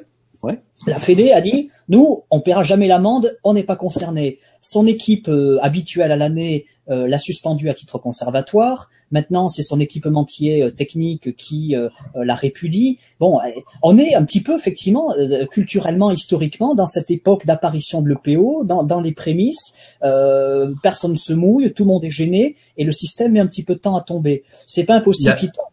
ouais. 0.42 0.60
la 0.86 0.98
Fédé 0.98 1.32
a 1.32 1.40
dit, 1.40 1.70
nous, 1.88 2.24
on 2.30 2.40
paiera 2.40 2.64
jamais 2.64 2.86
l'amende, 2.86 3.36
on 3.44 3.54
n'est 3.54 3.64
pas 3.64 3.76
concerné. 3.76 4.38
Son 4.62 4.86
équipe 4.86 5.28
euh, 5.28 5.58
habituelle 5.62 6.12
à 6.12 6.16
l'année 6.16 6.66
euh, 6.90 7.06
l'a 7.06 7.18
suspendu 7.18 7.68
à 7.70 7.74
titre 7.74 7.98
conservatoire. 7.98 8.90
Maintenant, 9.10 9.48
c'est 9.48 9.62
son 9.62 9.80
équipementier 9.80 10.62
euh, 10.62 10.70
technique 10.70 11.34
qui 11.36 11.74
euh, 11.74 11.88
la 12.14 12.34
répudie. 12.34 12.98
Bon, 13.20 13.38
on 13.82 13.98
est 13.98 14.14
un 14.14 14.24
petit 14.24 14.42
peu 14.42 14.56
effectivement 14.56 15.12
culturellement, 15.50 16.10
historiquement, 16.10 16.74
dans 16.74 16.86
cette 16.86 17.10
époque 17.10 17.46
d'apparition 17.46 18.02
de 18.02 18.08
l'EPO, 18.08 18.64
dans, 18.64 18.82
dans 18.84 19.00
les 19.00 19.12
prémices. 19.12 19.78
Euh, 20.02 20.74
personne 20.82 21.12
ne 21.12 21.16
se 21.16 21.32
mouille, 21.32 21.72
tout 21.72 21.84
le 21.84 21.88
monde 21.88 22.04
est 22.04 22.10
gêné 22.10 22.56
et 22.76 22.84
le 22.84 22.92
système 22.92 23.32
met 23.32 23.40
un 23.40 23.46
petit 23.46 23.64
peu 23.64 23.74
de 23.74 23.80
temps 23.80 23.96
à 23.96 24.02
tomber. 24.02 24.44
C'est 24.66 24.84
pas 24.84 24.94
impossible 24.94 25.36
qu'il 25.36 25.50
tombe. 25.50 25.66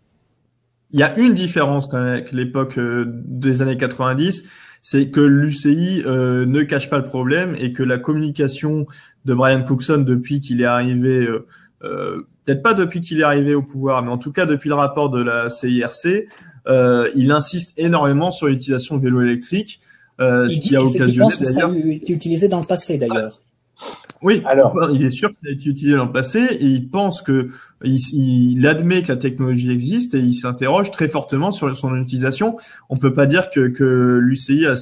Il 0.92 1.00
y 1.00 1.04
a 1.04 1.18
une 1.20 1.34
différence 1.34 1.88
quand 1.88 1.98
même 1.98 2.08
avec 2.08 2.32
l'époque 2.32 2.80
des 2.80 3.62
années 3.62 3.78
90 3.78 4.46
c'est 4.86 5.10
que 5.10 5.20
l'UCI 5.20 6.04
euh, 6.06 6.46
ne 6.46 6.62
cache 6.62 6.92
pas 6.92 7.00
le 7.00 7.06
problème 7.06 7.56
et 7.58 7.74
que 7.74 7.82
la 7.82 7.98
communication 7.98 8.86
de 9.26 9.34
Brian 9.34 9.64
Cookson 9.64 10.04
depuis 10.06 10.42
qu'il 10.42 10.62
est 10.62 10.66
arrivé, 10.66 11.24
euh, 11.24 11.48
euh, 11.84 12.22
peut-être 12.46 12.62
pas 12.62 12.76
depuis 12.76 13.02
qu'il 13.02 13.20
est 13.20 13.24
arrivé 13.24 13.56
au 13.56 13.64
pouvoir, 13.64 14.04
mais 14.04 14.12
en 14.12 14.20
tout 14.20 14.32
cas 14.32 14.46
depuis 14.46 14.70
le 14.70 14.76
rapport 14.76 15.10
de 15.10 15.24
la 15.24 15.50
CIRC, 15.50 16.28
euh, 16.68 17.10
il 17.16 17.32
insiste 17.32 17.74
énormément 17.78 18.30
sur 18.32 18.46
l'utilisation 18.46 18.98
de 18.98 19.04
vélo 19.04 19.24
électrique, 19.24 19.82
ce 20.20 20.60
qui 20.60 20.76
a 20.76 20.84
occasionné 20.84 21.36
d'ailleurs. 21.42 21.74
utilisé 22.08 22.48
dans 22.48 22.60
le 22.60 22.68
passé 22.68 23.00
d'ailleurs. 23.00 23.40
Oui, 24.22 24.42
alors 24.46 24.76
il 24.92 25.06
est 25.06 25.12
sûr 25.12 25.30
qu'il 25.32 25.50
a 25.50 25.52
été 25.52 25.70
utilisé 25.70 25.96
dans 25.96 26.06
le 26.06 26.12
passé 26.12 26.40
et 26.40 26.66
il 26.66 26.90
pense 26.90 27.22
que 27.22 27.50
il, 27.84 28.00
il 28.14 28.66
admet 28.66 29.02
que 29.02 29.10
la 29.10 29.18
technologie 29.18 29.72
existe 29.72 30.14
et 30.14 30.20
il 30.20 30.34
s'interroge 30.34 30.90
très 30.92 31.08
fortement 31.08 31.52
sur 31.52 31.76
son 31.78 31.96
utilisation. 31.96 32.58
On 32.90 32.96
peut 32.96 33.14
pas 33.14 33.26
dire 33.26 33.50
que, 33.50 33.70
que 33.70 34.18
l'UCI 34.20 34.66
à, 34.66 34.76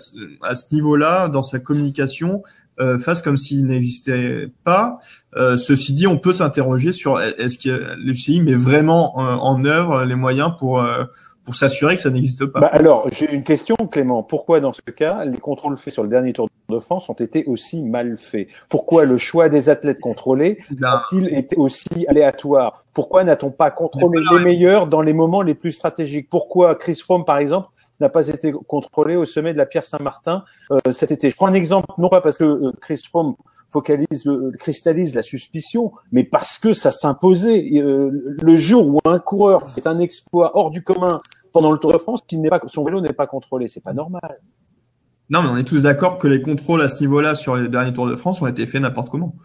à 0.43 0.55
ce 0.55 0.73
niveau-là, 0.73 1.27
dans 1.27 1.41
sa 1.41 1.59
communication, 1.59 2.43
euh, 2.79 2.97
fasse 2.97 3.21
comme 3.21 3.37
s'il 3.37 3.67
n'existait 3.67 4.51
pas. 4.63 4.97
Euh, 5.35 5.57
ceci 5.57 5.93
dit, 5.93 6.07
on 6.07 6.17
peut 6.17 6.33
s'interroger 6.33 6.91
sur 6.91 7.21
est-ce 7.21 7.59
que 7.59 7.95
l'UCI 7.97 8.41
met 8.41 8.55
vraiment 8.55 9.17
en, 9.19 9.57
en, 9.59 9.65
œuvre 9.65 10.05
les 10.05 10.15
moyens 10.15 10.53
pour 10.57 10.81
euh, 10.81 11.03
pour 11.45 11.55
s'assurer 11.55 11.95
que 11.95 12.01
ça 12.01 12.09
n'existe 12.09 12.45
pas. 12.45 12.61
Bah 12.61 12.69
alors, 12.71 13.07
j'ai 13.11 13.31
une 13.31 13.43
question, 13.43 13.75
Clément. 13.91 14.23
Pourquoi, 14.23 14.59
dans 14.59 14.73
ce 14.73 14.81
cas, 14.81 15.25
les 15.25 15.37
contrôles 15.37 15.77
faits 15.77 15.93
sur 15.93 16.03
le 16.03 16.09
dernier 16.09 16.33
Tour 16.33 16.49
de 16.69 16.79
France 16.79 17.09
ont 17.09 17.13
été 17.13 17.43
aussi 17.45 17.83
mal 17.83 18.17
faits? 18.17 18.47
Pourquoi 18.69 19.05
le 19.05 19.17
choix 19.17 19.49
des 19.49 19.69
athlètes 19.69 19.99
contrôlés 19.99 20.59
a-t-il 20.81 21.33
été 21.33 21.57
aussi 21.57 21.87
aléatoire 22.07 22.85
Pourquoi 22.93 23.23
n'a-t-on 23.23 23.51
pas 23.51 23.71
contrôlé 23.71 24.21
les 24.31 24.43
meilleurs 24.43 24.87
dans 24.87 25.01
les 25.01 25.13
moments 25.13 25.41
les 25.41 25.53
plus 25.53 25.71
stratégiques? 25.71 26.29
Pourquoi 26.29 26.75
Chris 26.75 26.95
Froome, 26.95 27.25
par 27.25 27.37
exemple, 27.37 27.67
n'a 27.99 28.09
pas 28.09 28.27
été 28.27 28.51
contrôlé 28.51 29.15
au 29.15 29.25
sommet 29.25 29.53
de 29.53 29.57
la 29.57 29.65
Pierre 29.65 29.85
Saint-Martin 29.85 30.43
euh, 30.71 30.79
cet 30.91 31.11
été? 31.11 31.29
Je 31.29 31.35
prends 31.35 31.47
un 31.47 31.53
exemple, 31.53 31.87
non 31.97 32.09
pas 32.09 32.21
parce 32.21 32.37
que 32.37 32.43
euh, 32.43 32.71
Chris 32.81 33.01
Froome 33.09 33.35
focalise, 33.73 34.25
le, 34.25 34.51
cristallise 34.51 35.15
la 35.15 35.23
suspicion, 35.23 35.91
mais 36.11 36.23
parce 36.23 36.57
que 36.59 36.73
ça 36.73 36.91
s'imposait. 36.91 37.69
Euh, 37.73 38.37
le 38.41 38.57
jour 38.57 38.87
où 38.87 38.99
un 39.03 39.19
coureur 39.19 39.69
fait 39.69 39.87
un 39.87 39.99
exploit 39.99 40.55
hors 40.55 40.69
du 40.69 40.83
commun 40.83 41.17
pendant 41.51 41.71
le 41.71 41.79
Tour 41.79 41.91
de 41.91 41.97
France, 41.97 42.21
pas, 42.49 42.61
son 42.67 42.83
vélo 42.83 43.01
n'est 43.01 43.13
pas 43.13 43.27
contrôlé, 43.27 43.67
c'est 43.67 43.83
pas 43.83 43.93
normal. 43.93 44.39
Non, 45.29 45.41
mais 45.41 45.49
on 45.49 45.57
est 45.57 45.63
tous 45.63 45.83
d'accord 45.83 46.17
que 46.17 46.27
les 46.27 46.41
contrôles 46.41 46.81
à 46.81 46.89
ce 46.89 47.01
niveau-là 47.01 47.35
sur 47.35 47.55
les 47.55 47.67
derniers 47.67 47.93
Tours 47.93 48.07
de 48.07 48.15
France 48.15 48.41
ont 48.41 48.47
été 48.47 48.65
faits 48.65 48.81
n'importe 48.81 49.09
comment. 49.09 49.35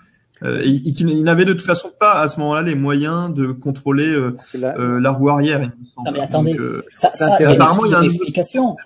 Euh, 0.42 0.62
et, 0.62 0.92
qu'il 0.92 1.22
n'avait 1.24 1.44
de 1.44 1.52
toute 1.52 1.66
façon 1.66 1.90
pas 1.98 2.20
à 2.20 2.28
ce 2.28 2.38
moment-là 2.38 2.62
les 2.62 2.76
moyens 2.76 3.34
de 3.34 3.50
contrôler 3.50 4.06
euh, 4.06 4.36
euh, 4.54 5.00
la 5.00 5.10
roue 5.10 5.30
arrière. 5.30 5.60
Non 6.04 6.12
mais 6.12 6.20
attendez, 6.20 6.56
euh, 6.56 6.84
ça, 6.92 7.10
ça 7.14 7.36
il 7.40 7.42
y 7.42 7.46
a 7.46 7.98
une, 7.98 8.04
explication 8.04 8.76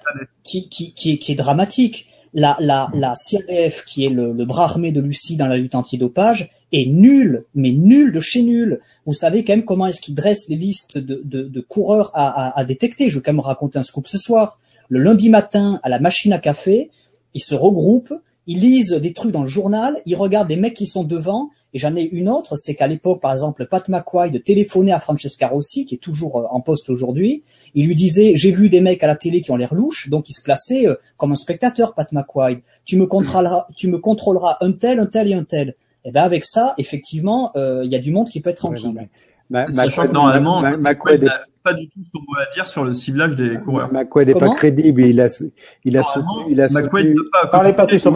qui, 0.45 0.71
qui, 0.71 0.95
qui, 0.95 1.19
qui 1.19 1.33
est 1.33 1.35
dramatique 1.35 2.07
la, 2.35 2.57
la, 2.61 2.89
la 2.95 3.15
CRDF, 3.15 3.85
qui 3.85 4.07
est 4.07 4.11
le, 4.11 4.45
bras 4.45 4.65
armé 4.65 4.93
de 4.93 5.01
Lucie 5.01 5.37
dans 5.37 5.47
la 5.47 5.57
lutte 5.57 5.75
antidopage, 5.75 6.51
est 6.73 6.87
nulle, 6.87 7.45
mais 7.55 7.73
nulle 7.73 8.13
de 8.13 8.21
chez 8.21 8.43
nul. 8.43 8.81
Vous 9.05 9.13
savez 9.13 9.45
quand 9.45 9.55
même 9.55 9.65
comment 9.65 9.87
est-ce 9.87 10.01
qu'ils 10.01 10.15
dressent 10.15 10.49
les 10.49 10.57
listes 10.57 10.97
de, 10.97 11.21
de, 11.25 11.43
de 11.43 11.61
coureurs 11.61 12.11
à, 12.15 12.29
à, 12.29 12.59
à, 12.59 12.65
détecter. 12.65 13.11
Je 13.11 13.19
vais 13.19 13.23
quand 13.23 13.33
même 13.33 13.41
raconter 13.41 13.79
un 13.79 13.83
scoop 13.83 14.07
ce 14.09 14.19
soir. 14.19 14.59
Le 14.89 15.01
lundi 15.01 15.29
matin, 15.29 15.81
à 15.83 15.89
la 15.89 16.01
machine 16.01 16.33
à 16.33 16.39
café, 16.39 16.91
ils 17.35 17.43
se 17.43 17.55
regroupent, 17.55 18.15
ils 18.47 18.61
lisent 18.61 18.93
des 18.93 19.13
trucs 19.13 19.33
dans 19.33 19.43
le 19.43 19.49
journal, 19.49 19.97
ils 20.07 20.17
regardent 20.17 20.49
des 20.49 20.57
mecs 20.57 20.75
qui 20.75 20.87
sont 20.87 21.05
devant, 21.05 21.51
et 21.75 21.79
j'en 21.79 21.97
ai 21.97 22.03
une 22.03 22.29
autre, 22.29 22.57
c'est 22.57 22.75
qu'à 22.75 22.87
l'époque, 22.87 23.23
par 23.23 23.33
exemple, 23.33 23.67
Pat 23.67 23.83
de 23.89 24.39
téléphonait 24.39 24.93
à 24.93 25.01
Francesca 25.01 25.49
Rossi, 25.49 25.87
qui 25.87 25.95
est 25.95 25.99
toujours 25.99 26.41
euh, 26.41 26.45
en 26.51 26.61
poste 26.61 26.91
aujourd'hui. 26.91 27.45
Il 27.75 27.87
lui 27.87 27.95
disait, 27.95 28.33
j'ai 28.37 28.51
vu 28.51 28.69
des 28.69 28.81
mecs 28.81 29.03
à 29.03 29.07
la 29.07 29.17
télé 29.17 29.41
qui 29.41 29.51
ont 29.51 29.57
l'air 29.57 29.75
louches, 29.75 30.11
donc 30.11 30.29
il 30.29 30.35
se 30.35 30.43
plaçait 30.43 30.87
euh, 30.87 30.97
comme 31.17 31.33
un 31.33 31.37
spectateur, 31.37 31.95
Pat 31.95 32.11
McQuaid. 32.13 32.61
Tu 32.85 32.99
me 32.99 33.07
contrôleras, 33.07 33.67
tu 33.75 33.89
me 33.89 33.99
contrôleras 33.99 34.59
un 34.61 34.73
tel, 34.73 35.01
un 35.01 35.07
tel 35.07 35.29
et 35.29 35.35
un 35.35 35.45
tel. 35.45 35.71
Et 36.05 36.09
eh 36.09 36.13
ben 36.13 36.23
avec 36.23 36.45
ça, 36.45 36.75
effectivement, 36.79 37.53
euh, 37.55 37.83
il 37.85 37.93
y 37.93 37.97
a 37.97 38.01
du 38.01 38.11
monde 38.11 38.29
qui 38.29 38.41
peut 38.41 38.51
être 38.51 38.57
tranquille. 38.57 39.09
Ma, 39.49 39.71
Sachant 39.71 40.09
que 40.09 40.13
normalement, 40.13 40.61
McQuaid 40.61 41.23
n'a 41.23 41.41
pas 41.63 41.75
du 41.75 41.89
tout 41.89 42.01
son 42.13 42.21
mot 42.21 42.39
à 42.39 42.53
dire 42.55 42.67
sur 42.67 42.85
le 42.85 42.93
ciblage 42.93 43.37
des 43.37 43.57
coureurs. 43.59 43.93
McQuaid 43.93 44.29
n'est 44.29 44.35
pas 44.35 44.55
crédible. 44.55 45.05
Il 45.05 45.21
a, 45.21 45.29
il 45.85 45.97
a 45.97 46.03
soutenu, 46.03 46.51
il 46.51 46.61
a 46.61 46.69
soutenu. 46.69 47.17
Parlez 47.51 47.73
pas 47.73 47.87
plus 47.87 47.99
sur 47.99 48.13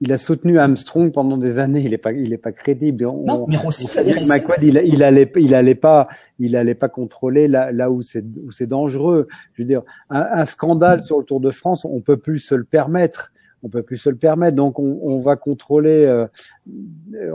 il 0.00 0.12
a 0.12 0.18
soutenu 0.18 0.58
Armstrong 0.58 1.12
pendant 1.12 1.36
des 1.36 1.58
années. 1.58 1.80
Il 1.80 1.92
est 1.92 1.98
pas, 1.98 2.12
il 2.12 2.32
est 2.32 2.38
pas 2.38 2.52
crédible. 2.52 3.04
non, 3.04 3.46
mais 3.48 3.56
on, 3.64 3.70
il, 4.62 4.82
il 4.84 5.02
allait, 5.02 5.30
il 5.36 5.54
allait 5.54 5.74
pas, 5.74 6.08
il 6.38 6.56
allait 6.56 6.74
pas 6.74 6.88
contrôler 6.88 7.48
là, 7.48 7.72
là 7.72 7.90
où 7.90 8.02
c'est, 8.02 8.24
où 8.44 8.50
c'est 8.50 8.66
dangereux. 8.66 9.28
Je 9.54 9.62
veux 9.62 9.66
dire, 9.66 9.82
un, 10.10 10.26
un, 10.32 10.44
scandale 10.44 11.02
sur 11.02 11.18
le 11.18 11.24
Tour 11.24 11.40
de 11.40 11.50
France, 11.50 11.84
on 11.84 12.00
peut 12.00 12.16
plus 12.16 12.38
se 12.38 12.54
le 12.54 12.64
permettre 12.64 13.32
on 13.62 13.68
peut 13.68 13.82
plus 13.82 13.96
se 13.96 14.08
le 14.08 14.16
permettre. 14.16 14.56
Donc 14.56 14.78
on, 14.78 15.00
on 15.02 15.20
va 15.20 15.36
contrôler, 15.36 16.04
euh, 16.04 16.26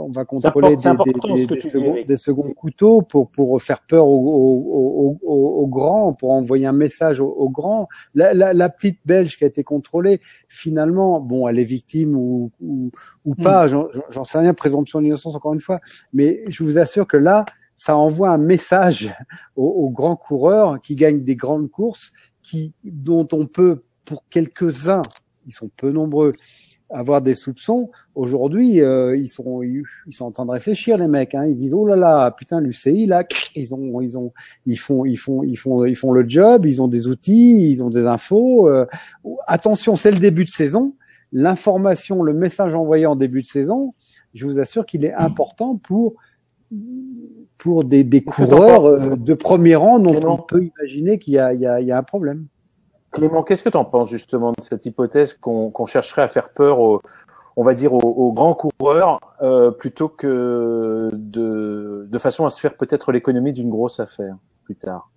on 0.00 0.10
va 0.10 0.24
contrôler 0.24 0.76
des, 0.76 0.82
des, 0.84 1.46
des, 1.46 1.60
seconds, 1.60 1.96
des, 2.06 2.16
seconds, 2.16 2.52
couteaux 2.52 3.02
pour 3.02 3.30
pour 3.30 3.60
faire 3.60 3.82
peur 3.82 4.06
aux, 4.06 5.18
aux, 5.22 5.62
aux, 5.62 5.66
grands, 5.66 6.12
pour 6.12 6.32
envoyer 6.32 6.66
un 6.66 6.72
message 6.72 7.20
aux, 7.20 7.50
grands. 7.50 7.88
La, 8.14 8.34
la, 8.34 8.52
la, 8.52 8.68
petite 8.68 9.00
Belge 9.04 9.36
qui 9.36 9.44
a 9.44 9.46
été 9.46 9.64
contrôlée, 9.64 10.20
finalement, 10.48 11.20
bon, 11.20 11.48
elle 11.48 11.58
est 11.58 11.64
victime 11.64 12.16
ou 12.16 12.50
ou, 12.60 12.90
ou 13.24 13.34
pas, 13.34 13.66
mm. 13.66 13.88
j'en 14.10 14.24
sais 14.24 14.38
rien, 14.38 14.54
présomption 14.54 15.00
d'innocence 15.00 15.34
encore 15.34 15.54
une 15.54 15.60
fois, 15.60 15.78
mais 16.12 16.44
je 16.48 16.64
vous 16.64 16.78
assure 16.78 17.06
que 17.06 17.16
là, 17.16 17.44
ça 17.76 17.96
envoie 17.96 18.30
un 18.30 18.38
message 18.38 19.14
aux, 19.56 19.66
aux 19.68 19.90
grands 19.90 20.16
coureurs 20.16 20.80
qui 20.80 20.96
gagnent 20.96 21.22
des 21.22 21.36
grandes 21.36 21.70
courses, 21.70 22.12
qui 22.42 22.72
dont 22.84 23.26
on 23.32 23.46
peut 23.46 23.82
pour 24.04 24.24
quelques-uns 24.28 25.02
ils 25.46 25.52
sont 25.52 25.68
peu 25.76 25.90
nombreux 25.90 26.32
avoir 26.90 27.22
des 27.22 27.34
soupçons. 27.34 27.90
Aujourd'hui, 28.14 28.80
euh, 28.80 29.16
ils 29.16 29.28
sont 29.28 29.62
ils 29.62 29.84
sont 30.12 30.26
en 30.26 30.30
train 30.30 30.46
de 30.46 30.50
réfléchir 30.50 30.98
les 30.98 31.08
mecs. 31.08 31.34
Hein. 31.34 31.46
Ils 31.46 31.54
disent 31.54 31.74
oh 31.74 31.86
là 31.86 31.96
là, 31.96 32.30
putain 32.30 32.60
l'UCI 32.60 33.06
là, 33.06 33.24
ils 33.56 33.74
ont 33.74 34.00
ils 34.00 34.16
ont 34.16 34.32
ils 34.66 34.78
font 34.78 35.04
ils 35.04 35.16
font 35.16 35.42
ils 35.42 35.56
font 35.56 35.84
ils 35.84 35.96
font 35.96 36.12
le 36.12 36.28
job. 36.28 36.66
Ils 36.66 36.82
ont 36.82 36.88
des 36.88 37.06
outils, 37.06 37.70
ils 37.70 37.82
ont 37.82 37.90
des 37.90 38.06
infos. 38.06 38.68
Euh, 38.68 38.86
attention, 39.46 39.96
c'est 39.96 40.12
le 40.12 40.18
début 40.18 40.44
de 40.44 40.50
saison. 40.50 40.94
L'information, 41.32 42.22
le 42.22 42.32
message 42.32 42.74
envoyé 42.74 43.06
en 43.06 43.16
début 43.16 43.42
de 43.42 43.46
saison, 43.46 43.94
je 44.34 44.46
vous 44.46 44.60
assure 44.60 44.86
qu'il 44.86 45.04
est 45.04 45.14
important 45.14 45.76
pour 45.76 46.14
pour 47.58 47.84
des, 47.84 48.04
des 48.04 48.22
coureurs 48.22 48.84
euh, 48.84 49.16
de 49.16 49.34
premier 49.34 49.74
rang 49.74 49.98
dont 49.98 50.20
on 50.28 50.38
peut 50.38 50.64
imaginer 50.64 51.18
qu'il 51.18 51.34
y 51.34 51.38
a, 51.38 51.54
il 51.54 51.60
y, 51.60 51.66
a, 51.66 51.80
il 51.80 51.86
y 51.86 51.92
a 51.92 51.98
un 51.98 52.02
problème. 52.02 52.46
Clément, 53.14 53.42
qu'est-ce 53.44 53.62
que 53.62 53.68
tu 53.68 53.76
en 53.76 53.84
penses 53.84 54.10
justement 54.10 54.50
de 54.50 54.60
cette 54.60 54.84
hypothèse 54.86 55.34
qu'on 55.34 55.86
chercherait 55.86 56.22
à 56.22 56.28
faire 56.28 56.50
peur 56.50 56.80
aux, 56.80 57.00
on 57.56 57.62
va 57.62 57.74
dire 57.74 57.92
aux, 57.92 58.32
grands 58.32 58.54
coureurs 58.54 59.20
euh, 59.42 59.70
plutôt 59.70 60.08
que 60.08 61.10
de, 61.12 62.06
de 62.10 62.18
façon 62.18 62.44
à 62.44 62.50
se 62.50 62.60
faire 62.60 62.76
peut-être 62.76 63.12
l'économie 63.12 63.52
d'une 63.52 63.70
grosse 63.70 64.00
affaire 64.00 64.36
plus 64.64 64.74
tard? 64.74 65.10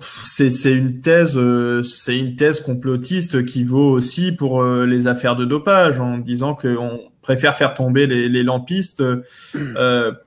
C'est 0.00 0.72
une 0.72 1.00
thèse 1.00 1.36
euh, 1.36 1.82
c'est 1.82 2.16
une 2.16 2.34
thèse 2.34 2.60
complotiste 2.60 3.44
qui 3.44 3.62
vaut 3.62 3.90
aussi 3.90 4.32
pour 4.32 4.62
euh, 4.62 4.84
les 4.84 5.06
affaires 5.06 5.36
de 5.36 5.44
dopage 5.44 6.00
en 6.00 6.18
disant 6.18 6.54
qu'on 6.54 7.00
préfère 7.22 7.54
faire 7.54 7.74
tomber 7.74 8.06
les, 8.06 8.28
les 8.28 8.42
lampistes 8.42 9.02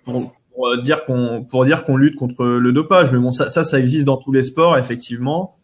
pour, 0.06 0.34
pour 0.54 0.78
dire 0.82 1.04
qu'on 1.04 1.44
pour 1.44 1.66
dire 1.66 1.84
qu'on 1.84 1.98
lutte 1.98 2.16
contre 2.16 2.46
le 2.46 2.72
dopage. 2.72 3.12
Mais 3.12 3.20
bon, 3.20 3.32
ça, 3.32 3.50
ça 3.50 3.80
existe 3.80 4.06
dans 4.06 4.18
tous 4.18 4.32
les 4.32 4.44
sports, 4.44 4.78
effectivement. 4.78 5.56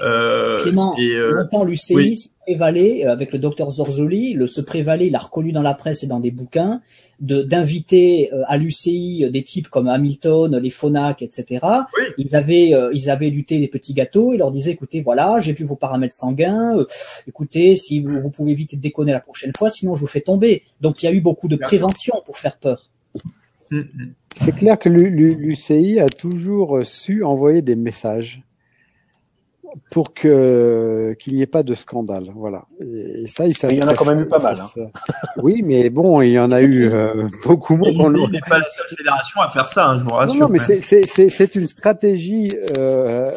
Euh, 0.00 0.58
Clément, 0.58 0.96
et 0.98 1.12
euh, 1.12 1.30
longtemps 1.30 1.64
l'UCI 1.64 1.94
oui. 1.94 2.16
se 2.16 2.28
prévalait 2.44 3.04
avec 3.04 3.32
le 3.32 3.38
docteur 3.38 3.70
Zorzoli, 3.70 4.34
le 4.34 4.48
se 4.48 4.60
prévalait, 4.60 5.06
il 5.06 5.14
a 5.14 5.20
reconnu 5.20 5.52
dans 5.52 5.62
la 5.62 5.74
presse 5.74 6.02
et 6.02 6.08
dans 6.08 6.18
des 6.18 6.32
bouquins, 6.32 6.80
de 7.20 7.42
d'inviter 7.42 8.32
euh, 8.32 8.42
à 8.46 8.56
l'UCI 8.56 9.30
des 9.30 9.42
types 9.42 9.68
comme 9.68 9.88
Hamilton, 9.88 10.56
les 10.58 10.70
Phonak, 10.70 11.22
etc. 11.22 11.64
Oui. 11.96 12.04
Ils 12.18 12.36
avaient 12.36 12.74
euh, 12.74 12.90
ils 12.92 13.10
avaient 13.10 13.30
lutté 13.30 13.58
des 13.60 13.68
petits 13.68 13.94
gâteaux, 13.94 14.32
ils 14.32 14.38
leur 14.38 14.50
disaient 14.50 14.72
écoutez 14.72 15.00
voilà 15.00 15.38
j'ai 15.40 15.52
vu 15.52 15.64
vos 15.64 15.76
paramètres 15.76 16.14
sanguins, 16.14 16.76
euh, 16.78 16.86
écoutez 17.28 17.76
si 17.76 18.00
vous, 18.00 18.20
vous, 18.20 18.30
pouvez 18.30 18.52
éviter 18.52 18.76
de 18.76 18.82
déconner 18.82 19.12
la 19.12 19.20
prochaine 19.20 19.52
fois, 19.56 19.70
sinon 19.70 19.94
je 19.94 20.00
vous 20.00 20.06
fais 20.06 20.20
tomber. 20.20 20.62
Donc 20.80 21.02
il 21.02 21.06
y 21.06 21.08
a 21.08 21.12
eu 21.12 21.20
beaucoup 21.20 21.48
de 21.48 21.56
prévention 21.56 22.14
pour 22.26 22.38
faire 22.38 22.56
peur. 22.56 22.90
Mm, 23.70 23.78
mm. 23.78 24.12
C'est 24.44 24.52
clair 24.52 24.78
que 24.78 24.88
l'UCI 24.88 26.00
a 26.00 26.08
toujours 26.08 26.80
su 26.84 27.22
envoyer 27.22 27.62
des 27.62 27.76
messages 27.76 28.42
pour 29.90 30.14
que 30.14 31.16
qu'il 31.18 31.36
n'y 31.36 31.42
ait 31.42 31.46
pas 31.46 31.62
de 31.62 31.74
scandale, 31.74 32.28
voilà. 32.34 32.64
Et, 32.80 33.26
ça, 33.26 33.46
il, 33.46 33.54
il 33.70 33.78
y 33.78 33.84
en 33.84 33.88
a 33.88 33.94
quand 33.94 34.04
même 34.04 34.20
eu 34.20 34.26
pas 34.26 34.38
mal. 34.38 34.58
Hein. 34.60 34.86
Oui, 35.36 35.62
mais 35.64 35.90
bon, 35.90 36.20
il 36.22 36.30
y 36.30 36.38
en 36.38 36.50
a 36.50 36.60
eu 36.62 36.88
euh, 36.92 37.28
beaucoup 37.44 37.76
moins. 37.76 37.90
On 37.92 38.28
n'est 38.28 38.40
pas 38.40 38.58
la 38.58 38.70
seule 38.70 38.96
fédération 38.96 39.40
à 39.40 39.50
faire 39.50 39.66
ça, 39.68 39.90
hein, 39.90 39.98
je 39.98 40.04
vous 40.04 40.10
rassure. 40.10 40.34
Non, 40.34 40.48
non 40.48 40.48
mais 40.48 40.58
c'est 40.58 41.54
une 41.54 41.66
stratégie 41.66 42.48
euh, 42.78 43.30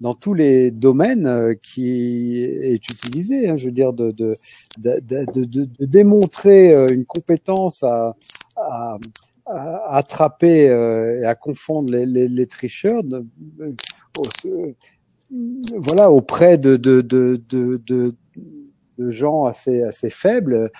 dans 0.00 0.14
tous 0.14 0.34
les 0.34 0.70
domaines 0.70 1.26
euh, 1.26 1.54
qui 1.62 2.42
est 2.42 2.74
utilisée. 2.74 3.48
Hein, 3.48 3.56
je 3.56 3.66
veux 3.66 3.72
dire 3.72 3.92
de 3.92 4.10
de, 4.10 4.34
de, 4.78 5.00
de, 5.00 5.44
de 5.44 5.68
démontrer 5.86 6.74
euh, 6.74 6.86
une 6.90 7.04
compétence 7.04 7.82
à, 7.82 8.14
à 8.56 8.98
à 9.46 9.98
attraper 9.98 10.70
euh, 10.70 11.20
et 11.20 11.26
à 11.26 11.34
confondre 11.34 11.92
les, 11.92 12.06
les, 12.06 12.28
les 12.28 12.46
tricheurs 12.46 13.04
de, 13.04 13.26
voilà, 15.76 16.10
auprès 16.10 16.58
de, 16.58 16.76
de, 16.76 17.00
de, 17.00 17.42
de, 17.48 17.80
de, 17.86 18.14
gens 19.10 19.44
assez, 19.44 19.82
assez 19.82 20.10
faibles 20.10 20.70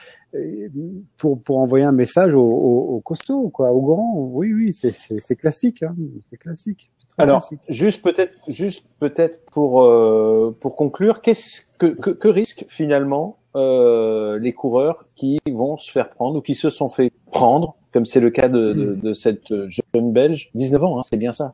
pour, 1.16 1.42
pour 1.42 1.58
envoyer 1.58 1.84
un 1.84 1.92
message 1.92 2.34
aux, 2.34 2.48
aux, 2.48 3.00
costauds, 3.00 3.50
quoi, 3.50 3.72
aux 3.72 3.82
grands. 3.82 4.14
Oui, 4.16 4.52
oui, 4.54 4.72
c'est 4.72 5.36
classique, 5.36 5.82
hein, 5.82 5.96
c'est 6.30 6.36
classique. 6.36 6.90
Alors, 7.16 7.38
classique. 7.46 7.60
juste 7.68 8.02
peut-être, 8.02 8.32
juste 8.48 8.86
peut-être 8.98 9.44
pour 9.52 9.82
euh, 9.82 10.56
pour 10.60 10.74
conclure, 10.74 11.20
qu'est-ce 11.20 11.62
que, 11.78 11.86
que, 11.86 12.10
que 12.10 12.28
risquent 12.28 12.66
finalement 12.68 13.38
euh, 13.56 14.38
les 14.38 14.52
coureurs 14.52 15.04
qui 15.16 15.38
vont 15.50 15.76
se 15.76 15.90
faire 15.90 16.10
prendre 16.10 16.38
ou 16.38 16.40
qui 16.40 16.54
se 16.54 16.70
sont 16.70 16.88
fait 16.88 17.12
prendre 17.30 17.74
comme 17.92 18.06
c'est 18.06 18.18
le 18.18 18.30
cas 18.30 18.48
de, 18.48 18.72
de, 18.72 18.94
de, 18.96 19.12
cette 19.12 19.54
jeune 19.68 20.12
Belge, 20.12 20.50
19 20.54 20.82
ans, 20.82 20.98
hein, 20.98 21.02
c'est 21.08 21.16
bien 21.16 21.30
ça. 21.30 21.52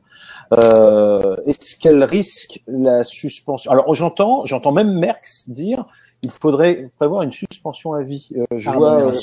Euh, 0.53 1.35
Est-ce 1.45 1.77
qu'elle 1.77 2.03
risque 2.03 2.63
la 2.65 3.03
suspension? 3.03 3.71
Alors 3.71 3.93
j'entends, 3.93 4.43
j'entends 4.47 4.71
même 4.71 4.91
Merckx 4.91 5.47
dire 5.49 5.85
il 6.23 6.31
faudrait 6.31 6.89
prévoir 6.97 7.21
une 7.21 7.31
suspension 7.31 7.93
à 7.93 8.01
vie. 8.01 8.29
Euh, 8.35 8.45
je 8.55 8.69
ah, 8.69 8.73
vois 8.73 9.13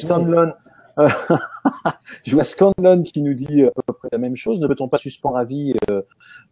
je 2.26 2.34
vois 2.34 2.44
Scanlon 2.44 3.02
qui 3.02 3.22
nous 3.22 3.34
dit 3.34 3.64
à 3.64 3.82
peu 3.86 3.92
près 3.92 4.08
la 4.10 4.18
même 4.18 4.36
chose. 4.36 4.60
Ne 4.60 4.66
peut-on 4.66 4.88
pas 4.88 4.98
suspendre 4.98 5.36
à 5.36 5.44
vie 5.44 5.74
euh, 5.90 6.02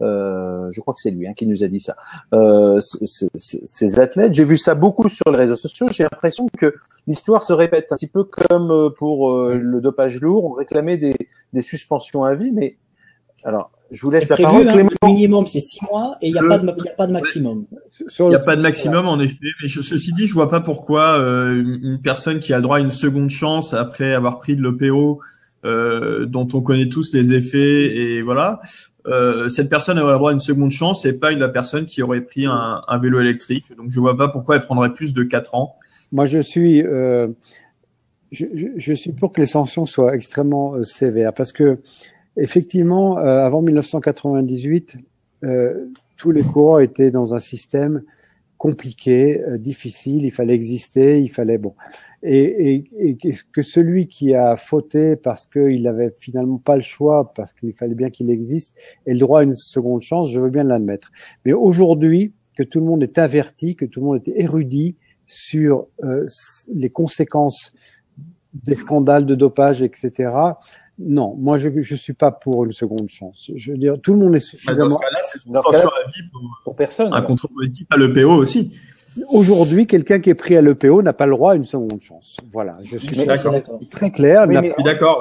euh, 0.03 0.69
Je 0.71 0.81
crois 0.81 0.95
que 0.95 1.01
c'est 1.01 1.11
lui 1.11 1.27
hein, 1.27 1.35
qui 1.35 1.47
nous 1.47 1.65
a 1.65 1.69
dit 1.69 1.81
ça. 1.81 1.97
Euh, 2.33 2.81
ces 2.81 3.99
athlètes, 3.99 4.35
j'ai 4.35 4.45
vu 4.45 4.57
ça 4.57 4.75
beaucoup 4.75 5.09
sur 5.09 5.31
les 5.31 5.39
réseaux 5.39 5.57
sociaux. 5.57 5.89
J'ai 5.91 6.05
l'impression 6.05 6.47
que 6.57 6.75
l'histoire 7.07 7.43
se 7.43 7.53
répète 7.53 7.91
un 7.93 7.97
petit 7.97 8.07
peu 8.07 8.25
comme 8.25 8.71
euh, 8.71 8.91
pour 8.91 9.33
le 9.35 9.81
dopage 9.81 10.21
lourd. 10.21 10.45
On 10.47 10.53
réclamait 10.53 10.97
des, 10.97 11.17
des 11.53 11.63
suspensions 11.63 12.25
à 12.25 12.35
vie, 12.35 12.53
mais 12.53 12.77
alors 13.45 13.71
je 13.91 14.03
vous 14.03 14.11
laisse 14.11 14.29
la 14.29 14.37
prévu, 14.37 14.65
parole. 14.65 14.69
Hein, 14.69 14.77
le 15.03 15.09
minimum, 15.09 15.47
c'est 15.47 15.61
six 15.61 15.81
mois 15.91 16.17
et 16.21 16.29
il 16.29 16.33
n'y 16.33 16.39
a, 16.39 16.43
Le... 16.43 16.49
pas 16.49 16.59
de, 16.59 16.67
y 16.67 16.89
a 16.89 16.93
pas 16.93 17.07
de 17.07 17.13
maximum. 17.13 17.67
Il 18.19 18.27
n'y 18.27 18.35
a 18.35 18.39
pas 18.39 18.57
de 18.57 18.63
maximum, 18.63 19.07
en 19.07 19.21
effet. 19.21 19.37
Mais 19.63 19.69
je, 19.69 19.81
ceci 19.81 20.13
dit, 20.13 20.27
je 20.27 20.35
vois 20.35 20.49
pas 20.49 20.61
pourquoi 20.61 21.19
euh, 21.19 21.55
une 21.55 22.01
personne 22.03 22.41
qui 22.41 22.53
a 22.53 22.57
le 22.57 22.63
droit 22.63 22.79
à 22.79 22.81
une 22.81 22.91
seconde 22.91 23.31
chance 23.31 23.75
après 23.75 24.13
avoir 24.13 24.39
pris 24.39 24.57
de 24.57 24.63
l'OPO, 24.63 25.21
euh, 25.65 26.27
dont 26.27 26.49
on 26.53 26.61
connaît 26.61 26.89
tous 26.89 27.13
les 27.15 27.33
effets, 27.33 27.97
et 27.97 28.23
voilà, 28.23 28.61
euh, 29.07 29.49
cette 29.49 29.69
personne 29.69 29.99
aurait 29.99 30.13
le 30.13 30.19
droit 30.19 30.31
à 30.31 30.35
une 30.35 30.41
seconde 30.41 30.73
chance 30.73 31.05
et 31.05 31.13
pas 31.13 31.33
une 31.33 31.39
la 31.39 31.49
personne 31.49 31.87
qui 31.87 32.03
aurait 32.03 32.23
pris 32.23 32.47
un, 32.47 32.83
un, 32.87 32.99
vélo 32.99 33.21
électrique. 33.21 33.65
Donc 33.77 33.91
je 33.91 34.01
vois 34.01 34.17
pas 34.17 34.29
pourquoi 34.29 34.57
elle 34.57 34.65
prendrait 34.65 34.93
plus 34.93 35.15
de 35.15 35.23
quatre 35.23 35.55
ans. 35.55 35.77
Moi, 36.13 36.27
je 36.27 36.41
suis... 36.41 36.83
Euh, 36.83 37.29
je, 38.33 38.45
je, 38.77 38.93
suis 38.93 39.13
pour 39.13 39.33
que 39.33 39.41
les 39.41 39.47
sanctions 39.47 39.87
soient 39.87 40.15
extrêmement 40.15 40.75
euh, 40.75 40.83
sévères 40.83 41.33
parce 41.33 41.53
que 41.53 41.79
Effectivement, 42.37 43.19
euh, 43.19 43.45
avant 43.45 43.63
1998, 43.63 44.99
euh, 45.45 45.87
tous 46.17 46.31
les 46.31 46.43
coureurs 46.43 46.81
étaient 46.81 47.11
dans 47.11 47.35
un 47.35 47.41
système 47.41 48.03
compliqué, 48.59 49.43
euh, 49.43 49.59
difficile. 49.59 50.25
Il 50.25 50.31
fallait 50.31 50.55
exister, 50.55 51.21
il 51.21 51.31
fallait 51.31 51.59
bon. 51.59 51.75
Et, 52.23 52.75
et, 52.75 52.85
et 52.99 53.17
que 53.53 53.63
celui 53.63 54.09
qui 54.09 54.35
a 54.35 54.57
fauté 54.57 55.17
parce 55.17 55.47
qu'il 55.47 55.83
n'avait 55.83 56.15
finalement 56.19 56.59
pas 56.59 56.77
le 56.77 56.83
choix, 56.83 57.31
parce 57.35 57.53
qu'il 57.55 57.73
fallait 57.75 57.95
bien 57.95 58.11
qu'il 58.11 58.31
existe, 58.31 58.75
ait 59.07 59.13
le 59.13 59.19
droit 59.19 59.41
à 59.41 59.43
une 59.43 59.55
seconde 59.55 60.03
chance, 60.03 60.31
je 60.31 60.41
veux 60.41 60.51
bien 60.51 60.65
l'admettre. 60.65 61.13
Mais 61.45 61.53
aujourd'hui, 61.53 62.33
que 62.57 62.63
tout 62.63 62.81
le 62.81 62.87
monde 62.87 63.03
est 63.03 63.19
averti, 63.19 63.77
que 63.77 63.85
tout 63.85 64.01
le 64.01 64.07
monde 64.07 64.23
est 64.27 64.33
érudit 64.35 64.97
sur 65.27 65.87
euh, 66.05 66.27
les 66.73 66.91
conséquences 66.91 67.75
des 68.55 68.75
scandales 68.75 69.27
de 69.27 69.35
dopage, 69.35 69.83
etc 69.83 70.31
non, 70.99 71.35
moi 71.37 71.59
je 71.59 71.69
je 71.81 71.95
suis 71.95 72.15
pas 72.15 72.31
pour 72.31 72.65
une 72.65 72.73
seconde 72.73 73.09
chance. 73.09 73.51
Je 73.55 73.73
veux 73.73 73.79
dire, 73.79 74.01
tout 74.01 74.13
le 74.13 74.19
monde 74.19 74.35
est 74.35 74.41
suffisamment. 74.41 74.79
Bah, 74.79 74.89
dans 74.89 74.97
ce 74.97 74.99
cas-là, 74.99 75.19
c'est 75.23 75.45
une 75.47 75.57
à 75.57 75.61
vie 75.61 76.23
pour, 76.33 76.43
pour 76.65 76.77
personne. 76.77 77.13
Un 77.13 77.23
contrôle 77.23 77.53
politique 77.53 77.87
à 77.91 77.97
l'EPO 77.97 78.31
aussi. 78.31 78.73
Aujourd'hui, 79.29 79.87
quelqu'un 79.87 80.21
qui 80.21 80.31
est 80.31 80.35
pris 80.35 80.57
à 80.57 80.63
l'EPO 80.63 81.03
n'a 81.03 81.13
pas 81.13 81.27
le 81.27 81.33
droit 81.33 81.53
à 81.53 81.55
une 81.55 81.65
seconde 81.65 82.01
chance. 82.01 82.37
Voilà, 82.53 82.79
je 82.83 82.99
suis 82.99 83.17
très 83.91 84.11
clair. 84.11 84.47
Oui. 84.49 84.57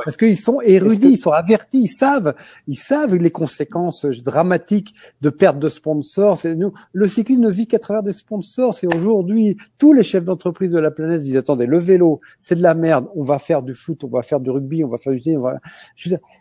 Parce 0.03 0.17
qu'ils 0.17 0.37
sont 0.37 0.59
érudits, 0.61 0.99
que... 0.99 1.13
ils 1.13 1.17
sont 1.17 1.31
avertis, 1.31 1.81
ils 1.83 1.87
savent, 1.87 2.33
ils 2.67 2.77
savent 2.77 3.15
les 3.15 3.31
conséquences 3.31 4.05
dramatiques 4.05 4.93
de 5.21 5.29
perte 5.29 5.59
de 5.59 5.69
sponsors. 5.69 6.37
C'est 6.37 6.55
nous, 6.55 6.73
le 6.93 7.07
cyclisme 7.07 7.41
ne 7.41 7.49
vit 7.49 7.67
qu'à 7.67 7.79
travers 7.79 8.03
des 8.03 8.13
sponsors. 8.13 8.75
C'est 8.75 8.93
aujourd'hui 8.93 9.57
tous 9.77 9.93
les 9.93 10.03
chefs 10.03 10.25
d'entreprise 10.25 10.71
de 10.71 10.79
la 10.79 10.91
planète 10.91 11.21
disent 11.21 11.37
attendez, 11.37 11.65
le 11.65 11.79
vélo, 11.79 12.19
c'est 12.39 12.55
de 12.55 12.63
la 12.63 12.73
merde. 12.73 13.07
On 13.15 13.23
va 13.23 13.39
faire 13.39 13.63
du 13.63 13.73
foot, 13.73 14.03
on 14.03 14.07
va 14.07 14.21
faire 14.21 14.39
du 14.39 14.49
rugby, 14.49 14.83
on 14.83 14.89
va 14.89 14.97
faire 14.97 15.13
du, 15.13 15.37
va... 15.37 15.59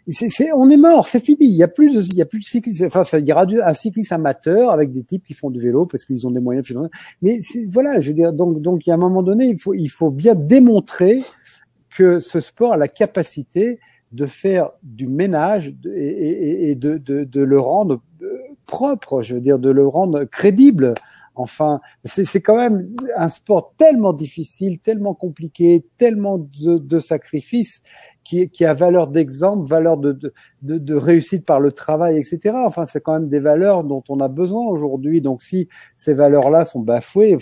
C'est, 0.09 0.53
on 0.53 0.69
est 0.71 0.77
mort, 0.77 1.07
c'est 1.07 1.25
fini. 1.25 1.39
Il 1.41 1.57
y 1.57 1.63
a 1.63 1.69
plus 1.69 1.95
de, 1.95 2.03
il 2.03 2.17
y 2.17 2.23
a 2.23 2.27
plus 2.27 2.41
de 2.41 2.45
cyclisme. 2.45 2.87
Enfin, 2.87 3.05
ça, 3.05 3.19
il 3.19 3.27
y 3.27 3.33
aura 3.33 3.47
du, 3.47 3.61
un 3.61 3.75
cyclisme 3.75 4.15
amateur 4.15 4.71
avec 4.71 4.91
des 4.91 5.05
types 5.05 5.25
qui 5.25 5.35
font 5.35 5.51
du 5.51 5.61
vélo 5.61 5.87
parce 5.87 6.05
qu'ils 6.05 6.27
ont 6.27 6.31
des 6.31 6.41
moyens 6.41 6.67
financiers. 6.67 6.91
Mais 7.23 7.41
voilà, 7.71 8.01
je 8.01 8.09
veux 8.09 8.15
dire, 8.15 8.33
donc, 8.33 8.61
donc, 8.61 8.87
il 8.87 8.91
y 8.91 8.93
a 8.93 8.95
un 8.95 8.99
moment 8.99 9.23
donné, 9.23 9.47
il 9.47 9.59
faut, 9.59 9.75
il 9.75 9.89
faut 9.89 10.11
bien 10.11 10.35
démontrer 10.35 11.23
que 11.95 12.21
ce 12.21 12.41
sport 12.41 12.73
a 12.73 12.77
la 12.77 12.89
capacité 12.89 13.79
de 14.13 14.27
faire 14.27 14.71
du 14.83 15.09
ménage 15.09 15.75
et, 15.95 16.75
de, 16.77 16.99
de, 16.99 17.41
le 17.41 17.61
rendre 17.61 18.01
euh, 18.23 18.39
propre, 18.67 19.23
je 19.23 19.35
veux 19.35 19.41
dire, 19.41 19.59
de 19.59 19.71
le 19.71 19.87
rendre 19.87 20.25
crédible. 20.25 20.95
Enfin, 21.35 21.81
c'est 22.05 22.41
quand 22.41 22.57
même 22.57 22.95
un 23.17 23.29
sport 23.29 23.75
tellement 23.77 24.13
difficile, 24.13 24.79
tellement 24.79 25.15
compliqué, 25.15 25.83
tellement 25.99 26.39
de, 26.39 26.79
de 26.79 26.99
sacrifices 26.99 27.83
qui, 28.23 28.49
qui, 28.51 28.65
a 28.65 28.73
valeur 28.73 29.09
d'exemple, 29.09 29.69
valeur 29.69 29.97
de, 29.97 30.13
de, 30.63 30.79
de, 30.79 30.95
réussite 30.95 31.45
par 31.45 31.61
le 31.61 31.73
travail, 31.73 32.19
etc. 32.19 32.53
Enfin, 32.67 32.85
c'est 32.85 33.01
quand 33.01 33.15
même 33.15 33.29
des 33.29 33.41
valeurs 33.41 33.85
dont 33.85 34.05
on 34.09 34.21
a 34.21 34.29
besoin 34.29 34.67
aujourd'hui. 34.67 35.21
Donc, 35.21 35.43
si 35.43 35.69
ces 35.97 36.15
valeurs-là 36.15 36.65
sont 36.65 36.81
bafouées, 36.81 37.37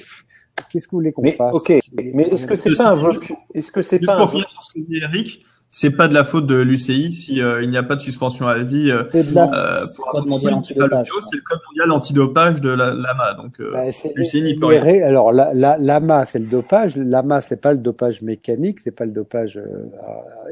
qu'est-ce 0.70 0.86
que 0.86 0.93
vous 0.93 0.99
voulez 0.99 1.12
qu'on 1.12 1.24
fasse? 1.24 1.55
Ok, 1.55 1.72
mais 1.93 2.24
est-ce 2.28 2.47
que 2.47 2.57
c'est 2.57 2.74
pas 2.74 2.90
un 2.90 3.11
Est-ce 3.55 3.72
que 3.72 3.82
c'est 3.82 4.01
pas 4.01 4.26
sur 4.26 4.64
ce 4.64 4.72
que 4.72 4.80
dit 4.80 4.97
Eric, 4.97 5.45
c'est 5.74 5.90
pas 5.90 6.06
de 6.06 6.12
la 6.12 6.22
faute 6.22 6.46
de 6.46 6.56
l'UCI 6.56 7.14
si 7.14 7.40
euh, 7.40 7.62
il 7.62 7.70
n'y 7.70 7.78
a 7.78 7.82
pas 7.82 7.96
de 7.96 8.02
suspension 8.02 8.46
à 8.46 8.62
vie 8.62 8.90
euh, 8.90 9.04
euh, 9.14 9.86
pour 9.96 10.06
code 10.10 10.26
mondial 10.26 10.52
antidopage. 10.52 11.08
C'est 11.30 11.36
le 11.36 11.42
code 11.42 11.60
mondial 11.66 11.90
antidopage 11.92 12.60
de 12.60 12.68
la 12.68 12.92
l'AMA. 12.92 13.34
Donc 13.42 13.58
euh, 13.58 13.70
bah, 13.72 13.84
l'UCI 14.14 14.42
n'y 14.42 14.54
peut 14.54 14.66
rien. 14.66 15.02
Alors 15.02 15.32
la, 15.32 15.54
la, 15.54 15.78
l'AMA 15.78 16.26
c'est 16.26 16.40
le 16.40 16.44
dopage. 16.44 16.94
L'AMA 16.96 17.40
c'est 17.40 17.56
pas 17.56 17.72
le 17.72 17.78
dopage 17.78 18.20
mécanique, 18.20 18.80
c'est 18.80 18.90
pas 18.94 19.06
le 19.06 19.12
dopage 19.12 19.56
euh, 19.56 19.88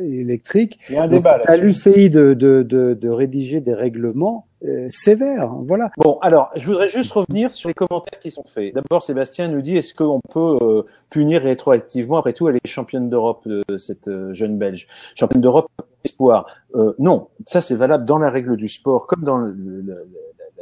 électrique. 0.02 0.78
Il 0.88 0.94
y 0.94 0.98
a 0.98 1.02
un 1.02 1.08
débat. 1.08 1.38
à 1.46 1.56
l'UCI 1.58 2.08
de, 2.08 2.32
de, 2.32 2.62
de, 2.62 2.94
de 2.94 3.08
rédiger 3.10 3.60
des 3.60 3.74
règlements 3.74 4.46
euh, 4.64 4.86
sévère. 4.90 5.48
Voilà. 5.66 5.90
Bon, 5.96 6.18
alors, 6.20 6.50
je 6.56 6.66
voudrais 6.66 6.88
juste 6.88 7.12
revenir 7.12 7.52
sur 7.52 7.68
les 7.68 7.74
commentaires 7.74 8.18
qui 8.20 8.30
sont 8.30 8.44
faits. 8.44 8.74
D'abord, 8.74 9.02
Sébastien 9.02 9.48
nous 9.48 9.62
dit 9.62 9.76
est-ce 9.76 9.94
qu'on 9.94 10.20
peut 10.20 10.58
euh, 10.60 10.82
punir 11.08 11.42
rétroactivement 11.42 12.18
Après 12.18 12.32
tout, 12.32 12.48
elle 12.48 12.56
est 12.56 12.68
championne 12.68 13.08
d'Europe, 13.08 13.46
de 13.46 13.64
cette 13.78 14.08
euh, 14.08 14.34
jeune 14.34 14.58
Belge. 14.58 14.86
Championne 15.14 15.40
d'Europe 15.40 15.70
espoir. 16.04 16.46
Euh, 16.74 16.94
non, 16.98 17.28
ça 17.46 17.60
c'est 17.60 17.74
valable 17.74 18.04
dans 18.04 18.18
la 18.18 18.30
règle 18.30 18.56
du 18.56 18.68
sport, 18.68 19.06
comme 19.06 19.22
dans 19.22 19.38
le, 19.38 19.52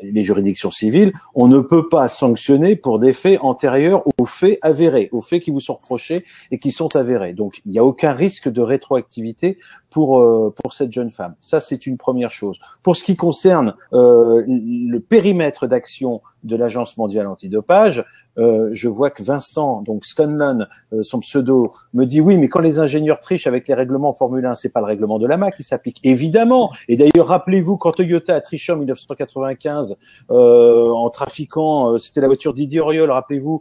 les 0.02 0.22
juridictions 0.22 0.70
civiles, 0.70 1.12
on 1.34 1.48
ne 1.48 1.60
peut 1.60 1.88
pas 1.88 2.08
sanctionner 2.08 2.76
pour 2.76 2.98
des 2.98 3.12
faits 3.12 3.38
antérieurs 3.40 4.02
aux 4.18 4.26
faits 4.26 4.58
avérés, 4.62 5.08
aux 5.12 5.22
faits 5.22 5.42
qui 5.42 5.50
vous 5.50 5.60
sont 5.60 5.74
reprochés 5.74 6.24
et 6.50 6.58
qui 6.58 6.72
sont 6.72 6.94
avérés. 6.96 7.32
Donc, 7.32 7.60
il 7.64 7.72
n'y 7.72 7.78
a 7.78 7.84
aucun 7.84 8.12
risque 8.12 8.48
de 8.48 8.60
rétroactivité 8.60 9.58
pour 9.90 10.20
euh, 10.20 10.54
pour 10.62 10.72
cette 10.74 10.92
jeune 10.92 11.10
femme. 11.10 11.34
Ça, 11.40 11.60
c'est 11.60 11.86
une 11.86 11.96
première 11.96 12.30
chose. 12.30 12.58
Pour 12.82 12.96
ce 12.96 13.04
qui 13.04 13.16
concerne 13.16 13.74
euh, 13.92 14.44
le 14.46 14.98
périmètre 14.98 15.66
d'action 15.66 16.22
de 16.44 16.56
l'Agence 16.56 16.96
mondiale 16.96 17.26
antidopage, 17.26 18.04
euh, 18.38 18.70
je 18.72 18.88
vois 18.88 19.10
que 19.10 19.22
Vincent, 19.22 19.82
donc 19.82 20.04
Scanlon, 20.04 20.66
euh, 20.92 21.02
son 21.02 21.20
pseudo, 21.20 21.72
me 21.92 22.04
dit 22.04 22.20
oui, 22.20 22.36
mais 22.38 22.48
quand 22.48 22.60
les 22.60 22.78
ingénieurs 22.78 23.20
trichent 23.20 23.46
avec 23.46 23.68
les 23.68 23.74
règlements 23.74 24.12
Formule 24.12 24.46
1, 24.46 24.54
c'est 24.54 24.72
pas 24.72 24.80
le 24.80 24.86
règlement 24.86 25.18
de 25.18 25.26
l'AMA 25.26 25.50
qui 25.50 25.62
s'applique, 25.62 26.00
évidemment. 26.04 26.70
Et 26.88 26.96
d'ailleurs, 26.96 27.26
rappelez-vous 27.26 27.76
quand 27.76 27.92
Toyota 27.92 28.34
a 28.34 28.40
triché 28.40 28.72
en 28.72 28.76
1995 28.76 29.96
euh, 30.30 30.90
en 30.90 31.10
trafiquant, 31.10 31.92
euh, 31.92 31.98
c'était 31.98 32.20
la 32.20 32.28
voiture 32.28 32.54
Didier 32.54 32.80
Auriol, 32.80 33.10
rappelez-vous, 33.10 33.60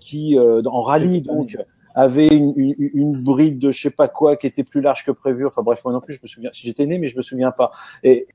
qui 0.00 0.38
en 0.38 0.82
rallye 0.82 1.20
donc 1.20 1.56
avait 1.94 2.28
une, 2.28 2.52
une, 2.56 2.74
une, 2.78 3.12
bride 3.12 3.58
de 3.58 3.70
je 3.70 3.82
sais 3.82 3.90
pas 3.90 4.08
quoi 4.08 4.36
qui 4.36 4.46
était 4.46 4.64
plus 4.64 4.80
large 4.80 5.04
que 5.04 5.10
prévu. 5.10 5.46
Enfin 5.46 5.62
bref, 5.62 5.80
moi 5.84 5.92
non 5.92 6.00
plus, 6.00 6.14
je 6.14 6.20
me 6.22 6.28
souviens. 6.28 6.50
Si 6.52 6.66
j'étais 6.66 6.86
né, 6.86 6.98
mais 6.98 7.08
je 7.08 7.16
me 7.16 7.22
souviens 7.22 7.50
pas. 7.50 7.72
Et, 8.02 8.26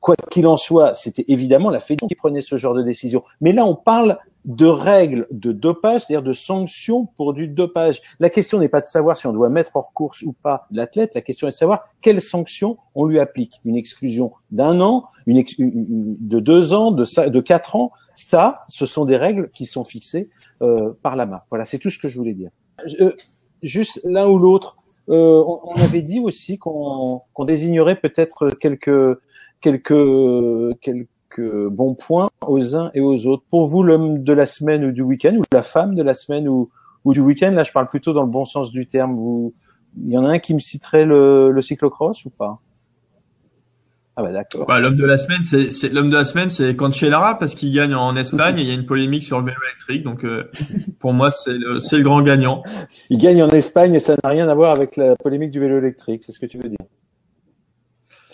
quoi 0.00 0.16
qu'il 0.30 0.46
en 0.46 0.56
soit, 0.56 0.94
c'était 0.94 1.24
évidemment 1.28 1.70
la 1.70 1.80
Fédération 1.80 2.08
qui 2.08 2.14
prenait 2.14 2.40
ce 2.40 2.56
genre 2.56 2.74
de 2.74 2.82
décision. 2.82 3.22
Mais 3.40 3.52
là, 3.52 3.64
on 3.64 3.74
parle 3.74 4.18
de 4.44 4.66
règles 4.66 5.26
de 5.30 5.52
dopage, 5.52 6.02
c'est-à-dire 6.02 6.22
de 6.22 6.32
sanctions 6.32 7.06
pour 7.16 7.34
du 7.34 7.48
dopage. 7.48 8.00
La 8.20 8.30
question 8.30 8.58
n'est 8.58 8.68
pas 8.68 8.80
de 8.80 8.86
savoir 8.86 9.16
si 9.16 9.26
on 9.26 9.32
doit 9.32 9.48
mettre 9.48 9.76
hors 9.76 9.92
course 9.92 10.22
ou 10.22 10.32
pas 10.32 10.66
l'athlète, 10.70 11.14
la 11.14 11.20
question 11.20 11.46
est 11.46 11.50
de 11.50 11.56
savoir 11.56 11.88
quelles 12.00 12.22
sanctions 12.22 12.78
on 12.94 13.04
lui 13.04 13.20
applique. 13.20 13.54
Une 13.64 13.76
exclusion 13.76 14.32
d'un 14.50 14.80
an, 14.80 15.04
une, 15.26 15.44
de 15.58 16.40
deux 16.40 16.72
ans, 16.72 16.90
de, 16.90 17.28
de 17.28 17.40
quatre 17.40 17.76
ans, 17.76 17.92
ça, 18.14 18.60
ce 18.68 18.86
sont 18.86 19.04
des 19.04 19.16
règles 19.16 19.50
qui 19.50 19.66
sont 19.66 19.84
fixées 19.84 20.28
euh, 20.62 20.76
par 21.02 21.16
la 21.16 21.26
main. 21.26 21.38
Voilà, 21.50 21.64
c'est 21.64 21.78
tout 21.78 21.90
ce 21.90 21.98
que 21.98 22.08
je 22.08 22.16
voulais 22.16 22.34
dire. 22.34 22.50
Euh, 23.00 23.12
juste 23.62 24.00
l'un 24.04 24.26
ou 24.26 24.38
l'autre, 24.38 24.76
euh, 25.08 25.42
on, 25.46 25.60
on, 25.64 25.74
avait 25.76 26.02
dit 26.02 26.20
aussi 26.20 26.56
qu'on 26.58 27.22
qu'on 27.32 27.44
désignerait 27.44 27.96
peut-être 27.96 28.50
quelques 28.60 29.18
quelques 29.60 30.80
quelques 30.80 31.08
bons 31.70 31.94
points 31.94 32.30
aux 32.46 32.76
uns 32.76 32.90
et 32.94 33.00
aux 33.00 33.26
autres. 33.26 33.44
Pour 33.50 33.66
vous, 33.66 33.82
l'homme 33.82 34.22
de 34.22 34.32
la 34.32 34.46
semaine 34.46 34.84
ou 34.84 34.92
du 34.92 35.02
week-end, 35.02 35.34
ou 35.36 35.42
la 35.52 35.62
femme 35.62 35.94
de 35.94 36.02
la 36.02 36.14
semaine 36.14 36.48
ou, 36.48 36.70
ou 37.04 37.12
du 37.12 37.20
week-end, 37.20 37.50
là 37.52 37.62
je 37.62 37.72
parle 37.72 37.88
plutôt 37.88 38.12
dans 38.12 38.22
le 38.22 38.30
bon 38.30 38.44
sens 38.44 38.72
du 38.72 38.86
terme. 38.86 39.14
Vous, 39.16 39.54
il 39.96 40.10
y 40.10 40.18
en 40.18 40.24
a 40.24 40.30
un 40.30 40.38
qui 40.38 40.54
me 40.54 40.60
citerait 40.60 41.04
le, 41.04 41.50
le 41.50 41.62
cyclocross 41.62 42.24
ou 42.24 42.30
pas? 42.30 42.58
Ah 44.16 44.22
bah 44.22 44.32
d'accord. 44.32 44.66
Bah, 44.66 44.80
l'homme 44.80 44.96
de 44.96 45.04
la 45.06 45.16
semaine, 45.16 45.44
c'est 45.44 45.92
l'homme 45.92 46.10
de 46.10 46.16
la 46.16 46.24
semaine, 46.24 46.50
c'est 46.50 46.76
Cancellara 46.76 47.38
parce 47.38 47.54
qu'il 47.54 47.72
gagne 47.74 47.94
en 47.94 48.14
Espagne. 48.16 48.58
et 48.58 48.62
il 48.62 48.68
y 48.68 48.70
a 48.70 48.74
une 48.74 48.84
polémique 48.84 49.22
sur 49.22 49.38
le 49.38 49.46
vélo 49.46 49.56
électrique, 49.70 50.04
donc 50.04 50.24
euh, 50.24 50.50
pour 50.98 51.12
moi 51.14 51.30
c'est 51.30 51.54
le, 51.54 51.78
le 51.78 52.02
grand 52.02 52.20
gagnant. 52.20 52.62
Il 53.08 53.18
gagne 53.18 53.42
en 53.42 53.48
Espagne 53.48 53.94
et 53.94 53.98
ça 53.98 54.16
n'a 54.22 54.28
rien 54.28 54.48
à 54.48 54.54
voir 54.54 54.76
avec 54.76 54.96
la 54.96 55.16
polémique 55.16 55.52
du 55.52 55.60
vélo 55.60 55.78
électrique, 55.78 56.22
c'est 56.26 56.32
ce 56.32 56.38
que 56.38 56.46
tu 56.46 56.58
veux 56.58 56.68
dire? 56.68 56.78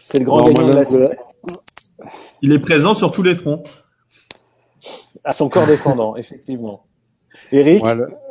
C'est 0.09 0.19
le 0.19 0.25
grand 0.25 0.47
gagnant 0.49 0.67
de 0.67 0.75
la 0.75 0.85
semaine. 0.85 1.17
Il 2.43 2.53
est 2.53 2.59
présent 2.59 2.95
sur 2.95 3.13
tous 3.13 3.23
les 3.23 3.35
fronts. 3.35 3.63
À 5.25 5.33
son 5.33 5.49
corps 5.49 5.67
défendant, 5.67 6.17
effectivement. 6.17 6.87
Eric 7.53 7.83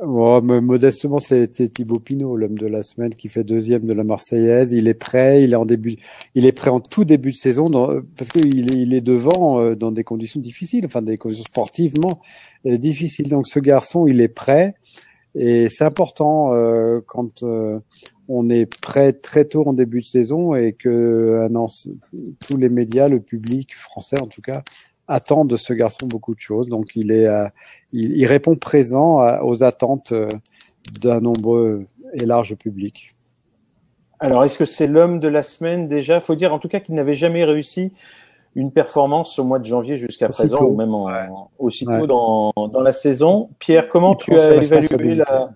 Modestement, 0.04 1.20
c'est 1.20 1.48
Thibaut 1.48 2.00
Pinot, 2.00 2.36
l'homme 2.36 2.58
de 2.58 2.68
la 2.68 2.84
semaine, 2.84 3.14
qui 3.14 3.30
fait 3.30 3.44
deuxième 3.44 3.86
de 3.86 3.94
la 3.94 4.04
Marseillaise. 4.04 4.72
Il 4.72 4.88
est 4.88 4.94
prêt, 4.94 5.44
il 5.44 5.54
est 5.54 5.58
en 5.58 5.66
début, 5.66 5.96
il 6.34 6.46
est 6.46 6.52
prêt 6.52 6.70
en 6.70 6.80
tout 6.80 7.06
début 7.06 7.32
de 7.32 7.38
saison, 7.38 7.70
dans, 7.70 8.02
parce 8.18 8.32
qu'il 8.32 8.76
est, 8.76 8.78
il 8.78 8.94
est 8.94 9.02
devant 9.02 9.60
euh, 9.60 9.76
dans 9.76 9.92
des 9.92 10.04
conditions 10.04 10.40
difficiles, 10.40 10.86
enfin 10.86 11.02
des 11.02 11.18
conditions 11.18 11.46
sportivement 11.46 12.20
euh, 12.66 12.78
difficiles. 12.78 13.30
Donc 13.30 13.48
ce 13.48 13.60
garçon, 13.60 14.08
il 14.08 14.22
est 14.22 14.28
prêt, 14.28 14.76
et 15.36 15.70
c'est 15.70 15.86
important 15.86 16.54
euh, 16.54 17.00
quand 17.06 17.44
on 18.28 18.50
est 18.50 18.66
prêt 18.82 19.14
très 19.14 19.46
tôt 19.46 19.64
en 19.66 19.74
début 19.74 20.02
de 20.02 20.06
saison 20.06 20.56
et 20.56 20.74
que 20.74 21.48
tous 22.48 22.58
les 22.58 22.70
médias, 22.70 23.08
le 23.08 23.20
public 23.20 23.76
français 23.76 24.20
en 24.22 24.28
tout 24.28 24.42
cas, 24.42 24.62
attend 25.08 25.46
de 25.46 25.58
ce 25.58 25.74
garçon 25.74 26.08
beaucoup 26.08 26.34
de 26.34 26.40
choses. 26.40 26.68
Donc 26.68 26.96
il 26.96 27.12
est, 27.12 27.28
euh, 27.28 27.48
il, 27.94 28.26
répond 28.26 28.56
présent 28.56 29.40
aux 29.42 29.64
attentes 29.64 30.12
euh, 30.12 30.28
d'un 31.02 31.22
nombreux 31.22 31.86
et 32.14 32.26
large 32.26 32.56
public. 32.56 33.14
Alors 34.20 34.44
est-ce 34.44 34.58
que 34.58 34.66
c'est 34.66 34.88
l'homme 34.88 35.20
de 35.20 35.28
la 35.28 35.44
semaine? 35.44 35.88
Déjà 35.88 36.20
Faut 36.20 36.36
dire 36.36 36.54
en 36.54 36.60
tout 36.60 36.70
cas 36.70 36.80
qu'il 36.80 36.96
n'avait 36.96 37.14
jamais 37.14 37.44
réussi 37.44 37.92
une 38.56 38.72
performance 38.72 39.38
au 39.38 39.44
mois 39.44 39.60
de 39.60 39.66
janvier 39.66 39.98
jusqu'à 39.98 40.30
présent, 40.30 40.64
ou 40.64 40.76
même 40.76 40.96
en, 40.96 41.50
aussitôt 41.60 42.08
dans, 42.08 42.54
dans 42.56 42.80
la 42.80 42.94
saison. 42.94 43.50
Pierre, 43.60 43.90
comment 43.90 44.16
tu 44.16 44.34
as 44.40 44.56
évalué 44.56 45.16
la, 45.16 45.50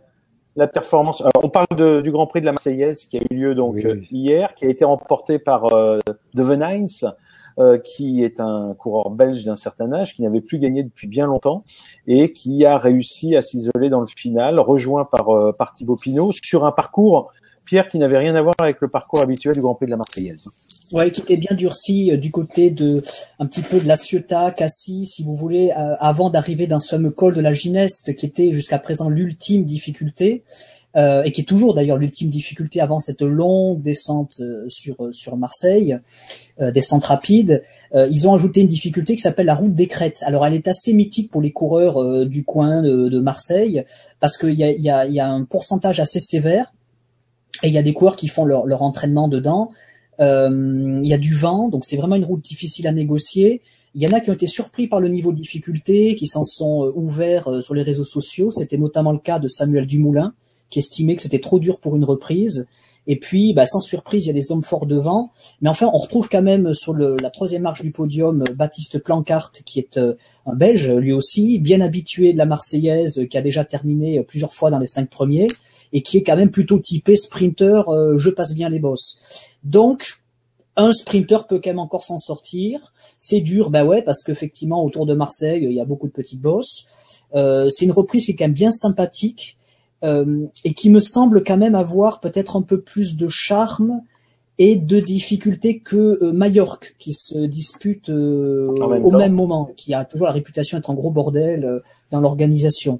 la 0.60 0.68
performance 0.68 1.22
Alors, 1.22 1.44
On 1.44 1.50
parle 1.50 2.02
du 2.04 2.12
Grand 2.12 2.28
Prix 2.28 2.42
de 2.42 2.46
la 2.46 2.52
Marseillaise 2.52 3.06
qui 3.06 3.18
a 3.18 3.22
eu 3.30 3.36
lieu 3.36 3.56
donc 3.56 3.84
hier, 4.12 4.54
qui 4.54 4.66
a 4.66 4.70
été 4.70 4.86
remporté 4.86 5.40
par 5.40 5.74
euh, 5.74 6.00
De 6.36 6.44
Venijns. 6.44 7.06
Euh, 7.58 7.78
qui 7.78 8.24
est 8.24 8.40
un 8.40 8.74
coureur 8.74 9.10
belge 9.10 9.44
d'un 9.44 9.58
certain 9.58 9.92
âge, 9.92 10.16
qui 10.16 10.22
n'avait 10.22 10.40
plus 10.40 10.60
gagné 10.60 10.82
depuis 10.82 11.08
bien 11.08 11.26
longtemps 11.26 11.66
et 12.08 12.32
qui 12.32 12.64
a 12.64 12.78
réussi 12.78 13.36
à 13.36 13.42
s'isoler 13.42 13.90
dans 13.90 14.00
le 14.00 14.08
final, 14.08 14.62
rejoint 14.62 15.04
par, 15.04 15.28
euh, 15.36 15.52
par 15.52 15.74
Thibaut 15.74 15.98
Pinot 15.98 16.32
sur 16.42 16.64
un 16.64 16.72
parcours, 16.72 17.34
Pierre, 17.70 17.88
qui 17.88 18.00
n'avait 18.00 18.18
rien 18.18 18.36
à 18.36 18.42
voir 18.42 18.56
avec 18.60 18.82
le 18.82 18.88
parcours 18.88 19.22
habituel 19.22 19.54
du 19.54 19.62
Grand 19.62 19.76
Prix 19.76 19.86
de 19.86 19.92
la 19.92 19.98
Marseillaise. 19.98 20.46
Ouais, 20.92 21.12
qui 21.12 21.22
était 21.22 21.38
bien 21.38 21.56
durci 21.56 22.12
euh, 22.12 22.18
du 22.18 22.32
côté 22.32 22.72
de 22.72 23.04
un 23.38 23.46
petit 23.46 23.62
peu 23.62 23.80
de 23.80 23.88
la 23.88 23.96
Ciotat, 23.96 24.52
Cassis, 24.52 25.06
si 25.06 25.24
vous 25.24 25.36
voulez, 25.36 25.72
avant 26.00 26.32
d'arriver 26.32 26.66
dans 26.66 26.80
ce 26.80 26.90
fameux 26.90 27.12
col 27.12 27.36
de 27.36 27.42
la 27.42 27.54
Gineste, 27.54 28.16
qui 28.16 28.26
était 28.26 28.52
jusqu'à 28.54 28.80
présent 28.80 29.10
l'ultime 29.10 29.66
difficulté. 29.66 30.44
Euh, 30.96 31.22
et 31.22 31.32
qui 31.32 31.42
est 31.42 31.46
toujours 31.46 31.76
d'ailleurs 31.76 31.98
l'ultime 31.98 32.32
difficulté 32.32 32.82
avant 32.82 33.00
cette 33.00 33.22
longue 33.22 33.80
descente 33.80 34.38
euh, 34.40 34.66
sur 34.70 35.06
euh, 35.06 35.12
sur 35.12 35.38
Marseille, 35.38 35.96
descente 36.74 37.06
rapide. 37.06 37.64
ils 37.94 38.28
ont 38.28 38.34
ajouté 38.34 38.60
une 38.60 38.68
difficulté 38.68 39.16
qui 39.16 39.22
s'appelle 39.22 39.46
la 39.46 39.56
route 39.56 39.74
des 39.74 39.88
crêtes. 39.88 40.22
Alors 40.26 40.46
elle 40.46 40.56
est 40.56 40.68
assez 40.68 40.92
mythique 40.92 41.32
pour 41.32 41.42
les 41.42 41.54
coureurs 41.54 42.26
du 42.26 42.44
coin 42.44 42.82
de, 42.82 43.20
Marseille 43.22 43.86
parce 44.20 44.38
qu'il 44.38 44.60
y 44.60 44.90
a 44.90 45.28
un 45.30 45.46
pourcentage 45.46 46.02
assez 46.02 46.20
sévère 46.20 46.74
et 47.64 47.68
il 47.68 47.74
y 47.74 47.78
a 47.78 47.84
des 47.84 47.94
coureurs 47.94 48.16
qui 48.16 48.28
font 48.28 48.46
leur, 48.46 48.66
leur 48.66 48.82
entraînement 48.82 49.28
dedans. 49.28 49.72
Il 50.20 51.06
y 51.06 51.14
a 51.14 51.18
du 51.18 51.34
vent, 51.34 51.70
donc 51.70 51.86
c'est 51.86 51.96
vraiment 51.96 52.16
une 52.16 52.26
route 52.26 52.44
difficile 52.44 52.88
à 52.88 52.92
négocier. 52.92 53.62
Il 53.96 54.02
y 54.02 54.08
en 54.08 54.12
a 54.12 54.20
qui 54.20 54.30
ont 54.30 54.34
été 54.34 54.48
surpris 54.48 54.88
par 54.88 55.00
le 55.00 55.08
niveau 55.08 55.32
de 55.32 55.38
difficulté, 55.38 56.16
qui 56.16 56.28
s'en 56.28 56.44
sont 56.44 56.92
ouverts 56.94 57.50
sur 57.64 57.74
les 57.74 57.84
réseaux 57.84 58.04
sociaux. 58.04 58.52
C'était 58.52 58.78
notamment 58.78 59.14
le 59.14 59.20
cas 59.20 59.40
de 59.40 59.48
Samuel 59.48 59.88
Dumoulin, 59.88 60.34
qui 60.70 60.80
estimait 60.80 61.16
que 61.16 61.22
c'était 61.22 61.40
trop 61.40 61.58
dur 61.60 61.80
pour 61.80 61.96
une 61.96 62.04
reprise. 62.04 62.68
Et 63.08 63.18
puis, 63.18 63.54
bah, 63.54 63.66
sans 63.66 63.82
surprise, 63.82 64.26
il 64.26 64.28
y 64.28 64.30
a 64.30 64.34
des 64.34 64.52
hommes 64.52 64.62
forts 64.62 64.86
devant. 64.86 65.32
Mais 65.62 65.70
enfin, 65.70 65.90
on 65.92 65.98
retrouve 65.98 66.30
quand 66.30 66.44
même 66.44 66.76
sur 66.76 66.94
le, 66.94 67.18
la 67.22 67.32
troisième 67.32 67.64
marche 67.64 67.82
du 67.82 67.92
podium 67.92 68.44
Baptiste 68.56 69.00
Plancart, 69.04 69.52
qui 69.66 69.80
est 69.80 69.98
euh, 69.98 70.14
un 70.46 70.54
Belge, 70.54 70.92
lui 70.92 71.12
aussi, 71.12 71.58
bien 71.58 71.82
habitué 71.82 72.34
de 72.34 72.38
la 72.38 72.46
Marseillaise, 72.46 73.26
qui 73.28 73.38
a 73.38 73.42
déjà 73.42 73.66
terminé 73.66 74.22
plusieurs 74.24 74.54
fois 74.54 74.70
dans 74.70 74.78
les 74.78 74.86
cinq 74.86 75.10
premiers, 75.10 75.48
et 75.94 76.02
qui 76.02 76.18
est 76.18 76.24
quand 76.24 76.36
même 76.36 76.52
plutôt 76.52 76.80
typé 76.80 77.16
sprinter, 77.16 77.90
euh, 77.90 78.18
je 78.18 78.30
passe 78.30 78.54
bien 78.54 78.70
les 78.70 78.80
bosses. 78.80 79.22
Donc, 79.64 80.20
un 80.76 80.92
sprinter 80.92 81.48
peut 81.48 81.60
quand 81.62 81.72
même 81.72 81.80
encore 81.80 82.06
s'en 82.06 82.18
sortir. 82.18 82.94
C'est 83.18 83.42
dur, 83.42 83.70
bah 83.70 83.86
ouais, 83.86 84.02
parce 84.02 84.24
qu'effectivement, 84.24 84.84
autour 84.84 85.06
de 85.06 85.14
Marseille, 85.14 85.64
il 85.64 85.74
y 85.74 85.82
a 85.82 85.86
beaucoup 85.86 86.08
de 86.08 86.14
petites 86.14 86.42
bosses. 86.42 86.88
Euh, 87.36 87.70
c'est 87.70 87.86
une 87.86 87.92
reprise 87.92 88.26
qui 88.26 88.32
est 88.32 88.36
quand 88.36 88.46
même 88.46 88.54
bien 88.54 88.72
sympathique 88.72 89.58
euh, 90.04 90.48
et 90.64 90.74
qui 90.74 90.90
me 90.90 91.00
semble 91.00 91.44
quand 91.44 91.58
même 91.58 91.76
avoir 91.76 92.22
peut-être 92.22 92.56
un 92.56 92.62
peu 92.62 92.82
plus 92.82 93.18
de 93.18 93.28
charme 93.28 94.02
et 94.60 94.76
de 94.76 95.00
difficulté 95.00 95.80
que 95.80 96.22
euh, 96.22 96.34
Majorque, 96.34 96.94
qui 97.00 97.14
se 97.14 97.40
dispute 97.40 98.10
euh, 98.10 98.68
au 98.68 99.12
même 99.12 99.32
moment, 99.32 99.72
qui 99.78 99.94
a 99.94 100.04
toujours 100.04 100.28
la 100.28 100.34
réputation 100.34 100.78
d'être 100.78 100.90
un 100.90 100.96
gros 100.96 101.12
bordel 101.12 101.64
euh, 101.64 101.80
dans 102.12 102.20
l'organisation. 102.20 103.00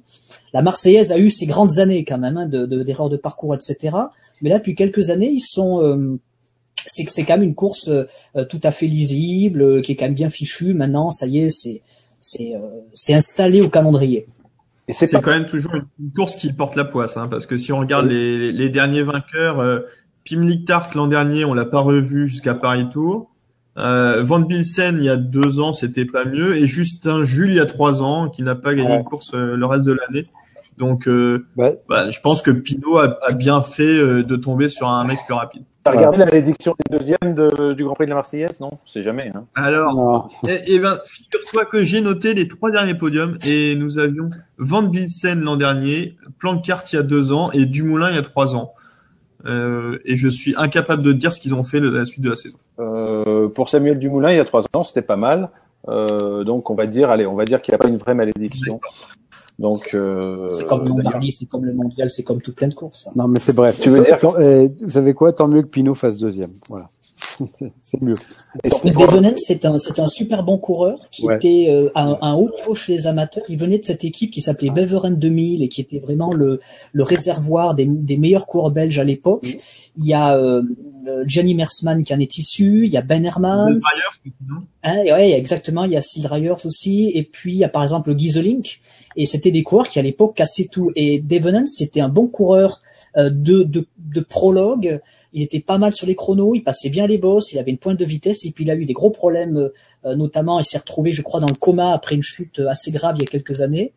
La 0.54 0.62
Marseillaise 0.62 1.12
a 1.12 1.18
eu 1.18 1.28
ses 1.28 1.44
grandes 1.44 1.78
années 1.78 2.06
quand 2.06 2.16
même, 2.16 2.38
hein, 2.38 2.46
d'erreurs 2.46 3.10
de, 3.10 3.16
de, 3.16 3.20
parcours, 3.20 3.54
etc. 3.54 3.94
Mais 4.40 4.48
là, 4.48 4.58
depuis 4.58 4.74
quelques 4.74 5.10
années, 5.10 5.30
ils 5.30 5.40
sont 5.40 6.18
c'est 6.86 7.04
que 7.04 7.12
c'est 7.12 7.24
quand 7.24 7.34
même 7.34 7.42
une 7.42 7.54
course 7.54 7.90
tout 8.48 8.60
à 8.62 8.70
fait 8.70 8.86
lisible, 8.86 9.82
qui 9.82 9.92
est 9.92 9.96
quand 9.96 10.06
même 10.06 10.14
bien 10.14 10.30
fichue. 10.30 10.72
Maintenant, 10.72 11.10
ça 11.10 11.26
y 11.26 11.40
est, 11.40 11.50
c'est 11.50 11.82
c'est 12.20 12.54
c'est 12.94 13.12
installé 13.12 13.60
au 13.60 13.68
calendrier. 13.68 14.26
Et 14.88 14.92
c'est 14.92 15.08
quand 15.08 15.30
même 15.30 15.46
toujours 15.46 15.74
une 15.74 16.12
course 16.12 16.36
qui 16.36 16.52
porte 16.52 16.76
la 16.76 16.84
poisse, 16.84 17.16
hein, 17.16 17.28
parce 17.28 17.46
que 17.46 17.58
si 17.58 17.72
on 17.72 17.80
regarde 17.80 18.06
les, 18.06 18.50
les, 18.50 18.70
derniers 18.70 19.02
vainqueurs, 19.02 19.84
euh, 20.32 20.36
Pim 20.36 20.46
Lichtart 20.46 20.90
l'an 20.94 21.06
dernier, 21.06 21.44
on 21.44 21.54
l'a 21.54 21.64
pas 21.64 21.80
revu 21.80 22.28
jusqu'à 22.28 22.54
Paris 22.54 22.88
Tour. 22.90 23.30
Euh, 23.78 24.22
Van 24.22 24.40
Bilsen 24.40 24.96
il 24.98 25.04
y 25.04 25.08
a 25.08 25.16
deux 25.16 25.60
ans, 25.60 25.72
c'était 25.72 26.04
pas 26.04 26.24
mieux, 26.24 26.56
et 26.56 26.66
Justin 26.66 27.22
Jules 27.22 27.50
il 27.50 27.56
y 27.56 27.60
a 27.60 27.66
trois 27.66 28.02
ans, 28.02 28.28
qui 28.28 28.42
n'a 28.42 28.54
pas 28.54 28.74
gagné 28.74 28.96
une 28.96 29.04
course 29.04 29.32
euh, 29.34 29.56
le 29.56 29.66
reste 29.66 29.84
de 29.84 29.92
l'année. 29.92 30.24
Donc, 30.76 31.08
euh, 31.08 31.46
bah, 31.56 32.08
je 32.08 32.20
pense 32.20 32.40
que 32.40 32.50
Pinot 32.50 32.96
a, 32.98 33.18
a 33.26 33.32
bien 33.32 33.60
fait 33.60 33.82
euh, 33.82 34.22
de 34.22 34.36
tomber 34.36 34.70
sur 34.70 34.88
un 34.88 35.04
mec 35.04 35.18
plus 35.26 35.34
rapide. 35.34 35.62
T'as 35.84 35.92
regardé 35.92 36.18
la 36.18 36.24
malédiction 36.24 36.74
des 36.78 36.98
deuxièmes 36.98 37.34
de, 37.34 37.74
du 37.74 37.84
Grand 37.84 37.94
Prix 37.94 38.06
de 38.06 38.10
la 38.10 38.16
Marseillaise? 38.16 38.60
Non, 38.60 38.70
c'est 38.86 39.02
jamais. 39.02 39.30
Hein. 39.34 39.44
Alors, 39.54 40.30
eh, 40.48 40.58
eh 40.66 40.78
ben, 40.78 40.98
figure-toi 41.06 41.66
que 41.66 41.84
j'ai 41.84 42.00
noté 42.00 42.32
les 42.34 42.48
trois 42.48 42.70
derniers 42.70 42.94
podiums 42.94 43.36
et 43.46 43.76
nous 43.76 43.98
avions 43.98 44.30
Van 44.58 44.82
Bilsen 44.82 45.40
l'an 45.40 45.56
dernier, 45.56 46.16
Plancart 46.38 46.82
il 46.92 46.96
y 46.96 46.98
a 46.98 47.02
deux 47.02 47.32
ans 47.32 47.50
et 47.52 47.66
Dumoulin 47.66 48.10
il 48.10 48.16
y 48.16 48.18
a 48.18 48.22
trois 48.22 48.54
ans. 48.56 48.72
Euh, 49.46 49.98
et 50.04 50.16
je 50.16 50.28
suis 50.28 50.54
incapable 50.56 51.02
de 51.02 51.12
dire 51.12 51.32
ce 51.32 51.40
qu'ils 51.40 51.54
ont 51.54 51.62
fait 51.62 51.80
la 51.80 52.04
suite 52.04 52.22
de 52.22 52.30
la 52.30 52.36
saison. 52.36 52.58
Euh, 52.78 53.48
pour 53.48 53.68
Samuel 53.68 53.98
Dumoulin, 53.98 54.30
il 54.30 54.36
y 54.36 54.40
a 54.40 54.44
trois 54.44 54.64
ans, 54.74 54.84
c'était 54.84 55.02
pas 55.02 55.16
mal. 55.16 55.50
Euh, 55.88 56.44
donc 56.44 56.70
on 56.70 56.74
va 56.74 56.86
dire, 56.86 57.10
allez, 57.10 57.26
on 57.26 57.34
va 57.34 57.44
dire 57.44 57.62
qu'il 57.62 57.72
n'y 57.72 57.76
a 57.76 57.78
pas 57.78 57.88
une 57.88 57.96
vraie 57.96 58.14
malédiction. 58.14 58.80
Donc 59.58 59.90
euh... 59.94 60.48
c'est 60.50 60.66
comme 60.66 60.86
le 60.86 61.30
c'est 61.30 61.46
comme 61.46 61.64
le 61.66 61.74
mondial, 61.74 62.10
c'est 62.10 62.22
comme 62.22 62.40
toute 62.40 62.56
plein 62.56 62.68
de 62.68 62.74
courses. 62.74 63.08
Non, 63.14 63.28
mais 63.28 63.40
c'est 63.40 63.54
bref. 63.54 63.78
Tu 63.80 63.90
veux 63.90 64.02
dire 64.02 64.18
eh, 64.40 64.70
Vous 64.82 64.90
savez 64.90 65.12
quoi? 65.12 65.32
Tant 65.32 65.48
mieux 65.48 65.62
que 65.62 65.68
Pinot 65.68 65.94
fasse 65.94 66.18
deuxième. 66.18 66.52
Voilà. 66.68 66.88
c'est 67.82 68.02
mieux. 68.02 68.14
Devenen, 68.84 69.34
c'est 69.36 69.64
un, 69.64 69.78
c'est 69.78 69.98
un 69.98 70.06
super 70.06 70.42
bon 70.42 70.58
coureur 70.58 70.98
qui 71.10 71.26
était 71.30 71.66
euh, 71.70 71.90
à, 71.94 72.02
un 72.26 72.34
haut 72.34 72.50
niveau 72.56 72.74
chez 72.74 72.92
les 72.92 73.06
amateurs. 73.06 73.44
Il 73.48 73.58
venait 73.58 73.78
de 73.78 73.84
cette 73.84 74.04
équipe 74.04 74.30
qui 74.30 74.40
s'appelait 74.40 74.70
Beveren 74.70 75.16
2000 75.16 75.62
et 75.62 75.68
qui 75.68 75.80
était 75.80 75.98
vraiment 75.98 76.32
le, 76.32 76.60
le 76.92 77.02
réservoir 77.02 77.74
des, 77.74 77.86
des 77.86 78.16
meilleurs 78.16 78.46
coureurs 78.46 78.70
belges 78.70 78.98
à 78.98 79.04
l'époque. 79.04 79.46
Mm. 79.46 79.58
Il 79.98 80.06
y 80.06 80.14
a 80.14 80.36
euh, 80.36 80.62
Gianni 81.26 81.54
Mersman 81.54 82.04
qui 82.04 82.14
en 82.14 82.20
est 82.20 82.38
issu, 82.38 82.86
il 82.86 82.92
y 82.92 82.96
a 82.96 83.02
Ben 83.02 83.24
Hermans. 83.24 83.76
Hein, 84.82 84.96
ouais, 85.04 85.32
exactement. 85.32 85.84
Il 85.84 85.92
y 85.92 85.96
a 85.96 86.00
Sid 86.00 86.24
Ryers 86.26 86.64
aussi, 86.64 87.10
et 87.14 87.24
puis 87.24 87.52
il 87.52 87.58
y 87.58 87.64
a 87.64 87.68
par 87.68 87.82
exemple 87.82 88.16
Gieselink 88.16 88.80
et 89.16 89.26
c'était 89.26 89.50
des 89.50 89.62
coureurs 89.62 89.88
qui 89.88 89.98
à 89.98 90.02
l'époque 90.02 90.36
cassaient 90.36 90.68
tout. 90.70 90.90
Et 90.96 91.20
Devenant, 91.20 91.66
c'était 91.66 92.00
un 92.00 92.08
bon 92.08 92.28
coureur 92.28 92.80
euh, 93.16 93.30
de, 93.30 93.62
de, 93.64 93.86
de 93.98 94.20
prologue. 94.20 95.00
Il 95.32 95.42
était 95.42 95.60
pas 95.60 95.78
mal 95.78 95.92
sur 95.92 96.06
les 96.06 96.14
chronos, 96.14 96.54
il 96.54 96.62
passait 96.62 96.90
bien 96.90 97.06
les 97.06 97.18
bosses, 97.18 97.52
il 97.52 97.58
avait 97.58 97.70
une 97.70 97.78
pointe 97.78 97.98
de 97.98 98.04
vitesse 98.04 98.44
et 98.46 98.52
puis 98.52 98.64
il 98.64 98.70
a 98.70 98.74
eu 98.74 98.84
des 98.84 98.92
gros 98.92 99.10
problèmes, 99.10 99.70
euh, 100.04 100.14
notamment 100.16 100.58
il 100.58 100.64
s'est 100.64 100.78
retrouvé, 100.78 101.12
je 101.12 101.22
crois, 101.22 101.40
dans 101.40 101.48
le 101.48 101.54
coma 101.54 101.92
après 101.92 102.14
une 102.14 102.22
chute 102.22 102.60
assez 102.68 102.90
grave 102.90 103.16
il 103.18 103.22
y 103.22 103.26
a 103.26 103.30
quelques 103.30 103.60
années. 103.60 103.92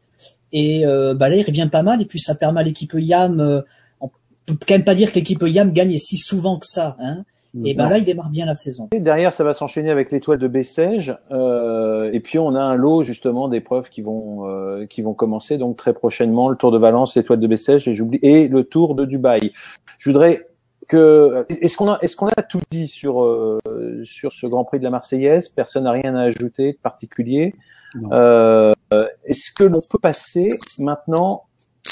Et 0.51 0.85
euh, 0.85 1.15
bah 1.15 1.29
là, 1.29 1.35
il 1.35 1.43
revient 1.43 1.67
pas 1.71 1.81
mal 1.81 2.01
et 2.01 2.05
puis 2.05 2.19
ça 2.19 2.35
permet 2.35 2.61
à 2.61 2.63
l'équipe 2.63 2.93
YAM. 2.93 3.39
Euh, 3.39 3.61
on 4.01 4.07
peut 4.55 4.65
quand 4.67 4.75
même 4.75 4.83
pas 4.83 4.95
dire 4.95 5.11
que 5.11 5.15
l'équipe 5.15 5.41
YAM 5.41 5.73
gagne 5.73 5.97
si 5.97 6.17
souvent 6.17 6.59
que 6.59 6.67
ça. 6.67 6.95
Hein. 6.99 7.23
Et 7.65 7.75
ben 7.75 7.87
là, 7.87 7.99
il 7.99 8.03
démarre 8.03 8.29
bien 8.29 8.47
la 8.47 8.55
saison. 8.55 8.89
Et 8.93 8.99
derrière, 8.99 9.31
ça 9.31 9.43
va 9.43 9.53
s'enchaîner 9.53 9.91
avec 9.91 10.11
l'étoile 10.11 10.39
de 10.39 10.47
Bessèges. 10.47 11.15
Euh, 11.31 12.09
et 12.11 12.19
puis, 12.19 12.39
on 12.39 12.55
a 12.55 12.59
un 12.59 12.75
lot 12.75 13.03
justement 13.03 13.47
d'épreuves 13.47 13.89
qui 13.89 14.01
vont 14.01 14.47
euh, 14.47 14.87
qui 14.87 15.03
vont 15.03 15.13
commencer 15.13 15.59
donc 15.59 15.77
très 15.77 15.93
prochainement. 15.93 16.49
Le 16.49 16.55
Tour 16.55 16.71
de 16.71 16.79
Valence, 16.79 17.15
l'étoile 17.15 17.39
de 17.39 17.47
Bessèges, 17.47 17.87
et 17.87 17.93
j'oublie 17.93 18.19
et 18.23 18.47
le 18.47 18.63
Tour 18.63 18.95
de 18.95 19.05
Dubaï. 19.05 19.53
Je 19.99 20.09
voudrais 20.09 20.47
que 20.93 21.45
est-ce 21.49 21.75
qu'on 21.75 21.91
a 21.91 21.97
est-ce 22.01 22.15
qu'on 22.15 22.27
a 22.27 22.41
tout 22.43 22.61
dit 22.69 22.87
sur 22.87 23.23
euh, 23.23 23.59
sur 24.03 24.31
ce 24.31 24.45
Grand 24.45 24.63
Prix 24.63 24.77
de 24.77 24.83
la 24.83 24.91
Marseillaise? 24.91 25.49
Personne 25.49 25.85
n'a 25.85 25.91
rien 25.91 26.15
à 26.15 26.21
ajouter 26.21 26.73
de 26.73 26.77
particulier. 26.77 27.55
Euh, 28.11 28.73
est-ce 29.23 29.51
que 29.51 29.63
l'on 29.63 29.81
peut 29.89 29.99
passer 29.99 30.51
maintenant 30.79 31.45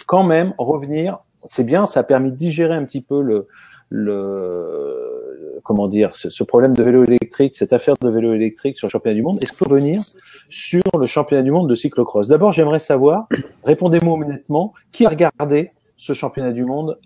quand 0.05 0.23
même 0.23 0.53
revenir? 0.57 1.19
C'est 1.47 1.63
bien, 1.63 1.87
ça 1.87 2.01
a 2.01 2.03
permis 2.03 2.31
de 2.31 2.35
digérer 2.35 2.75
un 2.75 2.85
petit 2.85 3.01
peu 3.01 3.21
le 3.21 3.47
le 3.89 5.59
comment 5.63 5.87
dire 5.87 6.15
ce, 6.15 6.29
ce, 6.29 6.43
problème 6.43 6.73
de 6.73 6.83
vélo 6.83 7.03
électrique, 7.03 7.55
cette 7.55 7.73
affaire 7.73 7.95
de 7.99 8.09
vélo 8.09 8.33
électrique 8.33 8.77
sur 8.77 8.87
le 8.87 8.91
championnat 8.91 9.15
du 9.15 9.23
monde. 9.23 9.39
Est-ce 9.41 9.51
qu'on 9.51 9.65
peut 9.65 9.71
revenir 9.71 10.01
sur 10.47 10.83
le 10.97 11.07
championnat 11.07 11.43
du 11.43 11.51
monde 11.51 11.69
de 11.69 11.75
cyclocross? 11.75 12.27
D'abord, 12.27 12.51
j'aimerais 12.51 12.79
savoir, 12.79 13.27
répondez-moi 13.63 14.17
honnêtement, 14.17 14.73
qui 14.91 15.05
a 15.05 15.09
regardé 15.09 15.71
ce 15.97 16.13
championnat 16.13 16.51
du 16.51 16.65
monde 16.65 16.97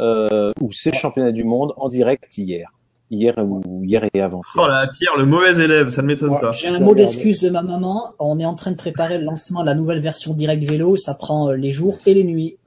euh, 0.00 0.52
ou 0.60 0.72
ces 0.72 0.92
championnats 0.92 1.32
du 1.32 1.44
monde 1.44 1.72
en 1.76 1.88
direct 1.88 2.36
hier 2.38 2.72
hier 3.10 3.34
ou 3.38 3.84
hier 3.84 4.04
et 4.12 4.20
avant. 4.20 4.42
Oh 4.56 4.66
là, 4.66 4.88
Pierre, 4.92 5.16
le 5.16 5.24
mauvais 5.24 5.52
élève, 5.62 5.90
ça 5.90 6.02
ne 6.02 6.06
m'étonne 6.06 6.38
pas. 6.40 6.52
J'ai 6.52 6.68
un 6.68 6.80
mot 6.80 6.94
d'excuse 6.94 7.40
de 7.40 7.50
ma 7.50 7.62
maman. 7.62 8.12
On 8.18 8.38
est 8.38 8.44
en 8.44 8.54
train 8.54 8.70
de 8.70 8.76
préparer 8.76 9.18
le 9.18 9.24
lancement 9.24 9.62
de 9.62 9.66
la 9.66 9.74
nouvelle 9.74 10.00
version 10.00 10.34
direct 10.34 10.62
vélo. 10.64 10.96
Ça 10.96 11.14
prend 11.14 11.48
euh, 11.48 11.56
les 11.56 11.70
jours 11.70 11.98
et 12.06 12.14
les 12.14 12.24
nuits. 12.24 12.58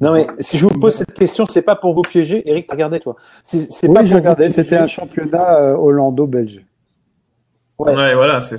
Non 0.00 0.12
mais 0.12 0.26
si 0.40 0.58
je 0.58 0.66
vous 0.66 0.78
pose 0.78 0.94
cette 0.94 1.14
question, 1.14 1.46
c'est 1.46 1.62
pas 1.62 1.76
pour 1.76 1.94
vous 1.94 2.02
piéger. 2.02 2.48
Eric, 2.48 2.70
regardez 2.70 3.00
toi? 3.00 3.16
C'est 3.44 3.68
oui, 3.82 3.94
pas 3.94 4.02
regardé. 4.02 4.50
C'était 4.52 4.76
un 4.76 4.86
championnat 4.86 5.60
euh, 5.60 5.76
hollando-belge. 5.76 6.64
Ouais. 7.78 7.94
ouais, 7.94 8.14
voilà, 8.14 8.42
c'est. 8.42 8.56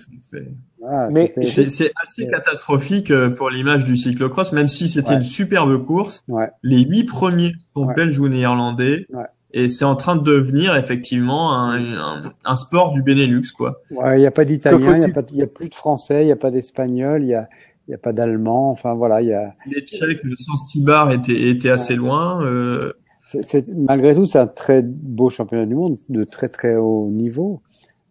Ah, 0.87 1.09
mais 1.11 1.31
c'est 1.45 1.91
assez 2.01 2.27
catastrophique 2.27 3.11
euh, 3.11 3.29
pour 3.29 3.49
l'image 3.49 3.85
du 3.85 3.97
cyclocross, 3.97 4.53
même 4.53 4.67
si 4.67 4.87
c'était 4.87 5.09
ouais. 5.09 5.15
une 5.17 5.23
superbe 5.23 5.85
course. 5.85 6.23
Ouais. 6.27 6.49
Les 6.63 6.83
huit 6.83 7.03
premiers 7.03 7.53
sont 7.75 7.85
belges 7.85 8.19
ou 8.19 8.27
néerlandais. 8.27 9.07
Et 9.51 9.67
c'est 9.67 9.85
en 9.85 9.95
train 9.95 10.15
de 10.15 10.23
devenir 10.23 10.75
effectivement 10.75 11.53
un, 11.53 11.97
un, 11.97 12.21
un 12.45 12.55
sport 12.55 12.91
du 12.91 13.01
Benelux, 13.01 13.51
quoi. 13.57 13.81
Ouais, 13.89 14.17
il 14.17 14.21
n'y 14.21 14.27
a 14.27 14.31
pas 14.31 14.45
d'italien, 14.45 14.97
il 14.97 14.99
n'y 15.33 15.41
a, 15.41 15.45
a, 15.45 15.47
plus 15.47 15.69
de 15.69 15.75
français, 15.75 16.21
il 16.21 16.27
n'y 16.27 16.31
a 16.31 16.35
pas 16.35 16.51
d'espagnol, 16.51 17.23
il 17.23 17.29
y 17.29 17.33
a, 17.33 17.49
n'y 17.87 17.95
a 17.95 17.97
pas 17.97 18.13
d'allemand. 18.13 18.69
Enfin 18.69 18.93
voilà, 18.93 19.21
il 19.21 19.29
y 19.29 19.33
a. 19.33 19.53
Les 19.65 19.81
Tchèques, 19.81 20.23
le 20.23 20.35
sens 20.37 20.67
Tibar 20.67 21.11
était, 21.11 21.49
était 21.49 21.71
assez 21.71 21.95
loin. 21.95 22.43
Euh... 22.45 22.93
C'est, 23.41 23.69
malgré 23.75 24.15
tout, 24.15 24.25
c'est 24.25 24.39
un 24.39 24.47
très 24.47 24.81
beau 24.83 25.29
championnat 25.29 25.65
du 25.65 25.75
monde 25.75 25.97
de 26.09 26.23
très 26.23 26.49
très 26.49 26.75
haut 26.75 27.09
niveau. 27.11 27.61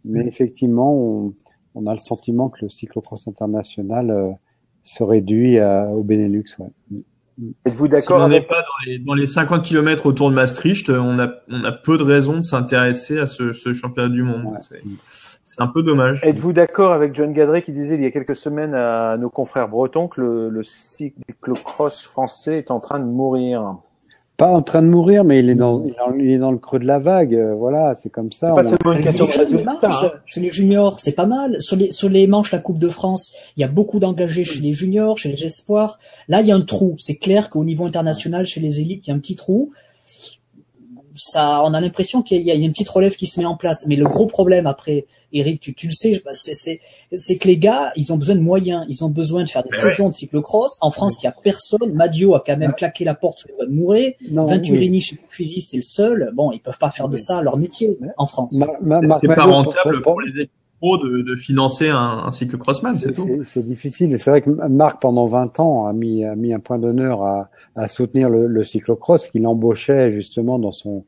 Mais 0.04 0.26
effectivement, 0.26 0.94
on, 0.94 1.34
on, 1.78 1.86
a 1.86 1.92
le 1.92 2.00
sentiment 2.00 2.48
que 2.48 2.58
le 2.62 2.68
cyclocross 2.68 3.28
international 3.28 4.10
euh, 4.10 4.30
se 4.82 5.02
réduit 5.02 5.58
à, 5.60 5.86
au 5.88 6.04
Benelux. 6.04 6.44
Ouais. 6.58 7.02
Êtes-vous 7.64 7.86
d'accord 7.86 8.18
si 8.18 8.24
on 8.24 8.28
n'est 8.28 8.40
pas 8.40 8.62
dans 8.62 8.86
les, 8.86 8.98
dans 8.98 9.14
les 9.14 9.26
50 9.26 9.64
km 9.64 10.06
autour 10.06 10.30
de 10.30 10.34
Maastricht, 10.34 10.90
on 10.90 11.20
a, 11.20 11.30
on 11.48 11.62
a 11.62 11.70
peu 11.70 11.96
de 11.96 12.02
raisons 12.02 12.38
de 12.38 12.42
s'intéresser 12.42 13.18
à 13.18 13.28
ce, 13.28 13.52
ce 13.52 13.72
championnat 13.74 14.08
du 14.08 14.24
monde. 14.24 14.46
Ouais. 14.46 14.80
C'est 15.44 15.62
un 15.62 15.68
peu 15.68 15.82
dommage. 15.82 16.20
Êtes-vous 16.24 16.52
d'accord 16.52 16.92
avec 16.92 17.14
John 17.14 17.32
Gadret 17.32 17.62
qui 17.62 17.72
disait 17.72 17.94
il 17.94 18.02
y 18.02 18.06
a 18.06 18.10
quelques 18.10 18.34
semaines 18.34 18.74
à 18.74 19.16
nos 19.16 19.30
confrères 19.30 19.68
bretons 19.68 20.08
que 20.08 20.20
le, 20.20 20.48
le 20.50 20.62
cyclocross 20.64 22.02
français 22.02 22.58
est 22.58 22.70
en 22.70 22.80
train 22.80 22.98
de 22.98 23.04
mourir? 23.04 23.76
Pas 24.38 24.52
en 24.52 24.62
train 24.62 24.82
de 24.82 24.86
mourir, 24.86 25.24
mais 25.24 25.40
il 25.40 25.50
est 25.50 25.56
dans, 25.56 25.84
il 26.16 26.30
est 26.30 26.38
dans 26.38 26.52
le 26.52 26.58
creux 26.58 26.78
de 26.78 26.86
la 26.86 27.00
vague. 27.00 27.36
Voilà, 27.58 27.94
c'est 27.94 28.08
comme 28.08 28.30
ça. 28.30 28.54
C'est 28.56 28.62
pas 28.62 28.76
seulement 28.76 28.96
une 28.96 29.02
question 29.02 29.26
de 29.26 29.32
résultats. 29.32 29.80
Hein. 29.82 30.10
Chez 30.26 30.40
les 30.40 30.52
juniors, 30.52 31.00
c'est 31.00 31.16
pas 31.16 31.26
mal. 31.26 31.60
Sur 31.60 31.76
les, 31.76 31.90
sur 31.90 32.08
les 32.08 32.28
manches, 32.28 32.52
la 32.52 32.60
Coupe 32.60 32.78
de 32.78 32.88
France, 32.88 33.34
il 33.56 33.62
y 33.62 33.64
a 33.64 33.68
beaucoup 33.68 33.98
d'engagés 33.98 34.44
chez 34.44 34.60
les 34.60 34.72
juniors, 34.72 35.18
chez 35.18 35.28
les 35.28 35.44
espoirs. 35.44 35.98
Là, 36.28 36.40
il 36.40 36.46
y 36.46 36.52
a 36.52 36.54
un 36.54 36.60
trou. 36.60 36.94
C'est 36.98 37.16
clair 37.16 37.50
qu'au 37.50 37.64
niveau 37.64 37.84
international, 37.84 38.46
chez 38.46 38.60
les 38.60 38.80
élites, 38.80 39.08
il 39.08 39.10
y 39.10 39.12
a 39.12 39.16
un 39.16 39.18
petit 39.18 39.34
trou 39.34 39.72
ça, 41.18 41.62
on 41.64 41.74
a 41.74 41.80
l'impression 41.80 42.22
qu'il 42.22 42.42
y 42.42 42.50
a 42.50 42.54
une 42.54 42.72
petite 42.72 42.88
relève 42.88 43.16
qui 43.16 43.26
se 43.26 43.40
met 43.40 43.46
en 43.46 43.56
place. 43.56 43.86
Mais 43.86 43.96
le 43.96 44.04
gros 44.04 44.26
problème 44.26 44.66
après, 44.66 45.06
Eric, 45.32 45.60
tu, 45.60 45.74
tu 45.74 45.88
le 45.88 45.92
sais, 45.92 46.22
c'est, 46.32 46.80
c'est 47.16 47.38
que 47.38 47.48
les 47.48 47.58
gars, 47.58 47.92
ils 47.96 48.12
ont 48.12 48.16
besoin 48.16 48.34
de 48.34 48.40
moyens, 48.40 48.84
ils 48.88 49.04
ont 49.04 49.08
besoin 49.10 49.44
de 49.44 49.48
faire 49.48 49.62
des 49.62 49.76
saisons 49.76 50.08
de 50.08 50.14
cyclocross. 50.14 50.78
En 50.80 50.90
France, 50.90 51.22
il 51.22 51.26
y 51.26 51.28
a 51.28 51.32
personne. 51.32 51.92
Madio 51.92 52.34
a 52.34 52.42
quand 52.46 52.56
même 52.56 52.74
claqué 52.74 53.04
la 53.04 53.14
porte 53.14 53.40
sur 53.40 53.48
de 53.60 53.66
mourir. 53.70 54.12
Venturini 54.30 55.00
chez 55.00 55.18
Fuji, 55.28 55.62
c'est 55.62 55.78
le 55.78 55.82
seul. 55.82 56.30
Bon, 56.34 56.52
ils 56.52 56.60
peuvent 56.60 56.78
pas 56.78 56.90
faire 56.90 57.08
de 57.08 57.16
ça 57.16 57.42
leur 57.42 57.56
métier 57.56 57.98
en 58.16 58.26
France. 58.26 58.54
c'est 59.20 59.28
pas 59.28 59.44
rentable 59.44 60.02
pour, 60.02 60.20
les 60.20 60.30
équipes 60.30 60.52
de, 60.82 61.22
de 61.22 61.36
financer 61.36 61.88
un, 61.88 62.24
un 62.26 62.30
cyclocrossman, 62.30 62.98
c'est 62.98 63.12
tout. 63.12 63.42
C'est 63.44 63.66
difficile. 63.66 64.16
C'est 64.18 64.30
vrai 64.30 64.42
que 64.42 64.50
Marc, 64.50 65.00
pendant 65.00 65.26
20 65.26 65.60
ans, 65.60 65.86
a 65.86 65.92
mis, 65.92 66.24
a 66.24 66.36
mis 66.36 66.52
un 66.52 66.60
point 66.60 66.78
d'honneur 66.78 67.22
à, 67.22 67.50
à 67.74 67.88
soutenir 67.88 68.30
le, 68.30 68.46
le 68.46 68.64
cyclocross 68.64 69.26
qu'il 69.28 69.46
embauchait 69.46 70.12
justement 70.12 70.58
dans 70.58 70.72
son 70.72 71.04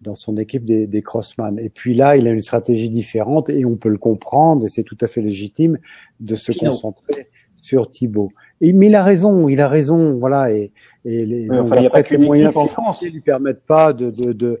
dans 0.00 0.16
son 0.16 0.36
équipe 0.36 0.64
des, 0.64 0.88
des 0.88 1.00
crossman. 1.00 1.60
Et 1.60 1.68
puis 1.68 1.94
là, 1.94 2.16
il 2.16 2.26
a 2.26 2.32
une 2.32 2.42
stratégie 2.42 2.90
différente 2.90 3.48
et 3.48 3.64
on 3.64 3.76
peut 3.76 3.88
le 3.88 3.98
comprendre 3.98 4.66
et 4.66 4.68
c'est 4.68 4.82
tout 4.82 4.98
à 5.00 5.06
fait 5.06 5.22
légitime 5.22 5.78
de 6.18 6.34
se 6.34 6.50
concentrer 6.50 7.28
sur 7.60 7.90
Thibaut. 7.90 8.32
Et, 8.60 8.72
mais 8.72 8.88
il 8.88 8.94
a 8.96 9.04
raison, 9.04 9.48
il 9.48 9.60
a 9.60 9.68
raison, 9.68 10.14
voilà. 10.18 10.52
Et, 10.52 10.72
et 11.04 11.24
les, 11.24 11.48
enfin, 11.50 11.84
après, 11.84 12.18
moyens 12.18 12.56
en 12.56 12.66
France 12.66 13.02
lui 13.02 13.20
permettent 13.20 13.64
pas 13.66 13.92
de, 13.92 14.10
de, 14.10 14.32
de 14.32 14.60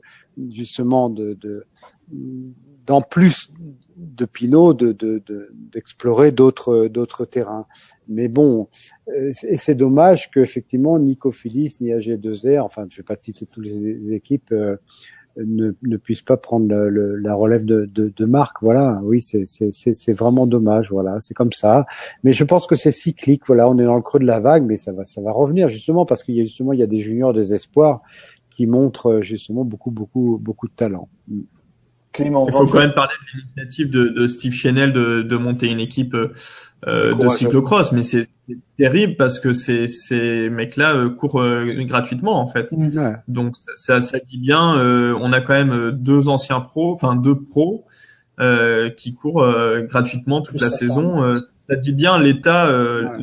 justement 0.50 1.10
de, 1.10 1.34
de 1.34 1.64
d'en 2.86 3.00
plus 3.00 3.50
de 4.02 4.24
Pinot 4.24 4.74
de, 4.74 4.92
d'explorer 5.72 6.30
de, 6.30 6.36
d'autres 6.36 6.88
d'autres 6.88 7.24
terrains. 7.24 7.66
Mais 8.08 8.28
bon, 8.28 8.68
euh, 9.08 9.32
et 9.48 9.56
c'est 9.56 9.74
dommage 9.74 10.30
qu'effectivement 10.30 10.98
Nico 10.98 11.30
Phillips 11.30 11.80
ni 11.80 11.90
AG2R, 11.90 12.60
enfin 12.60 12.86
je 12.90 12.96
vais 12.96 13.02
pas 13.02 13.16
citer 13.16 13.46
toutes 13.46 13.64
les 13.64 14.12
équipes, 14.12 14.52
euh, 14.52 14.76
ne, 15.36 15.72
ne 15.82 15.96
puisse 15.96 16.22
pas 16.22 16.36
prendre 16.36 16.68
le, 16.68 16.90
le, 16.90 17.16
la 17.16 17.34
relève 17.34 17.64
de, 17.64 17.86
de, 17.86 18.12
de 18.14 18.24
Marc. 18.24 18.58
Voilà, 18.60 19.00
oui, 19.02 19.22
c'est 19.22 20.12
vraiment 20.12 20.46
dommage. 20.46 20.90
Voilà, 20.90 21.20
c'est 21.20 21.34
comme 21.34 21.52
ça. 21.52 21.86
Mais 22.22 22.32
je 22.32 22.44
pense 22.44 22.66
que 22.66 22.74
c'est 22.74 22.90
cyclique. 22.90 23.46
Voilà, 23.46 23.68
on 23.68 23.78
est 23.78 23.84
dans 23.84 23.96
le 23.96 24.02
creux 24.02 24.20
de 24.20 24.26
la 24.26 24.40
vague, 24.40 24.64
mais 24.64 24.76
ça 24.76 24.92
va, 24.92 25.04
ça 25.04 25.20
va 25.20 25.32
revenir 25.32 25.68
justement 25.68 26.04
parce 26.04 26.22
qu'il 26.22 26.34
y 26.34 26.40
a 26.40 26.44
justement 26.44 26.72
il 26.72 26.80
y 26.80 26.82
a 26.82 26.86
des 26.86 26.98
juniors, 26.98 27.32
des 27.32 27.54
espoirs 27.54 28.02
qui 28.50 28.66
montrent 28.66 29.20
justement 29.22 29.64
beaucoup, 29.64 29.90
beaucoup, 29.90 30.38
beaucoup 30.38 30.68
de 30.68 30.74
talent. 30.74 31.08
Clément. 32.12 32.46
Il 32.48 32.52
faut 32.52 32.66
quand 32.66 32.78
même 32.78 32.92
parler 32.92 33.14
de 33.20 33.38
l'initiative 33.38 33.90
de, 33.90 34.08
de, 34.08 34.26
Steve 34.26 34.52
Chenel 34.52 34.92
de, 34.92 35.22
de, 35.22 35.36
monter 35.36 35.68
une 35.68 35.80
équipe 35.80 36.14
euh, 36.14 37.14
de 37.14 37.28
cyclocross, 37.30 37.92
mais 37.92 38.02
c'est 38.02 38.28
terrible 38.76 39.16
parce 39.16 39.38
que 39.38 39.52
ces, 39.52 39.88
ces 39.88 40.48
mecs-là 40.48 40.96
euh, 40.96 41.10
courent 41.10 41.40
euh, 41.40 41.84
gratuitement 41.84 42.40
en 42.40 42.46
fait. 42.46 42.72
Mm. 42.72 43.18
Donc 43.28 43.56
ça, 43.74 44.00
ça, 44.00 44.18
dit 44.18 44.38
bien, 44.38 44.78
euh, 44.78 45.16
on 45.20 45.32
a 45.32 45.40
quand 45.40 45.54
même 45.54 45.92
deux 45.92 46.28
anciens 46.28 46.60
pros, 46.60 46.92
enfin 46.92 47.16
deux 47.16 47.38
pros 47.38 47.86
qui 48.96 49.14
courent 49.14 49.46
gratuitement 49.82 50.42
toute 50.42 50.60
la 50.60 50.68
saison. 50.68 51.36
ça 51.68 51.76
dit 51.76 51.92
bien 51.92 52.20
l'état 52.20 52.72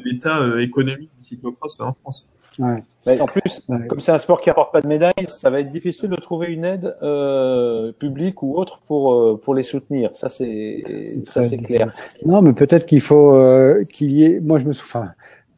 l'état 0.06 0.48
économique 0.62 1.10
du 1.20 1.26
cyclocross 1.26 1.78
en 1.82 1.92
France. 1.92 2.26
Ouais. 2.60 3.22
en 3.22 3.26
plus, 3.26 3.66
comme 3.88 4.02
c'est 4.02 4.12
un 4.12 4.18
sport 4.18 4.42
qui 4.42 4.50
apporte 4.50 4.74
pas 4.74 4.82
de 4.82 4.88
médailles, 4.88 5.14
ça 5.28 5.50
va 5.50 5.62
être 5.62 5.70
difficile 5.70 6.10
de 6.10 6.16
trouver 6.18 6.48
une 6.48 6.66
aide 6.66 6.96
euh, 7.02 7.94
publique 7.94 8.44
ou 8.44 8.56
autre 8.56 8.82
pour 8.86 9.14
euh, 9.14 9.40
pour 9.42 9.56
les 9.56 9.64
soutenir. 9.64 10.12
Ça 10.14 10.28
c'est 10.28 10.84
ça 11.24 11.42
c'est 11.42 11.58
clair. 11.58 11.90
Non, 12.26 12.42
mais 12.42 12.54
peut-être 12.54 12.86
qu'il 12.86 13.02
faut 13.02 13.34
euh, 13.36 13.84
qu'il 13.86 14.12
y 14.12 14.26
ait. 14.26 14.40
Moi, 14.42 14.60
je 14.60 14.66
me 14.66 14.74
souviens. 14.74 15.14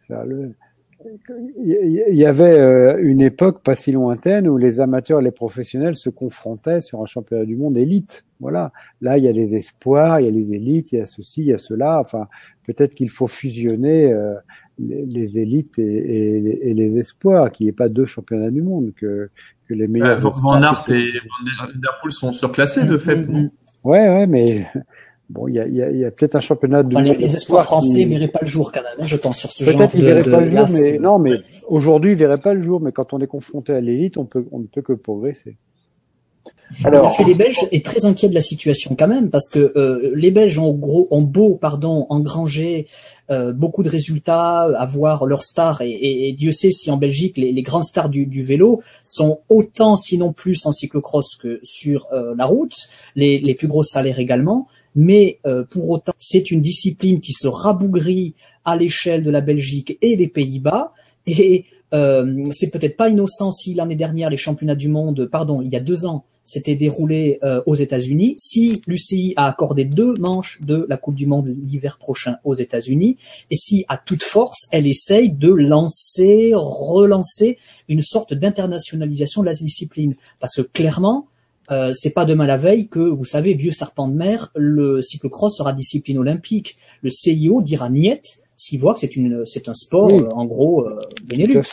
Le... 0.09 0.53
Il 1.63 2.13
y 2.15 2.25
avait 2.25 2.59
euh, 2.59 2.97
une 3.01 3.21
époque 3.21 3.63
pas 3.63 3.75
si 3.75 3.91
lointaine 3.91 4.47
où 4.47 4.57
les 4.57 4.79
amateurs 4.79 5.19
et 5.19 5.23
les 5.23 5.31
professionnels 5.31 5.95
se 5.95 6.09
confrontaient 6.09 6.81
sur 6.81 7.01
un 7.01 7.05
championnat 7.05 7.45
du 7.45 7.55
monde 7.55 7.77
élite. 7.77 8.23
Voilà. 8.39 8.71
Là, 9.01 9.17
il 9.17 9.23
y 9.23 9.27
a 9.27 9.31
les 9.31 9.55
espoirs, 9.55 10.19
il 10.19 10.25
y 10.25 10.29
a 10.29 10.31
les 10.31 10.53
élites, 10.53 10.91
il 10.91 10.99
y 10.99 11.01
a 11.01 11.05
ceci, 11.05 11.41
il 11.41 11.47
y 11.47 11.53
a 11.53 11.57
cela. 11.57 11.99
Enfin, 11.99 12.27
peut-être 12.65 12.93
qu'il 12.93 13.09
faut 13.09 13.27
fusionner 13.27 14.13
euh, 14.89 15.03
les, 15.07 15.39
élites 15.39 15.79
et, 15.79 16.73
les 16.73 16.97
espoirs, 16.97 17.51
qu'il 17.51 17.65
n'y 17.65 17.69
ait 17.69 17.73
pas 17.73 17.89
deux 17.89 18.05
championnats 18.05 18.51
du 18.51 18.61
monde, 18.61 18.93
que, 18.95 19.29
que 19.67 19.73
les 19.73 19.87
meilleurs. 19.87 20.19
Van 20.19 20.61
Aert 20.61 20.85
et 20.89 21.11
Van 21.11 21.67
Der 21.75 21.91
Poel 22.01 22.11
sont 22.11 22.31
surclassés 22.31 22.85
de 22.85 22.97
fait. 22.97 23.27
Ouais, 23.83 24.09
ouais, 24.09 24.27
mais 24.27 24.67
bon, 25.29 25.47
il 25.47 25.55
y 25.55 25.59
a, 25.59 25.67
y 25.67 26.05
a 26.05 26.11
peut-être 26.11 26.35
un 26.35 26.39
championnat 26.39 26.83
de. 26.83 26.97
les, 26.97 27.35
espoirs 27.35 27.65
français 27.65 28.05
ne 28.05 28.09
verraient 28.09 28.27
pas 28.27 28.39
le 28.41 28.47
jour 28.47 28.71
quand 28.71 28.81
même, 28.81 28.99
hein, 28.99 29.05
je 29.05 29.17
pense 29.17 29.39
sur 29.39 29.51
ce 29.51 29.63
genre. 29.63 29.77
Peut-être 29.77 29.91
qu'ils 29.91 30.03
verraient 30.05 30.29
pas 30.29 30.41
le 30.41 30.51
jour, 30.51 30.67
mais 30.71 30.99
non, 30.99 31.19
mais 31.19 31.37
aujourd'hui 31.67 32.11
ils 32.11 32.17
verraient 32.17 32.39
pas 32.39 32.53
le 32.53 32.61
jour. 32.61 32.81
Mais 32.81 32.91
quand 32.91 33.13
on 33.13 33.19
est 33.19 33.27
confronté 33.27 33.73
à 33.73 33.81
l'élite, 33.81 34.17
on 34.17 34.25
peut, 34.25 34.45
on 34.51 34.59
ne 34.59 34.65
peut 34.65 34.81
que 34.81 34.93
progresser. 34.93 35.57
Alors, 36.83 37.15
les 37.25 37.33
Belges 37.35 37.67
est 37.71 37.85
très 37.85 38.05
inquiet 38.05 38.29
de 38.29 38.33
la 38.33 38.41
situation 38.41 38.95
quand 38.97 39.07
même 39.07 39.29
parce 39.29 39.49
que 39.49 39.73
euh, 39.75 40.13
les 40.15 40.31
Belges 40.31 40.57
ont 40.57 40.73
gros, 40.73 41.07
ont 41.11 41.21
beau, 41.21 41.55
pardon, 41.55 42.07
engranger 42.09 42.87
euh, 43.29 43.51
beaucoup 43.51 43.83
de 43.83 43.89
résultats, 43.89 44.61
avoir 44.79 45.25
leurs 45.25 45.43
stars 45.43 45.81
et, 45.81 46.33
Dieu 46.37 46.51
sait 46.51 46.71
si 46.71 46.89
en 46.89 46.97
Belgique 46.97 47.37
les, 47.37 47.61
grandes 47.61 47.83
stars 47.83 48.09
du, 48.09 48.43
vélo 48.43 48.81
sont 49.03 49.39
autant, 49.49 49.97
sinon 49.97 50.31
plus 50.31 50.65
en 50.65 50.71
cyclocross 50.71 51.35
que 51.35 51.59
sur 51.61 52.07
euh, 52.13 52.33
la 52.37 52.45
route, 52.45 52.75
les, 53.15 53.39
les, 53.39 53.53
plus 53.53 53.67
gros 53.67 53.83
salaires 53.83 54.19
également. 54.19 54.67
Mais 54.93 55.39
pour 55.69 55.89
autant, 55.89 56.11
c'est 56.17 56.51
une 56.51 56.59
discipline 56.59 57.21
qui 57.21 57.31
se 57.31 57.47
rabougrit 57.47 58.33
à 58.65 58.75
l'échelle 58.75 59.23
de 59.23 59.31
la 59.31 59.39
Belgique 59.39 59.97
et 60.01 60.17
des 60.17 60.27
Pays-Bas 60.27 60.91
et 61.25 61.65
euh, 61.93 62.45
c'est 62.51 62.71
peut-être 62.71 62.95
pas 62.95 63.09
innocent 63.09 63.51
si 63.51 63.73
l'année 63.73 63.95
dernière 63.95 64.29
les 64.29 64.37
championnats 64.37 64.75
du 64.75 64.87
monde, 64.87 65.27
pardon, 65.31 65.61
il 65.61 65.71
y 65.71 65.75
a 65.75 65.81
deux 65.81 66.05
ans, 66.05 66.23
s'étaient 66.43 66.75
déroulés 66.75 67.39
euh, 67.43 67.61
aux 67.65 67.75
États-Unis. 67.75 68.35
Si 68.37 68.81
l'UCI 68.87 69.33
a 69.37 69.47
accordé 69.47 69.85
deux 69.85 70.13
manches 70.19 70.59
de 70.65 70.85
la 70.89 70.97
Coupe 70.97 71.15
du 71.15 71.27
Monde 71.27 71.55
l'hiver 71.63 71.97
prochain 71.97 72.37
aux 72.43 72.55
États-Unis, 72.55 73.17
et 73.49 73.55
si 73.55 73.85
à 73.87 73.97
toute 73.97 74.23
force 74.23 74.67
elle 74.71 74.87
essaye 74.87 75.31
de 75.31 75.49
lancer, 75.49 76.51
relancer 76.55 77.57
une 77.87 78.01
sorte 78.01 78.33
d'internationalisation 78.33 79.41
de 79.41 79.47
la 79.47 79.53
discipline, 79.53 80.15
parce 80.39 80.55
que 80.55 80.61
clairement, 80.61 81.27
euh, 81.71 81.93
c'est 81.93 82.11
pas 82.11 82.25
demain 82.25 82.47
la 82.47 82.57
veille 82.57 82.87
que, 82.87 82.99
vous 82.99 83.25
savez, 83.25 83.53
vieux 83.53 83.71
serpent 83.71 84.07
de 84.07 84.15
mer, 84.15 84.51
le 84.55 85.01
cyclocross 85.01 85.55
sera 85.55 85.71
discipline 85.73 86.17
olympique. 86.17 86.75
Le 87.01 87.09
CIO 87.09 87.61
dira 87.61 87.89
niet 87.89 88.41
s'il 88.61 88.79
voit 88.79 88.93
que 88.93 88.99
c'est 88.99 89.15
une, 89.15 89.43
c'est 89.45 89.69
un 89.69 89.73
sport, 89.73 90.11
euh, 90.11 90.29
en 90.33 90.45
gros, 90.45 90.87
euh, 90.87 90.99
Benelux. 91.23 91.63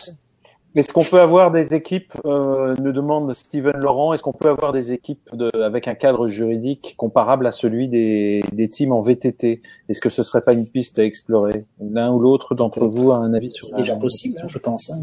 Est-ce 0.78 0.92
qu'on 0.92 1.02
peut 1.02 1.20
avoir 1.20 1.50
des 1.50 1.66
équipes, 1.74 2.12
euh, 2.24 2.72
nous 2.80 2.92
demande 2.92 3.32
Steven 3.34 3.76
Laurent, 3.76 4.12
est-ce 4.12 4.22
qu'on 4.22 4.32
peut 4.32 4.48
avoir 4.48 4.72
des 4.72 4.92
équipes 4.92 5.28
de, 5.32 5.50
avec 5.60 5.88
un 5.88 5.94
cadre 5.94 6.28
juridique 6.28 6.94
comparable 6.96 7.48
à 7.48 7.50
celui 7.50 7.88
des, 7.88 8.44
des 8.52 8.68
teams 8.68 8.92
en 8.92 9.00
VTT 9.00 9.60
Est-ce 9.88 10.00
que 10.00 10.08
ce 10.08 10.22
serait 10.22 10.42
pas 10.42 10.52
une 10.52 10.66
piste 10.66 11.00
à 11.00 11.04
explorer? 11.04 11.64
L'un 11.80 12.12
ou 12.12 12.20
l'autre 12.20 12.54
d'entre 12.54 12.86
vous 12.86 13.10
a 13.10 13.16
un 13.16 13.34
avis 13.34 13.50
sur 13.50 13.66
ça 13.66 13.76
C'est 13.76 13.82
déjà 13.82 13.96
possible, 13.96 14.38
hein, 14.40 14.46
je 14.46 14.58
pense. 14.58 14.90
Hein. 14.90 15.00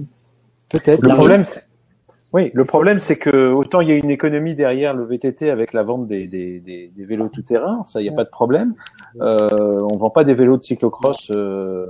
Peut-être. 0.70 1.02
Le 1.06 1.14
problème, 1.14 1.44
oui, 2.36 2.52
le 2.54 2.66
problème 2.66 3.00
c'est 3.00 3.16
que 3.16 3.54
autant 3.54 3.80
il 3.80 3.88
y 3.88 3.94
a 3.94 3.96
une 3.96 4.10
économie 4.10 4.56
derrière 4.56 4.94
le 4.94 5.06
VTT 5.06 5.50
avec 5.50 5.72
la 5.72 5.84
vente 5.84 6.06
des, 6.06 6.28
des, 6.28 6.60
des, 6.60 6.92
des 6.94 7.06
vélos 7.06 7.30
tout-terrain, 7.30 7.86
ça 7.88 8.02
il 8.02 8.04
n'y 8.04 8.10
a 8.10 8.14
pas 8.14 8.26
de 8.26 8.30
problème. 8.30 8.74
Euh, 9.22 9.48
on 9.90 9.96
vend 9.96 10.10
pas 10.10 10.26
des 10.26 10.34
vélos 10.34 10.58
de 10.58 10.64
cyclocross 10.64 11.32
euh, 11.34 11.86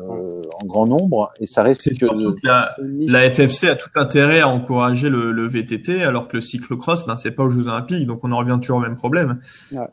en 0.61 0.65
grand 0.67 0.85
nombre 0.85 1.31
et 1.39 1.47
ça 1.47 1.63
risque 1.63 1.97
que 1.97 2.05
la, 2.43 2.75
la, 2.79 3.27
FFC 3.31 3.69
a 3.69 3.75
tout 3.75 3.89
intérêt 3.95 4.41
à 4.41 4.47
encourager 4.47 5.09
le, 5.09 5.31
le 5.31 5.47
VTT 5.47 6.03
alors 6.03 6.27
que 6.27 6.37
le 6.37 6.41
cyclocross, 6.41 7.07
ben 7.07 7.17
c'est 7.17 7.31
pas 7.31 7.43
aux 7.43 7.49
Jeux 7.49 7.67
Olympiques, 7.67 8.05
donc 8.05 8.19
on 8.21 8.31
en 8.31 8.37
revient 8.37 8.59
toujours 8.61 8.77
au 8.77 8.81
même 8.81 8.97
problème. 8.97 9.39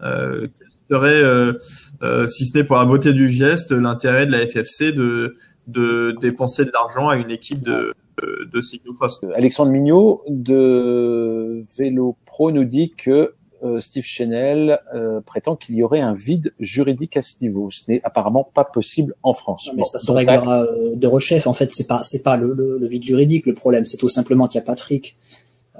Euh, 0.02 0.48
quel 0.58 0.68
serait, 0.90 1.22
euh, 1.22 1.54
euh, 2.02 2.26
si 2.26 2.44
ce 2.44 2.58
n'est 2.58 2.64
pour 2.64 2.76
la 2.76 2.84
beauté 2.84 3.14
du 3.14 3.30
geste, 3.30 3.72
l'intérêt 3.72 4.26
de 4.26 4.32
la 4.32 4.46
FFC 4.46 4.92
de 4.92 5.34
de 5.68 6.16
dépenser 6.20 6.64
de 6.64 6.72
l'argent 6.72 7.08
à 7.08 7.16
une 7.16 7.30
équipe 7.30 7.60
de 7.60 7.94
de 8.20 8.60
cyclocross. 8.60 9.20
Alexandre 9.34 9.70
Mignot 9.70 10.22
de 10.28 11.64
Vélo 11.76 12.16
Pro 12.24 12.50
nous 12.50 12.64
dit 12.64 12.92
que 12.96 13.34
euh, 13.64 13.78
Steve 13.78 14.04
Chenel 14.04 14.80
euh, 14.92 15.20
prétend 15.20 15.54
qu'il 15.54 15.76
y 15.76 15.84
aurait 15.84 16.00
un 16.00 16.14
vide 16.14 16.52
juridique 16.58 17.16
à 17.16 17.22
ce 17.22 17.34
niveau. 17.40 17.70
Ce 17.70 17.88
n'est 17.88 18.00
apparemment 18.02 18.42
pas 18.42 18.64
possible 18.64 19.14
en 19.22 19.34
France. 19.34 19.70
mais 19.76 19.84
ça 19.84 20.00
se 20.00 20.10
réglera 20.10 20.62
euh, 20.62 20.96
de 20.96 21.06
rechef. 21.06 21.46
En 21.46 21.52
fait, 21.52 21.70
c'est 21.72 21.86
pas 21.86 22.02
c'est 22.02 22.24
pas 22.24 22.36
le, 22.36 22.84
vide 22.84 23.04
juridique 23.04 23.46
le 23.46 23.54
problème. 23.54 23.84
C'est 23.84 23.98
tout 23.98 24.08
simplement 24.08 24.48
qu'il 24.48 24.58
n'y 24.58 24.64
a 24.64 24.66
pas 24.66 24.74
de 24.74 24.80
fric. 24.80 25.16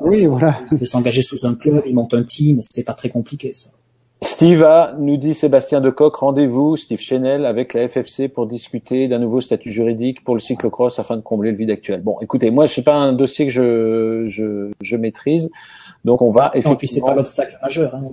Oui, 0.01 0.27
voilà. 0.27 0.61
Il 0.71 0.79
peut 0.79 0.87
s'engager 0.87 1.23
sous 1.23 1.45
un 1.45 1.57
club, 1.57 1.83
il 1.87 1.95
monte 1.95 2.15
un 2.15 2.23
team. 2.23 2.61
C'est 2.69 2.85
pas 2.85 2.95
très 2.95 3.09
compliqué 3.09 3.53
ça. 3.53 3.71
Steve 4.23 4.63
a, 4.63 4.95
nous 4.99 5.17
dit 5.17 5.35
Sébastien 5.35 5.81
Decoq, 5.81 6.15
rendez-vous, 6.15 6.77
Steve 6.77 7.01
Chenel, 7.01 7.45
avec 7.45 7.75
la 7.75 7.89
FFC 7.89 8.29
pour 8.29 8.47
discuter 8.47 9.09
d'un 9.09 9.19
nouveau 9.19 9.41
statut 9.41 9.73
juridique 9.73 10.23
pour 10.23 10.35
le 10.35 10.41
cyclocross 10.41 11.01
afin 11.01 11.17
de 11.17 11.23
combler 11.23 11.51
le 11.51 11.57
vide 11.57 11.71
actuel. 11.71 12.03
Bon, 12.03 12.19
écoutez, 12.21 12.53
moi, 12.53 12.69
c'est 12.69 12.85
pas 12.85 12.95
un 12.95 13.13
dossier 13.13 13.47
que 13.47 13.53
je, 13.53 14.25
je, 14.29 14.71
je 14.81 14.97
maîtrise, 14.97 15.51
donc 16.05 16.23
on 16.23 16.31
va 16.31 16.53
effectivement. 16.55 17.07
c'est 17.07 17.13
pas 17.13 17.17
l'obstacle 17.17 17.59
majeur 17.61 17.93
hein, 17.97 18.11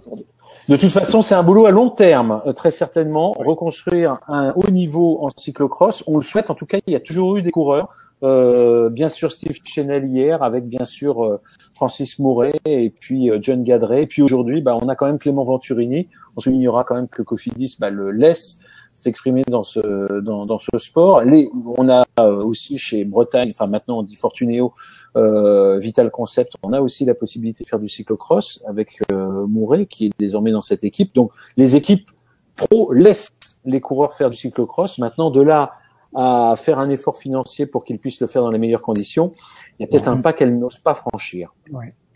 De 0.68 0.78
toute 0.78 0.90
façon, 0.90 1.22
c'est 1.22 1.36
un 1.36 1.44
boulot 1.44 1.68
à 1.68 1.72
long 1.72 1.92
terme, 1.92 2.42
euh, 2.48 2.54
très 2.54 2.72
certainement. 2.72 3.34
Reconstruire 3.34 4.18
un 4.28 4.52
haut 4.56 4.72
niveau 4.72 5.20
en 5.22 5.28
cyclocross, 5.38 6.04
on 6.08 6.18
le 6.18 6.24
souhaite. 6.24 6.50
En 6.50 6.56
tout 6.56 6.66
cas, 6.66 6.80
il 6.88 6.94
y 6.94 6.96
a 6.96 7.00
toujours 7.00 7.38
eu 7.38 7.44
des 7.44 7.52
coureurs 7.52 7.90
euh, 8.22 8.90
bien 8.90 9.08
sûr 9.08 9.32
Steve 9.32 9.58
Chenel 9.64 10.06
hier, 10.06 10.44
avec 10.44 10.66
bien 10.66 10.86
sûr 10.86 11.24
euh, 11.24 11.42
Francis 11.74 12.20
Mouret 12.20 12.52
et 12.66 12.90
puis 12.90 13.30
euh, 13.30 13.40
John 13.42 13.64
Gadret. 13.64 14.04
Et 14.04 14.08
puis 14.08 14.22
aujourd'hui, 14.22 14.62
bah, 14.62 14.78
on 14.82 14.90
a 14.90 14.96
quand 14.96 15.06
même 15.06 15.20
Clément 15.20 15.44
Venturini. 15.44 16.10
On 16.36 16.42
soulignera 16.42 16.84
quand 16.84 16.96
même 16.96 17.08
que 17.08 17.22
Cofidis 17.22 17.78
bah, 17.80 17.90
le 17.90 18.12
laisse 18.12 18.60
s'exprimer 18.94 19.44
dans 19.50 19.64
ce 19.64 20.20
dans, 20.20 20.46
dans, 20.46 20.60
ce 20.60 20.78
sport. 20.78 21.22
Les, 21.24 21.50
on 21.78 21.88
a 21.88 22.04
aussi 22.28 22.78
chez 22.78 23.06
Bretagne, 23.06 23.52
enfin 23.52 23.68
maintenant 23.68 24.00
on 24.00 24.04
dit 24.04 24.18
Fortunéo, 24.18 24.74
Vital 25.16 26.12
Concept, 26.12 26.56
on 26.64 26.74
a 26.74 26.82
aussi 26.82 27.06
la 27.06 27.14
possibilité 27.14 27.64
de 27.64 27.70
faire 27.70 27.80
du 27.80 27.88
cyclocross 27.88 28.62
avec 28.68 29.00
Mouret 29.14 29.86
qui 29.86 30.08
est 30.08 30.12
désormais 30.20 30.52
dans 30.52 30.60
cette 30.60 30.84
équipe. 30.84 31.16
Donc 31.16 31.32
les 31.56 31.78
équipes 31.78 32.12
pro 32.58 32.92
laissent 32.92 33.32
les 33.64 33.80
coureurs 33.80 34.14
faire 34.14 34.30
du 34.30 34.36
cyclocross. 34.36 35.00
Maintenant 35.00 35.32
de 35.32 35.40
là 35.40 35.72
à 36.16 36.56
faire 36.58 36.80
un 36.80 36.90
effort 36.90 37.18
financier 37.18 37.66
pour 37.66 37.84
qu'ils 37.84 38.00
puissent 38.00 38.22
le 38.22 38.28
faire 38.28 38.42
dans 38.42 38.50
les 38.50 38.60
meilleures 38.60 38.82
conditions, 38.82 39.34
il 39.78 39.84
y 39.84 39.86
a 39.86 39.88
peut-être 39.88 40.08
un 40.08 40.22
pas 40.22 40.34
qu'elle 40.34 40.58
n'ose 40.58 40.80
pas 40.80 40.96
franchir. 40.96 41.54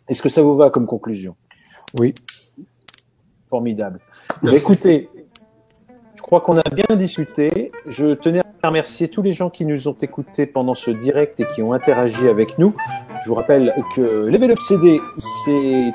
Est-ce 0.08 0.22
que 0.22 0.30
ça 0.30 0.42
vous 0.42 0.56
va 0.56 0.70
comme 0.70 0.88
conclusion? 0.88 1.36
Oui. 2.00 2.14
Formidable. 3.50 4.00
écoutez, 4.52 5.10
je 6.16 6.22
crois 6.22 6.42
qu'on 6.42 6.58
a 6.58 6.70
bien 6.74 6.96
discuté. 6.96 7.72
Je 7.86 8.14
tenais 8.14 8.40
à 8.40 8.68
remercier 8.68 9.10
tous 9.10 9.22
les 9.22 9.34
gens 9.34 9.50
qui 9.50 9.66
nous 9.66 9.88
ont 9.88 9.96
écoutés 10.02 10.46
pendant 10.46 10.74
ce 10.74 10.90
direct 10.90 11.40
et 11.40 11.46
qui 11.46 11.62
ont 11.62 11.74
interagi 11.74 12.28
avec 12.28 12.58
nous. 12.58 12.74
Je 13.24 13.30
vous 13.30 13.36
rappelle 13.36 13.76
que 13.96 14.02
Level 14.02 14.52
Up 14.52 14.60
CD, 14.62 15.00
c'est 15.46 15.94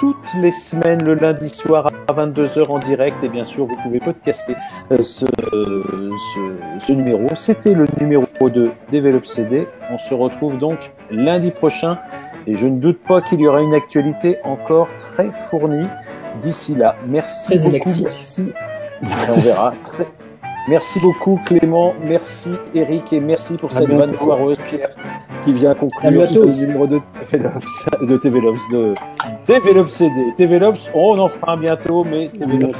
toutes 0.00 0.34
les 0.40 0.50
semaines 0.50 1.04
le 1.04 1.12
lundi 1.12 1.50
soir 1.50 1.86
à 2.08 2.12
22h 2.14 2.70
en 2.70 2.78
direct 2.78 3.22
et 3.22 3.28
bien 3.28 3.44
sûr 3.44 3.66
vous 3.66 3.76
pouvez 3.82 4.00
podcaster 4.00 4.56
euh, 4.90 5.02
ce, 5.02 5.26
ce, 5.26 6.86
ce, 6.86 6.92
numéro. 6.92 7.28
C'était 7.34 7.74
le 7.74 7.84
numéro 8.00 8.24
de 8.48 8.70
Develop 8.90 9.26
CD. 9.26 9.60
On 9.90 9.98
se 9.98 10.14
retrouve 10.14 10.56
donc 10.56 10.90
lundi 11.10 11.50
prochain 11.50 11.98
et 12.46 12.54
je 12.54 12.66
ne 12.66 12.80
doute 12.80 12.98
pas 13.06 13.20
qu'il 13.20 13.40
y 13.40 13.46
aura 13.46 13.60
une 13.60 13.74
actualité 13.74 14.38
encore 14.42 14.88
très 14.96 15.30
fournie 15.50 15.88
d'ici 16.40 16.74
là. 16.74 16.96
Merci 17.06 17.58
très 17.58 17.70
beaucoup. 17.70 18.02
Merci. 18.02 18.54
on 19.28 19.40
verra. 19.40 19.74
Très, 19.84 20.06
Merci 20.68 21.00
beaucoup 21.00 21.40
Clément, 21.44 21.94
merci 22.04 22.50
Eric 22.74 23.12
et 23.12 23.20
merci 23.20 23.54
pour 23.54 23.72
cette 23.72 23.88
vanne 23.88 24.12
foireuse 24.12 24.58
Pierre 24.68 24.90
qui 25.44 25.52
vient 25.52 25.74
conclure 25.74 26.26
ce 26.28 26.64
numéro 26.64 26.86
de 26.86 27.00
de 28.02 28.16
TVLops, 28.18 28.60
de 28.70 28.94
TVLops 29.46 29.90
CD. 29.90 30.34
TVLops, 30.36 30.90
on 30.94 31.18
en 31.18 31.28
fera 31.28 31.52
un 31.52 31.56
bientôt, 31.56 32.04
mais 32.04 32.28
TVLops 32.28 32.78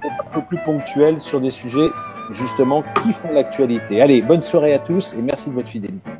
c'est 0.00 0.08
un 0.08 0.34
peu 0.34 0.40
plus 0.42 0.58
ponctuel 0.64 1.20
sur 1.20 1.40
des 1.40 1.50
sujets 1.50 1.90
justement 2.30 2.84
qui 3.02 3.12
font 3.12 3.32
l'actualité. 3.32 4.00
Allez, 4.00 4.22
bonne 4.22 4.42
soirée 4.42 4.74
à 4.74 4.78
tous 4.78 5.14
et 5.14 5.22
merci 5.22 5.50
de 5.50 5.54
votre 5.54 5.68
fidélité. 5.68 6.10